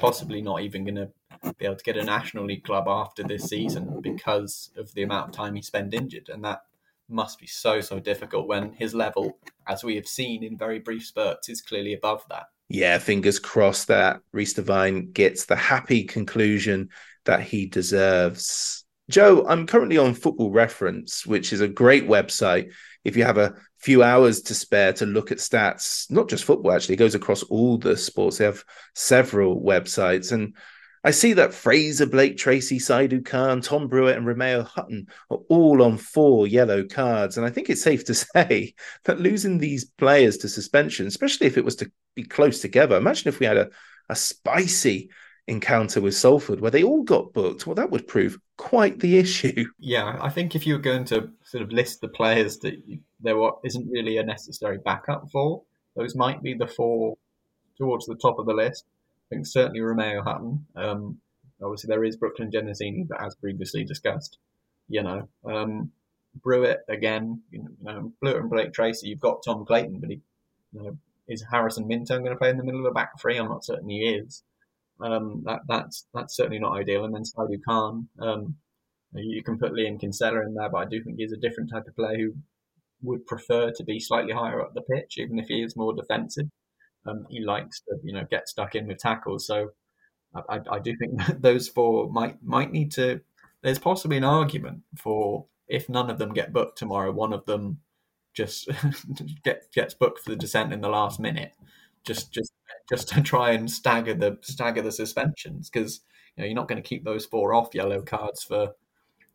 possibly 0.00 0.40
not 0.40 0.62
even 0.62 0.84
going 0.84 0.96
to 0.96 1.10
be 1.58 1.66
able 1.66 1.76
to 1.76 1.84
get 1.84 1.96
a 1.96 2.04
National 2.04 2.46
League 2.46 2.64
club 2.64 2.86
after 2.88 3.22
this 3.22 3.44
season 3.44 4.00
because 4.00 4.70
of 4.76 4.94
the 4.94 5.02
amount 5.02 5.28
of 5.28 5.34
time 5.34 5.54
he 5.54 5.62
spent 5.62 5.94
injured, 5.94 6.28
and 6.28 6.44
that 6.44 6.62
must 7.12 7.38
be 7.38 7.46
so 7.46 7.80
so 7.80 8.00
difficult 8.00 8.48
when 8.48 8.72
his 8.72 8.94
level, 8.94 9.38
as 9.68 9.84
we 9.84 9.94
have 9.96 10.06
seen 10.06 10.42
in 10.42 10.56
very 10.56 10.78
brief 10.78 11.04
spurts, 11.04 11.48
is 11.48 11.60
clearly 11.60 11.94
above 11.94 12.24
that. 12.30 12.44
Yeah, 12.68 12.98
fingers 12.98 13.38
crossed 13.38 13.88
that 13.88 14.20
Reece 14.32 14.54
Devine 14.54 15.12
gets 15.12 15.44
the 15.44 15.56
happy 15.56 16.04
conclusion 16.04 16.88
that 17.24 17.42
he 17.42 17.66
deserves. 17.66 18.84
Joe, 19.10 19.44
I'm 19.46 19.66
currently 19.66 19.98
on 19.98 20.14
Football 20.14 20.50
Reference, 20.50 21.26
which 21.26 21.52
is 21.52 21.60
a 21.60 21.68
great 21.68 22.08
website. 22.08 22.72
If 23.04 23.16
you 23.16 23.24
have 23.24 23.36
a 23.36 23.54
few 23.78 24.02
hours 24.02 24.40
to 24.42 24.54
spare 24.54 24.92
to 24.94 25.06
look 25.06 25.30
at 25.30 25.38
stats, 25.38 26.10
not 26.10 26.28
just 26.28 26.44
football, 26.44 26.72
actually, 26.72 26.94
it 26.94 26.98
goes 26.98 27.14
across 27.14 27.42
all 27.42 27.76
the 27.76 27.96
sports. 27.96 28.38
They 28.38 28.44
have 28.44 28.64
several 28.94 29.60
websites. 29.60 30.32
And 30.32 30.56
I 31.04 31.10
see 31.10 31.32
that 31.32 31.52
Fraser, 31.54 32.06
Blake, 32.06 32.36
Tracy, 32.36 32.78
Saidou 32.78 33.24
Khan, 33.24 33.60
Tom 33.60 33.88
Brewitt, 33.88 34.16
and 34.16 34.26
Romeo 34.26 34.62
Hutton 34.62 35.08
are 35.30 35.38
all 35.48 35.82
on 35.82 35.96
four 35.96 36.46
yellow 36.46 36.84
cards. 36.84 37.36
And 37.36 37.44
I 37.44 37.50
think 37.50 37.68
it's 37.68 37.82
safe 37.82 38.04
to 38.04 38.14
say 38.36 38.74
that 39.04 39.20
losing 39.20 39.58
these 39.58 39.84
players 39.84 40.38
to 40.38 40.48
suspension, 40.48 41.06
especially 41.06 41.46
if 41.46 41.58
it 41.58 41.64
was 41.64 41.76
to 41.76 41.90
be 42.14 42.24
close 42.24 42.60
together, 42.60 42.96
imagine 42.96 43.28
if 43.28 43.40
we 43.40 43.46
had 43.46 43.56
a, 43.56 43.70
a 44.08 44.14
spicy 44.14 45.10
encounter 45.48 46.00
with 46.00 46.14
Salford 46.14 46.60
where 46.60 46.70
they 46.70 46.84
all 46.84 47.02
got 47.02 47.32
booked. 47.32 47.66
Well, 47.66 47.74
that 47.74 47.90
would 47.90 48.06
prove 48.06 48.38
quite 48.56 49.00
the 49.00 49.18
issue. 49.18 49.64
Yeah, 49.80 50.18
I 50.20 50.30
think 50.30 50.54
if 50.54 50.66
you 50.66 50.74
were 50.74 50.80
going 50.80 51.04
to 51.06 51.30
sort 51.42 51.62
of 51.62 51.72
list 51.72 52.00
the 52.00 52.08
players 52.08 52.58
that 52.58 52.86
you, 52.86 53.00
there 53.20 53.36
isn't 53.64 53.90
really 53.90 54.18
a 54.18 54.22
necessary 54.22 54.78
backup 54.84 55.28
for, 55.32 55.62
those 55.96 56.14
might 56.14 56.42
be 56.42 56.54
the 56.54 56.68
four 56.68 57.16
towards 57.76 58.06
the 58.06 58.14
top 58.14 58.38
of 58.38 58.46
the 58.46 58.54
list 58.54 58.84
think 59.32 59.46
certainly 59.46 59.80
Romeo 59.80 60.22
Hutton. 60.22 60.66
Um, 60.76 61.18
obviously, 61.62 61.88
there 61.88 62.04
is 62.04 62.16
Brooklyn 62.16 62.50
Genesini, 62.50 63.06
but 63.08 63.22
as 63.22 63.34
previously 63.34 63.84
discussed, 63.84 64.38
you 64.88 65.02
know, 65.02 65.28
um, 65.44 65.90
Brewitt 66.42 66.80
again, 66.88 67.42
you 67.50 67.66
know, 67.82 68.12
Brewitt 68.20 68.40
and 68.40 68.50
Blake 68.50 68.72
Tracy. 68.72 69.08
You've 69.08 69.20
got 69.20 69.42
Tom 69.44 69.64
Clayton, 69.64 70.00
but 70.00 70.10
he, 70.10 70.20
you 70.72 70.82
know, 70.82 70.98
is 71.28 71.44
Harrison 71.50 71.86
Minturn 71.86 72.22
going 72.22 72.32
to 72.32 72.38
play 72.38 72.50
in 72.50 72.56
the 72.56 72.64
middle 72.64 72.80
of 72.80 72.84
the 72.84 72.94
back 72.94 73.20
three? 73.20 73.38
I'm 73.38 73.48
not 73.48 73.64
certain 73.64 73.88
he 73.88 74.00
is. 74.00 74.42
Um, 75.00 75.42
that 75.46 75.60
that's 75.68 76.06
that's 76.14 76.36
certainly 76.36 76.58
not 76.58 76.78
ideal. 76.78 77.04
And 77.04 77.14
then 77.14 77.22
Saidou 77.22 77.60
Khan, 77.66 78.08
um, 78.20 78.56
you 79.14 79.42
can 79.42 79.58
put 79.58 79.72
Liam 79.72 80.00
Kinsella 80.00 80.42
in 80.42 80.54
there, 80.54 80.70
but 80.70 80.78
I 80.78 80.84
do 80.84 81.02
think 81.02 81.18
he's 81.18 81.32
a 81.32 81.36
different 81.36 81.70
type 81.70 81.86
of 81.86 81.96
player 81.96 82.16
who 82.16 82.34
would 83.02 83.26
prefer 83.26 83.72
to 83.72 83.84
be 83.84 83.98
slightly 83.98 84.32
higher 84.32 84.60
up 84.60 84.74
the 84.74 84.82
pitch, 84.82 85.18
even 85.18 85.38
if 85.38 85.48
he 85.48 85.62
is 85.62 85.76
more 85.76 85.92
defensive. 85.92 86.48
Um, 87.06 87.26
he 87.30 87.40
likes 87.40 87.80
to, 87.80 87.96
you 88.04 88.12
know, 88.12 88.26
get 88.30 88.48
stuck 88.48 88.74
in 88.74 88.86
with 88.86 88.98
tackles. 88.98 89.46
So 89.46 89.70
I, 90.48 90.60
I 90.70 90.78
do 90.78 90.96
think 90.96 91.20
those 91.40 91.68
four 91.68 92.10
might 92.10 92.42
might 92.42 92.72
need 92.72 92.92
to. 92.92 93.20
There's 93.62 93.78
possibly 93.78 94.16
an 94.16 94.24
argument 94.24 94.82
for 94.96 95.46
if 95.68 95.88
none 95.88 96.10
of 96.10 96.18
them 96.18 96.34
get 96.34 96.52
booked 96.52 96.78
tomorrow, 96.78 97.12
one 97.12 97.32
of 97.32 97.44
them 97.46 97.78
just 98.34 98.68
get, 99.44 99.70
gets 99.72 99.94
booked 99.94 100.20
for 100.20 100.30
the 100.30 100.36
descent 100.36 100.72
in 100.72 100.80
the 100.80 100.88
last 100.88 101.20
minute, 101.20 101.52
just 102.04 102.32
just 102.32 102.52
just 102.88 103.08
to 103.08 103.22
try 103.22 103.52
and 103.52 103.70
stagger 103.70 104.14
the 104.14 104.38
stagger 104.42 104.82
the 104.82 104.92
suspensions 104.92 105.70
because 105.70 106.00
you 106.36 106.42
know 106.42 106.46
you're 106.46 106.56
not 106.56 106.68
going 106.68 106.82
to 106.82 106.88
keep 106.88 107.04
those 107.04 107.26
four 107.26 107.54
off 107.54 107.74
yellow 107.74 108.02
cards 108.02 108.42
for 108.42 108.74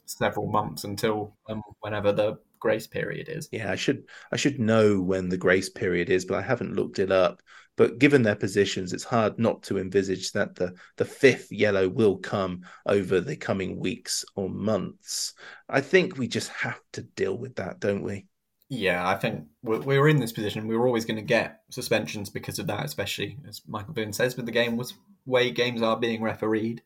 several 0.06 0.48
months 0.48 0.84
until 0.84 1.36
um, 1.50 1.62
whenever 1.82 2.12
the 2.12 2.38
grace 2.60 2.88
period 2.88 3.30
is. 3.30 3.50
Yeah, 3.52 3.72
I 3.72 3.76
should 3.76 4.04
I 4.32 4.38
should 4.38 4.60
know 4.60 5.02
when 5.02 5.30
the 5.30 5.38
grace 5.38 5.70
period 5.70 6.10
is, 6.10 6.26
but 6.26 6.38
I 6.38 6.42
haven't 6.42 6.76
looked 6.76 7.00
it 7.00 7.12
up. 7.12 7.42
But 7.76 8.00
given 8.00 8.24
their 8.24 8.36
positions, 8.36 8.92
it's 8.92 9.04
hard 9.04 9.38
not 9.38 9.62
to 9.64 9.78
envisage 9.78 10.32
that 10.32 10.56
the 10.56 10.74
the 10.98 11.06
fifth 11.06 11.52
yellow 11.52 11.88
will 11.88 12.18
come 12.18 12.62
over 12.86 13.22
the 13.22 13.36
coming 13.36 13.80
weeks 13.80 14.26
or 14.36 14.50
months. 14.50 15.34
I 15.70 15.82
think 15.82 16.18
we 16.18 16.28
just 16.28 16.50
have 16.50 16.80
to 16.94 17.04
deal 17.04 17.38
with 17.38 17.56
that, 17.56 17.80
don't 17.80 18.04
we? 18.04 18.26
Yeah, 18.70 19.08
I 19.08 19.16
think 19.16 19.46
we're 19.64 20.10
in 20.10 20.20
this 20.20 20.34
position. 20.34 20.68
We 20.68 20.76
were 20.76 20.88
always 20.88 21.06
going 21.06 21.16
to 21.18 21.22
get 21.22 21.62
suspensions 21.72 22.30
because 22.30 22.60
of 22.60 22.68
that, 22.68 22.84
especially 22.84 23.38
as 23.48 23.62
Michael 23.66 23.94
Flynn 23.94 24.12
says, 24.12 24.36
with 24.36 24.46
the 24.46 24.52
game 24.52 24.76
was 24.76 24.94
way 25.26 25.52
games 25.52 25.82
are 25.82 25.98
being 25.98 26.22
refereed. 26.22 26.82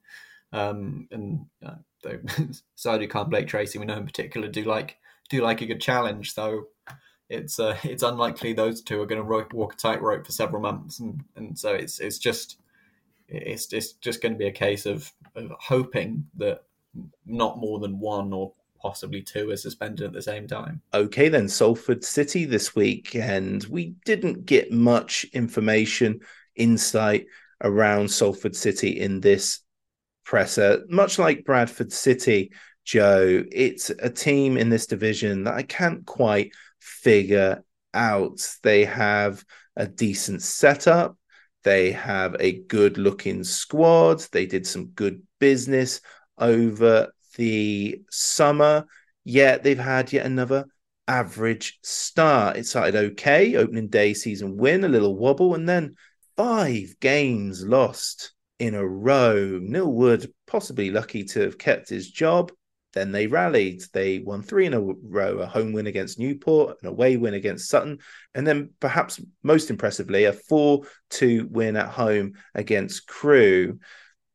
Um, 0.53 1.07
and 1.11 1.45
uh, 1.65 1.75
though 2.03 2.17
Saidou 2.77 3.09
Khan, 3.09 3.29
Blake 3.29 3.47
Tracy, 3.47 3.79
we 3.79 3.85
know 3.85 3.97
in 3.97 4.05
particular, 4.05 4.47
do 4.47 4.63
like 4.63 4.97
do 5.31 5.41
like 5.41 5.61
a 5.61 5.65
good 5.65 5.81
challenge. 5.81 6.33
So 6.33 6.67
it's 7.29 7.59
uh, 7.59 7.77
it's 7.83 8.03
unlikely 8.03 8.53
those 8.53 8.81
two 8.81 9.01
are 9.01 9.05
going 9.05 9.21
to 9.21 9.55
walk 9.55 9.73
a 9.73 9.77
tightrope 9.77 10.25
for 10.25 10.31
several 10.31 10.61
months, 10.61 10.99
and, 10.99 11.23
and 11.35 11.57
so 11.57 11.73
it's 11.73 11.99
it's 11.99 12.19
just 12.19 12.57
it's 13.27 13.71
it's 13.73 13.93
just 13.93 14.21
going 14.21 14.33
to 14.33 14.37
be 14.39 14.47
a 14.47 14.51
case 14.51 14.85
of, 14.85 15.11
of 15.35 15.51
hoping 15.59 16.25
that 16.37 16.63
not 17.25 17.57
more 17.57 17.79
than 17.79 17.99
one 17.99 18.33
or 18.33 18.53
possibly 18.81 19.21
two 19.21 19.49
are 19.51 19.57
suspended 19.57 20.05
at 20.05 20.13
the 20.13 20.21
same 20.21 20.47
time. 20.47 20.81
Okay, 20.93 21.29
then 21.29 21.47
Salford 21.47 22.03
City 22.03 22.45
this 22.45 22.75
week, 22.75 23.15
and 23.15 23.63
we 23.65 23.95
didn't 24.05 24.45
get 24.45 24.71
much 24.71 25.23
information, 25.33 26.19
insight 26.55 27.27
around 27.63 28.09
Salford 28.09 28.55
City 28.55 28.99
in 28.99 29.21
this 29.21 29.59
presser. 30.25 30.83
Much 30.89 31.19
like 31.19 31.45
Bradford 31.45 31.93
City, 31.93 32.51
Joe, 32.85 33.43
it's 33.51 33.89
a 33.89 34.09
team 34.09 34.57
in 34.57 34.69
this 34.69 34.87
division 34.87 35.43
that 35.43 35.53
I 35.53 35.63
can't 35.63 36.05
quite 36.05 36.51
figure 36.79 37.63
out. 37.93 38.39
They 38.63 38.85
have 38.85 39.43
a 39.75 39.87
decent 39.87 40.41
setup. 40.41 41.17
They 41.63 41.91
have 41.91 42.35
a 42.39 42.53
good 42.53 42.97
looking 42.97 43.43
squad. 43.43 44.25
They 44.31 44.45
did 44.45 44.65
some 44.65 44.87
good 44.87 45.21
business 45.39 46.01
over 46.37 47.11
the 47.37 48.01
summer, 48.09 48.85
yet 49.23 49.63
they've 49.63 49.77
had 49.77 50.11
yet 50.11 50.25
another 50.25 50.65
average 51.07 51.79
start. 51.83 52.57
It 52.57 52.65
started 52.65 52.95
okay, 52.95 53.55
opening 53.55 53.89
day 53.89 54.13
season 54.13 54.57
win, 54.57 54.83
a 54.83 54.89
little 54.89 55.15
wobble, 55.15 55.55
and 55.55 55.67
then 55.67 55.95
five 56.35 56.95
games 56.99 57.63
lost 57.63 58.33
in 58.59 58.73
a 58.75 58.85
row. 58.85 59.59
Neil 59.61 59.91
Wood 59.91 60.33
possibly 60.47 60.89
lucky 60.91 61.23
to 61.25 61.41
have 61.41 61.57
kept 61.57 61.89
his 61.89 62.09
job. 62.09 62.51
Then 62.93 63.11
they 63.11 63.27
rallied. 63.27 63.83
They 63.93 64.19
won 64.19 64.43
three 64.43 64.65
in 64.65 64.73
a 64.73 64.81
row 64.81 65.39
a 65.39 65.45
home 65.45 65.71
win 65.71 65.87
against 65.87 66.19
Newport, 66.19 66.77
an 66.81 66.89
away 66.89 67.17
win 67.17 67.33
against 67.33 67.69
Sutton, 67.69 67.99
and 68.35 68.45
then 68.45 68.71
perhaps 68.79 69.21
most 69.43 69.69
impressively, 69.69 70.25
a 70.25 70.33
4 70.33 70.81
2 71.11 71.47
win 71.49 71.75
at 71.77 71.89
home 71.89 72.33
against 72.53 73.07
Crewe. 73.07 73.79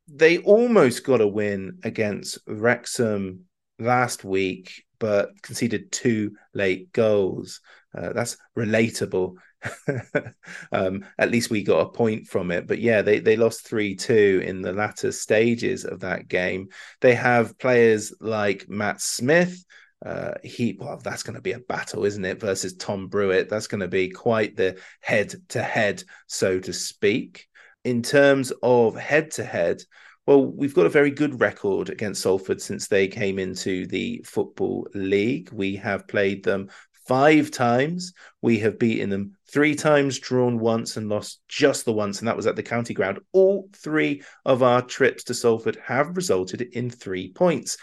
They 0.09 0.39
almost 0.39 1.05
got 1.05 1.21
a 1.21 1.27
win 1.27 1.81
against 1.83 2.39
Wrexham 2.47 3.45
last 3.79 4.25
week, 4.25 4.85
but 4.99 5.31
conceded 5.43 5.93
two 5.93 6.37
late 6.55 6.93
goals. 6.93 7.61
Uh, 7.97 8.13
that's 8.13 8.37
relatable 8.57 9.37
um, 10.73 11.05
at 11.19 11.31
least 11.31 11.51
we 11.51 11.63
got 11.63 11.87
a 11.87 11.91
point 11.91 12.27
from 12.27 12.51
it. 12.51 12.67
But 12.67 12.79
yeah, 12.81 13.03
they, 13.03 13.19
they 13.21 13.37
lost 13.37 13.67
3 13.67 13.95
2 13.95 14.43
in 14.45 14.63
the 14.63 14.73
latter 14.73 15.13
stages 15.13 15.85
of 15.85 16.01
that 16.01 16.29
game. 16.29 16.69
They 17.01 17.15
have 17.15 17.59
players 17.59 18.13
like 18.21 18.69
Matt 18.69 19.01
Smith. 19.01 19.65
Uh, 20.05 20.35
he 20.45 20.77
well, 20.79 21.01
that's 21.03 21.23
going 21.23 21.37
to 21.37 21.43
be 21.43 21.53
a 21.53 21.59
battle, 21.59 22.05
isn't 22.05 22.25
it? 22.25 22.41
Versus 22.41 22.75
Tom 22.75 23.09
Brewitt, 23.09 23.49
that's 23.49 23.67
going 23.67 23.81
to 23.81 23.89
be 23.89 24.11
quite 24.11 24.57
the 24.57 24.79
head 25.01 25.35
to 25.49 25.63
head, 25.63 26.03
so 26.27 26.61
to 26.61 26.73
speak. 26.73 27.47
In 27.85 28.03
terms 28.03 28.53
of 28.63 28.97
head 28.97 29.31
to 29.33 29.45
head, 29.45 29.83
well, 30.27 30.45
we've 30.45 30.75
got 30.75 30.87
a 30.87 30.91
very 30.91 31.13
good 31.13 31.41
record 31.41 31.89
against 31.89 32.23
Salford 32.23 32.61
since 32.61 32.89
they 32.89 33.07
came 33.07 33.39
into 33.39 33.87
the 33.87 34.23
Football 34.27 34.89
League. 34.93 35.51
We 35.53 35.77
have 35.77 36.09
played 36.09 36.43
them 36.43 36.69
five 37.07 37.51
times. 37.51 38.13
We 38.43 38.59
have 38.61 38.79
beaten 38.79 39.11
them 39.11 39.37
three 39.51 39.75
times, 39.75 40.19
drawn 40.19 40.59
once, 40.59 40.97
and 40.97 41.09
lost 41.09 41.41
just 41.49 41.85
the 41.85 41.93
once, 41.93 42.19
and 42.19 42.29
that 42.29 42.37
was 42.37 42.47
at 42.47 42.57
the 42.57 42.63
county 42.63 42.95
ground. 42.95 43.21
All 43.33 43.69
three 43.75 44.23
of 44.45 44.63
our 44.63 44.83
trips 44.83 45.25
to 45.25 45.35
Salford 45.35 45.79
have 45.85 46.17
resulted 46.17 46.63
in 46.63 46.91
three 46.91 47.33
points. 47.33 47.77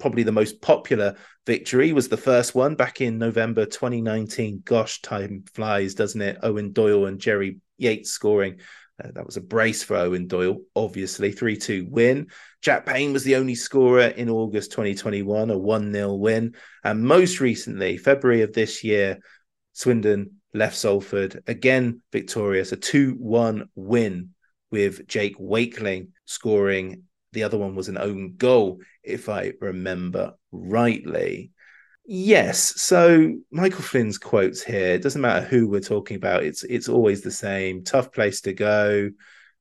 Probably 0.00 0.24
the 0.24 0.32
most 0.32 0.60
popular 0.60 1.16
victory 1.46 1.92
was 1.92 2.08
the 2.08 2.16
first 2.16 2.54
one 2.54 2.74
back 2.74 3.00
in 3.00 3.18
November 3.18 3.64
2019. 3.64 4.62
Gosh, 4.64 5.00
time 5.02 5.44
flies, 5.54 5.94
doesn't 5.94 6.20
it? 6.20 6.40
Eoin 6.42 6.72
Doyle 6.72 7.06
and 7.06 7.20
Jerry 7.20 7.58
Yates 7.76 8.10
scoring 8.10 8.58
uh, 9.02 9.10
that 9.14 9.26
was 9.26 9.36
a 9.36 9.40
brace 9.40 9.82
for 9.82 9.96
Eoin 9.96 10.26
Doyle, 10.26 10.58
obviously. 10.74 11.30
3 11.30 11.56
2 11.56 11.86
win. 11.88 12.28
Jack 12.62 12.84
Payne 12.84 13.12
was 13.12 13.22
the 13.22 13.36
only 13.36 13.54
scorer 13.54 14.08
in 14.08 14.28
August 14.28 14.72
2021, 14.72 15.50
a 15.50 15.58
1 15.58 15.92
0 15.92 16.14
win. 16.14 16.54
And 16.82 17.04
most 17.04 17.40
recently, 17.40 17.96
February 17.96 18.42
of 18.42 18.52
this 18.52 18.82
year, 18.82 19.18
Swindon 19.72 20.40
left 20.52 20.76
Salford, 20.76 21.42
again 21.46 22.02
victorious, 22.12 22.72
a 22.72 22.76
2 22.76 23.12
1 23.18 23.68
win 23.76 24.30
with 24.70 25.06
Jake 25.06 25.36
Wakeling 25.38 26.08
scoring. 26.24 27.04
The 27.32 27.44
other 27.44 27.58
one 27.58 27.76
was 27.76 27.88
an 27.88 27.98
own 27.98 28.34
goal, 28.36 28.80
if 29.04 29.28
I 29.28 29.52
remember 29.60 30.34
rightly. 30.50 31.52
Yes. 32.10 32.80
So 32.80 33.34
Michael 33.50 33.82
Flynn's 33.82 34.16
quotes 34.16 34.62
here. 34.62 34.94
It 34.94 35.02
doesn't 35.02 35.20
matter 35.20 35.44
who 35.44 35.68
we're 35.68 35.80
talking 35.80 36.16
about. 36.16 36.42
It's 36.42 36.62
it's 36.62 36.88
always 36.88 37.20
the 37.20 37.30
same. 37.30 37.84
Tough 37.84 38.12
place 38.12 38.40
to 38.42 38.54
go. 38.54 39.10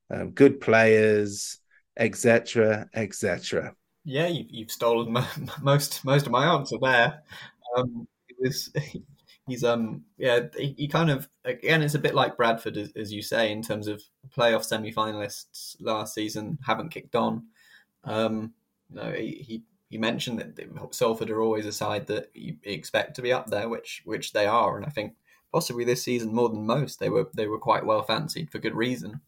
Um, 0.09 0.31
good 0.31 0.61
players, 0.61 1.59
etc., 1.97 2.87
etc. 2.93 3.75
Yeah, 4.05 4.27
you, 4.27 4.45
you've 4.47 4.71
stolen 4.71 5.11
most 5.61 6.05
most 6.05 6.25
of 6.25 6.31
my 6.31 6.45
answer 6.45 6.77
there. 6.81 7.21
Um, 7.75 8.07
it 8.29 8.37
was 8.39 8.71
he's 9.47 9.65
um 9.65 10.05
yeah 10.17 10.39
he, 10.55 10.73
he, 10.77 10.87
kind 10.87 11.11
of 11.11 11.27
again 11.43 11.81
it's 11.81 11.95
a 11.95 11.99
bit 11.99 12.15
like 12.15 12.37
Bradford 12.37 12.77
as, 12.77 12.93
as 12.95 13.11
you 13.11 13.21
say 13.21 13.51
in 13.51 13.61
terms 13.61 13.89
of 13.89 14.01
playoff 14.33 14.63
semi-finalists 14.63 15.75
last 15.81 16.13
season 16.13 16.57
haven't 16.65 16.91
kicked 16.91 17.15
on. 17.17 17.47
Um, 18.05 18.53
no, 18.89 19.11
he, 19.11 19.43
he 19.45 19.63
you 19.89 19.99
mentioned 19.99 20.39
that 20.39 20.93
Salford 20.93 21.29
are 21.29 21.41
always 21.41 21.65
a 21.65 21.71
side 21.71 22.07
that 22.07 22.29
you 22.33 22.57
expect 22.63 23.15
to 23.15 23.21
be 23.21 23.31
up 23.31 23.49
there, 23.49 23.69
which 23.69 24.01
which 24.05 24.33
they 24.33 24.45
are, 24.45 24.77
and 24.77 24.85
I 24.85 24.89
think 24.89 25.13
possibly 25.51 25.85
this 25.85 26.03
season 26.03 26.33
more 26.33 26.49
than 26.49 26.65
most 26.65 26.99
they 26.99 27.09
were 27.09 27.29
they 27.33 27.47
were 27.47 27.59
quite 27.59 27.85
well 27.85 28.03
fancied 28.03 28.51
for 28.51 28.59
good 28.59 28.75
reason. 28.75 29.21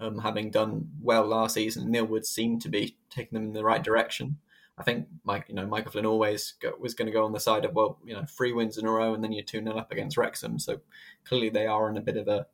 Um, 0.00 0.18
having 0.18 0.50
done 0.50 0.90
well 1.00 1.24
last 1.24 1.54
season, 1.54 1.90
Neil 1.90 2.04
Wood 2.04 2.26
seemed 2.26 2.62
to 2.62 2.68
be 2.68 2.96
taking 3.10 3.36
them 3.36 3.48
in 3.48 3.52
the 3.52 3.64
right 3.64 3.82
direction. 3.82 4.38
I 4.76 4.82
think 4.82 5.06
Mike, 5.22 5.46
you 5.48 5.54
know, 5.54 5.66
Michael 5.66 5.92
Flynn 5.92 6.06
always 6.06 6.54
go, 6.60 6.72
was 6.80 6.94
going 6.94 7.06
to 7.06 7.12
go 7.12 7.24
on 7.24 7.32
the 7.32 7.38
side 7.38 7.64
of 7.64 7.74
well, 7.74 7.98
you 8.04 8.12
know, 8.12 8.24
three 8.24 8.52
wins 8.52 8.76
in 8.76 8.86
a 8.86 8.90
row, 8.90 9.14
and 9.14 9.22
then 9.22 9.32
you're 9.32 9.44
two 9.44 9.62
0 9.62 9.76
up 9.76 9.92
against 9.92 10.16
Wrexham. 10.16 10.58
So 10.58 10.80
clearly 11.24 11.48
they 11.48 11.66
are 11.66 11.88
in 11.88 11.96
a 11.96 12.02
bit 12.02 12.16
of 12.16 12.26
a, 12.26 12.46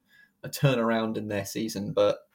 a 0.43 0.49
turnaround 0.49 1.17
in 1.17 1.29
their 1.29 1.47
season, 1.47 1.93
but 1.93 2.27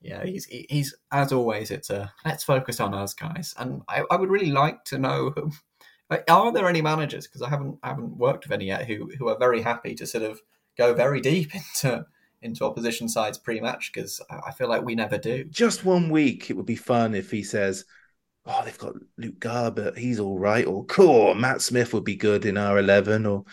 yeah, 0.00 0.24
he's 0.24 0.46
he's 0.46 0.94
as 1.12 1.32
always. 1.32 1.70
It's 1.70 1.90
a 1.90 2.12
let's 2.24 2.44
focus 2.44 2.80
on 2.80 2.94
us, 2.94 3.14
guys. 3.14 3.54
And 3.58 3.82
I, 3.88 4.02
I 4.10 4.16
would 4.16 4.30
really 4.30 4.50
like 4.50 4.84
to 4.86 4.98
know, 4.98 5.34
are 6.28 6.52
there 6.52 6.68
any 6.68 6.82
managers 6.82 7.26
because 7.26 7.42
I 7.42 7.50
haven't 7.50 7.78
I 7.82 7.88
haven't 7.88 8.16
worked 8.16 8.44
with 8.44 8.52
any 8.52 8.66
yet 8.66 8.86
who 8.86 9.10
who 9.18 9.28
are 9.28 9.38
very 9.38 9.60
happy 9.60 9.94
to 9.96 10.06
sort 10.06 10.24
of 10.24 10.40
go 10.78 10.94
very 10.94 11.20
deep 11.20 11.54
into 11.54 12.06
into 12.42 12.64
opposition 12.64 13.08
sides 13.08 13.36
pre-match 13.36 13.92
because 13.92 14.20
I 14.30 14.50
feel 14.52 14.68
like 14.68 14.82
we 14.82 14.94
never 14.94 15.18
do. 15.18 15.44
Just 15.44 15.84
one 15.84 16.08
week, 16.08 16.48
it 16.48 16.56
would 16.56 16.64
be 16.64 16.76
fun 16.76 17.14
if 17.14 17.30
he 17.30 17.42
says, 17.42 17.84
oh, 18.46 18.62
they've 18.64 18.78
got 18.78 18.94
Luke 19.18 19.38
Garbutt, 19.38 19.98
he's 19.98 20.18
all 20.18 20.38
right, 20.38 20.66
or 20.66 20.86
cool, 20.86 21.34
Matt 21.34 21.60
Smith 21.60 21.92
would 21.92 22.04
be 22.04 22.16
good 22.16 22.46
in 22.46 22.56
our 22.56 22.78
11, 22.78 23.26
or 23.26 23.44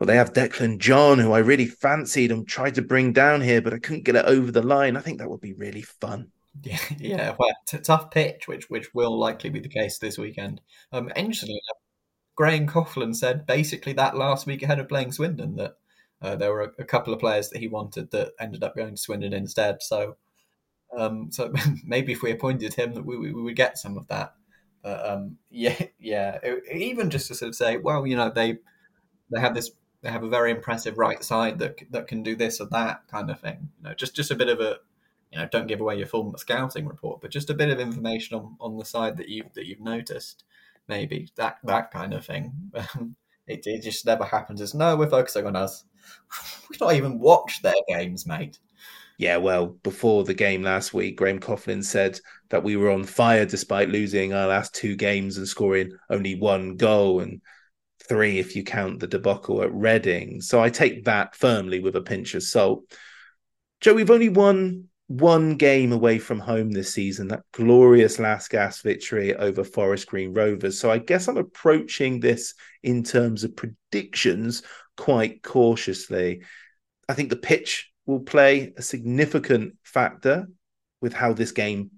well, 0.00 0.06
they 0.06 0.16
have 0.16 0.32
Declan 0.32 0.78
John, 0.78 1.18
who 1.18 1.32
I 1.32 1.40
really 1.40 1.66
fancied 1.66 2.32
and 2.32 2.48
tried 2.48 2.74
to 2.76 2.82
bring 2.82 3.12
down 3.12 3.42
here, 3.42 3.60
but 3.60 3.74
I 3.74 3.78
couldn't 3.78 4.04
get 4.04 4.16
it 4.16 4.24
over 4.24 4.50
the 4.50 4.62
line. 4.62 4.96
I 4.96 5.00
think 5.00 5.18
that 5.18 5.28
would 5.28 5.42
be 5.42 5.52
really 5.52 5.82
fun. 5.82 6.32
Yeah, 6.62 6.78
yeah. 6.98 7.36
Well, 7.38 7.54
tough 7.84 8.10
pitch, 8.10 8.48
which 8.48 8.68
which 8.68 8.92
will 8.92 9.16
likely 9.16 9.50
be 9.50 9.60
the 9.60 9.68
case 9.68 9.98
this 9.98 10.18
weekend. 10.18 10.60
Um, 10.90 11.08
interestingly 11.14 11.60
Graham 12.34 12.66
Coughlan 12.66 13.14
said 13.14 13.46
basically 13.46 13.92
that 13.92 14.16
last 14.16 14.46
week 14.46 14.62
ahead 14.62 14.80
of 14.80 14.88
playing 14.88 15.12
Swindon 15.12 15.56
that 15.56 15.74
uh, 16.22 16.36
there 16.36 16.50
were 16.50 16.62
a, 16.62 16.70
a, 16.78 16.84
couple 16.84 17.12
of 17.12 17.20
players 17.20 17.50
that 17.50 17.58
he 17.58 17.68
wanted 17.68 18.10
that 18.10 18.32
ended 18.40 18.64
up 18.64 18.74
going 18.74 18.94
to 18.94 19.00
Swindon 19.00 19.34
instead. 19.34 19.82
So, 19.82 20.16
um, 20.96 21.30
so 21.30 21.52
maybe 21.84 22.12
if 22.12 22.22
we 22.22 22.30
appointed 22.30 22.74
him, 22.74 22.94
that 22.94 23.04
we, 23.04 23.18
we, 23.18 23.32
we 23.32 23.42
would 23.42 23.56
get 23.56 23.78
some 23.78 23.96
of 23.96 24.08
that. 24.08 24.32
But 24.82 25.06
um, 25.06 25.36
yeah, 25.50 25.80
yeah. 25.98 26.38
It, 26.42 26.62
even 26.74 27.10
just 27.10 27.28
to 27.28 27.34
sort 27.34 27.50
of 27.50 27.54
say, 27.54 27.76
well, 27.76 28.06
you 28.06 28.16
know, 28.16 28.30
they 28.34 28.56
they 29.30 29.40
have 29.40 29.54
this 29.54 29.70
they 30.02 30.10
have 30.10 30.22
a 30.22 30.28
very 30.28 30.50
impressive 30.50 30.98
right 30.98 31.22
side 31.22 31.58
that 31.58 31.80
that 31.90 32.08
can 32.08 32.22
do 32.22 32.34
this 32.36 32.60
or 32.60 32.66
that 32.66 33.06
kind 33.08 33.30
of 33.30 33.40
thing. 33.40 33.68
You 33.78 33.88
know, 33.88 33.94
just 33.94 34.14
just 34.14 34.30
a 34.30 34.36
bit 34.36 34.48
of 34.48 34.60
a 34.60 34.78
you 35.32 35.38
know, 35.38 35.48
don't 35.50 35.68
give 35.68 35.80
away 35.80 35.96
your 35.96 36.06
full 36.06 36.34
scouting 36.36 36.86
report, 36.86 37.20
but 37.20 37.30
just 37.30 37.50
a 37.50 37.54
bit 37.54 37.70
of 37.70 37.78
information 37.78 38.36
on, 38.36 38.56
on 38.60 38.76
the 38.76 38.84
side 38.84 39.16
that 39.18 39.28
you 39.28 39.44
that 39.54 39.66
you've 39.66 39.80
noticed, 39.80 40.44
maybe 40.88 41.28
that 41.36 41.58
that 41.64 41.90
kind 41.90 42.14
of 42.14 42.24
thing. 42.24 42.52
it, 43.46 43.66
it 43.66 43.82
just 43.82 44.06
never 44.06 44.24
happens. 44.24 44.60
It's 44.60 44.74
no, 44.74 44.96
we're 44.96 45.08
focusing 45.08 45.46
on 45.46 45.56
us. 45.56 45.84
We've 46.70 46.80
not 46.80 46.94
even 46.94 47.18
watched 47.18 47.62
their 47.62 47.74
games, 47.88 48.26
mate. 48.26 48.58
Yeah, 49.18 49.36
well, 49.36 49.66
before 49.66 50.24
the 50.24 50.34
game 50.34 50.62
last 50.62 50.94
week, 50.94 51.18
Graham 51.18 51.40
Coughlan 51.40 51.84
said 51.84 52.18
that 52.48 52.64
we 52.64 52.76
were 52.76 52.90
on 52.90 53.04
fire 53.04 53.44
despite 53.44 53.90
losing 53.90 54.32
our 54.32 54.46
last 54.46 54.74
two 54.74 54.96
games 54.96 55.36
and 55.36 55.46
scoring 55.46 55.92
only 56.08 56.36
one 56.36 56.76
goal 56.76 57.20
and 57.20 57.42
three 58.10 58.40
if 58.40 58.56
you 58.56 58.64
count 58.64 58.98
the 58.98 59.06
debacle 59.06 59.62
at 59.62 59.72
Reading. 59.72 60.40
So 60.40 60.60
I 60.60 60.68
take 60.68 61.04
that 61.04 61.36
firmly 61.36 61.78
with 61.78 61.94
a 61.94 62.00
pinch 62.00 62.34
of 62.34 62.42
salt. 62.42 62.82
Joe, 63.80 63.94
we've 63.94 64.10
only 64.10 64.28
won 64.28 64.88
one 65.06 65.54
game 65.54 65.92
away 65.92 66.18
from 66.18 66.40
home 66.40 66.72
this 66.72 66.92
season, 66.92 67.28
that 67.28 67.44
glorious 67.52 68.18
last 68.18 68.50
gas 68.50 68.82
victory 68.82 69.36
over 69.36 69.62
Forest 69.62 70.08
Green 70.08 70.34
Rovers. 70.34 70.80
So 70.80 70.90
I 70.90 70.98
guess 70.98 71.28
I'm 71.28 71.36
approaching 71.36 72.18
this 72.18 72.54
in 72.82 73.04
terms 73.04 73.44
of 73.44 73.54
predictions 73.54 74.64
quite 74.96 75.44
cautiously. 75.44 76.42
I 77.08 77.14
think 77.14 77.30
the 77.30 77.36
pitch 77.36 77.92
will 78.06 78.20
play 78.20 78.72
a 78.76 78.82
significant 78.82 79.74
factor 79.84 80.48
with 81.00 81.12
how 81.12 81.32
this 81.32 81.52
game 81.52 81.92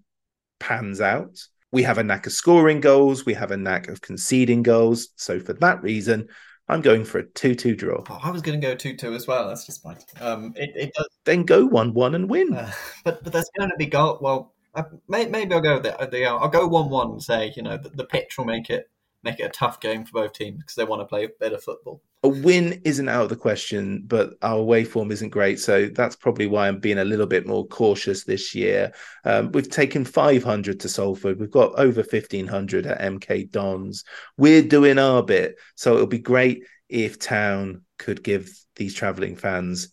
pans 0.60 1.00
out. 1.00 1.38
We 1.72 1.82
have 1.82 1.98
a 1.98 2.04
knack 2.04 2.26
of 2.26 2.32
scoring 2.32 2.80
goals, 2.80 3.26
we 3.26 3.34
have 3.34 3.50
a 3.50 3.56
knack 3.56 3.88
of 3.88 4.00
conceding 4.00 4.62
goals. 4.62 5.08
So 5.16 5.40
for 5.40 5.54
that 5.54 5.82
reason, 5.82 6.28
I'm 6.68 6.80
going 6.80 7.04
for 7.04 7.18
a 7.18 7.26
2 7.26 7.54
2 7.54 7.74
draw. 7.74 8.04
Oh, 8.08 8.20
I 8.22 8.30
was 8.30 8.42
going 8.42 8.60
to 8.60 8.66
go 8.66 8.74
2 8.74 8.96
2 8.96 9.14
as 9.14 9.26
well. 9.26 9.48
That's 9.48 9.66
just 9.66 9.84
my. 9.84 9.96
Um, 10.20 10.52
it, 10.56 10.70
it 10.74 10.92
does. 10.94 11.08
Then 11.24 11.44
go 11.44 11.66
1 11.66 11.92
1 11.94 12.14
and 12.14 12.30
win. 12.30 12.54
Uh, 12.54 12.72
but 13.04 13.22
but 13.24 13.32
there's 13.32 13.50
going 13.58 13.70
to 13.70 13.76
be 13.76 13.86
goal. 13.86 14.18
Well, 14.20 14.54
I, 14.74 14.84
may, 15.08 15.26
maybe 15.26 15.54
I'll 15.54 15.60
go 15.60 15.78
the, 15.78 16.08
the 16.10 16.26
I'll 16.26 16.48
go 16.48 16.66
1 16.66 16.88
1 16.88 17.10
and 17.10 17.22
say, 17.22 17.52
you 17.56 17.62
know, 17.62 17.76
the, 17.76 17.90
the 17.90 18.04
pitch 18.04 18.38
will 18.38 18.44
make 18.44 18.70
it 18.70 18.90
make 19.22 19.40
it 19.40 19.44
a 19.44 19.48
tough 19.48 19.80
game 19.80 20.04
for 20.04 20.12
both 20.12 20.32
teams 20.32 20.58
because 20.58 20.74
they 20.74 20.84
want 20.84 21.00
to 21.00 21.06
play 21.06 21.28
better 21.40 21.58
football. 21.58 22.02
A 22.24 22.28
win 22.28 22.80
isn't 22.84 23.08
out 23.08 23.24
of 23.24 23.28
the 23.30 23.36
question, 23.36 24.04
but 24.06 24.34
our 24.42 24.58
away 24.58 24.84
form 24.84 25.10
isn't 25.10 25.30
great. 25.30 25.58
So 25.58 25.86
that's 25.86 26.14
probably 26.14 26.46
why 26.46 26.68
I'm 26.68 26.78
being 26.78 26.98
a 26.98 27.04
little 27.04 27.26
bit 27.26 27.46
more 27.46 27.66
cautious 27.66 28.22
this 28.22 28.54
year. 28.54 28.92
Um, 29.24 29.50
we've 29.52 29.68
taken 29.68 30.04
500 30.04 30.78
to 30.80 30.88
Salford. 30.88 31.40
We've 31.40 31.50
got 31.50 31.74
over 31.78 32.02
1500 32.02 32.86
at 32.86 33.00
MK 33.00 33.50
Dons. 33.50 34.04
We're 34.36 34.62
doing 34.62 34.98
our 34.98 35.22
bit. 35.22 35.56
So 35.74 35.94
it'll 35.94 36.06
be 36.06 36.20
great 36.20 36.64
if 36.88 37.18
Town 37.18 37.82
could 37.98 38.22
give 38.22 38.50
these 38.76 38.94
travelling 38.94 39.34
fans 39.34 39.92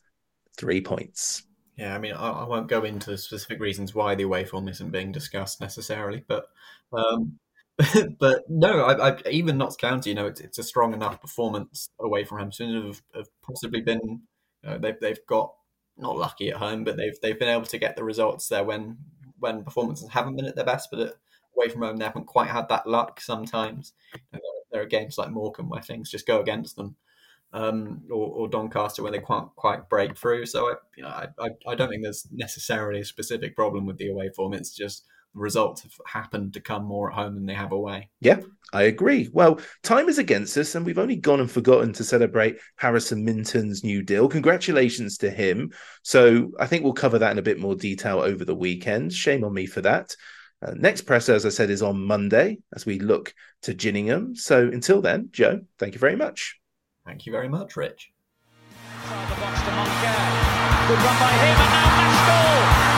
three 0.57 0.81
points. 0.81 1.43
Yeah, 1.77 1.95
I 1.95 1.99
mean, 1.99 2.13
I, 2.13 2.29
I, 2.29 2.45
won't 2.45 2.67
go 2.67 2.83
into 2.83 3.11
the 3.11 3.17
specific 3.17 3.61
reasons 3.61 3.95
why 3.95 4.13
the 4.13 4.23
away 4.23 4.43
form 4.43 4.67
isn't 4.67 4.91
being 4.91 5.13
discussed 5.13 5.61
necessarily, 5.61 6.25
but 6.27 6.47
um, 6.91 7.39
but 8.19 8.43
no, 8.49 8.81
I, 8.83 9.11
I, 9.11 9.17
even 9.29 9.57
Notts 9.57 9.77
County, 9.77 10.09
you 10.09 10.15
know, 10.15 10.27
it's, 10.27 10.41
it's 10.41 10.59
a 10.59 10.63
strong 10.63 10.93
enough 10.93 11.21
performance 11.21 11.89
away 11.99 12.25
from 12.25 12.39
home. 12.39 12.51
Swindon 12.51 12.87
have, 12.87 13.01
have 13.15 13.27
possibly 13.41 13.81
been, 13.81 14.01
you 14.03 14.69
know, 14.69 14.77
they've 14.77 14.99
they've 14.99 15.25
got 15.27 15.53
not 15.97 16.17
lucky 16.17 16.49
at 16.49 16.57
home, 16.57 16.83
but 16.83 16.97
they've 16.97 17.19
they've 17.21 17.39
been 17.39 17.49
able 17.49 17.65
to 17.65 17.77
get 17.77 17.95
the 17.95 18.03
results 18.03 18.47
there 18.49 18.63
when 18.63 18.97
when 19.39 19.63
performances 19.63 20.09
haven't 20.09 20.35
been 20.35 20.45
at 20.45 20.55
their 20.55 20.65
best. 20.65 20.89
But 20.91 21.17
away 21.55 21.69
from 21.69 21.81
home, 21.81 21.97
they 21.97 22.05
haven't 22.05 22.25
quite 22.25 22.49
had 22.49 22.67
that 22.69 22.85
luck. 22.85 23.21
Sometimes 23.21 23.93
you 24.13 24.19
know, 24.33 24.39
there, 24.71 24.81
are 24.81 24.85
games 24.85 25.17
like 25.17 25.31
Morecambe 25.31 25.69
where 25.69 25.81
things 25.81 26.11
just 26.11 26.27
go 26.27 26.41
against 26.41 26.75
them, 26.75 26.97
um, 27.53 28.01
or, 28.11 28.27
or, 28.27 28.49
Doncaster 28.49 29.03
where 29.03 29.11
they 29.11 29.19
can't 29.19 29.55
quite 29.55 29.87
break 29.89 30.17
through. 30.17 30.47
So 30.47 30.69
I, 30.69 30.73
you 30.97 31.03
know, 31.03 31.09
I, 31.09 31.27
I, 31.39 31.49
I 31.65 31.75
don't 31.75 31.89
think 31.89 32.03
there's 32.03 32.27
necessarily 32.31 33.01
a 33.01 33.05
specific 33.05 33.55
problem 33.55 33.85
with 33.85 33.97
the 33.97 34.09
away 34.09 34.29
form. 34.35 34.53
It's 34.53 34.75
just 34.75 35.05
results 35.33 35.83
have 35.83 35.93
happened 36.05 36.53
to 36.53 36.61
come 36.61 36.85
more 36.85 37.09
at 37.09 37.15
home 37.15 37.35
than 37.35 37.45
they 37.45 37.53
have 37.53 37.71
away. 37.71 38.09
Yeah, 38.19 38.39
I 38.73 38.83
agree. 38.83 39.29
Well, 39.31 39.59
time 39.83 40.09
is 40.09 40.17
against 40.17 40.57
us, 40.57 40.75
and 40.75 40.85
we've 40.85 40.99
only 40.99 41.15
gone 41.15 41.39
and 41.39 41.49
forgotten 41.49 41.93
to 41.93 42.03
celebrate 42.03 42.57
Harrison 42.75 43.25
Minturn's 43.25 43.83
new 43.83 44.01
deal. 44.01 44.27
Congratulations 44.27 45.17
to 45.19 45.29
him. 45.29 45.71
So 46.03 46.51
I 46.59 46.67
think 46.67 46.83
we'll 46.83 46.93
cover 46.93 47.19
that 47.19 47.31
in 47.31 47.37
a 47.37 47.43
bit 47.43 47.59
more 47.59 47.75
detail 47.75 48.19
over 48.19 48.45
the 48.45 48.55
weekend. 48.55 49.13
Shame 49.13 49.43
on 49.43 49.53
me 49.53 49.65
for 49.65 49.81
that. 49.81 50.15
Uh, 50.61 50.73
next 50.75 51.01
presser, 51.01 51.33
as 51.33 51.45
I 51.45 51.49
said, 51.49 51.69
is 51.69 51.81
on 51.81 52.05
Monday 52.05 52.59
as 52.75 52.85
we 52.85 52.99
look 52.99 53.33
to 53.61 53.73
Gillingham. 53.73 54.35
So 54.35 54.67
until 54.67 55.01
then, 55.01 55.29
Joe, 55.31 55.61
thank 55.77 55.93
you 55.93 55.99
very 55.99 56.17
much. 56.17 56.59
Thank 57.05 57.25
you 57.25 57.31
very 57.31 57.47
much, 57.49 57.77
Rich. 57.77 58.11
Good 60.89 60.97
run 60.97 61.19
by 61.19 61.31
him, 61.31 61.55
and 61.55 62.27
now 62.27 62.88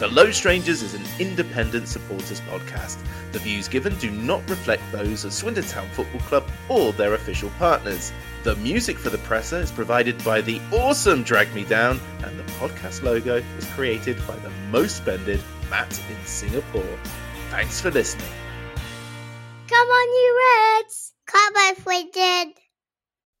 The 0.00 0.08
Low 0.08 0.32
Strangers 0.32 0.82
is 0.82 0.94
an 0.94 1.04
independent 1.20 1.86
supporters 1.86 2.40
podcast. 2.40 2.98
The 3.30 3.38
views 3.38 3.68
given 3.68 3.96
do 3.98 4.10
not 4.10 4.48
reflect 4.50 4.82
those 4.90 5.24
of 5.24 5.32
Swindon 5.32 5.62
Town 5.62 5.88
Football 5.90 6.20
Club 6.22 6.50
or 6.68 6.92
their 6.92 7.14
official 7.14 7.48
partners. 7.58 8.12
The 8.42 8.56
music 8.56 8.98
for 8.98 9.10
the 9.10 9.18
presser 9.18 9.58
is 9.58 9.70
provided 9.70 10.22
by 10.24 10.40
the 10.40 10.60
awesome 10.72 11.22
Drag 11.22 11.54
Me 11.54 11.62
Down, 11.62 12.00
and 12.24 12.36
the 12.36 12.42
podcast 12.54 13.04
logo 13.04 13.40
was 13.54 13.66
created 13.66 14.16
by 14.26 14.34
the 14.36 14.50
most 14.68 14.96
spended 14.96 15.40
Matt 15.70 15.96
in 16.10 16.26
Singapore. 16.26 16.98
Thanks 17.50 17.80
for 17.80 17.92
listening. 17.92 18.26
Come 19.68 19.88
on, 19.88 20.08
you 20.08 20.40
Reds! 20.82 21.12
Come 21.26 21.54
on, 21.54 21.76
Swindon! 21.76 22.63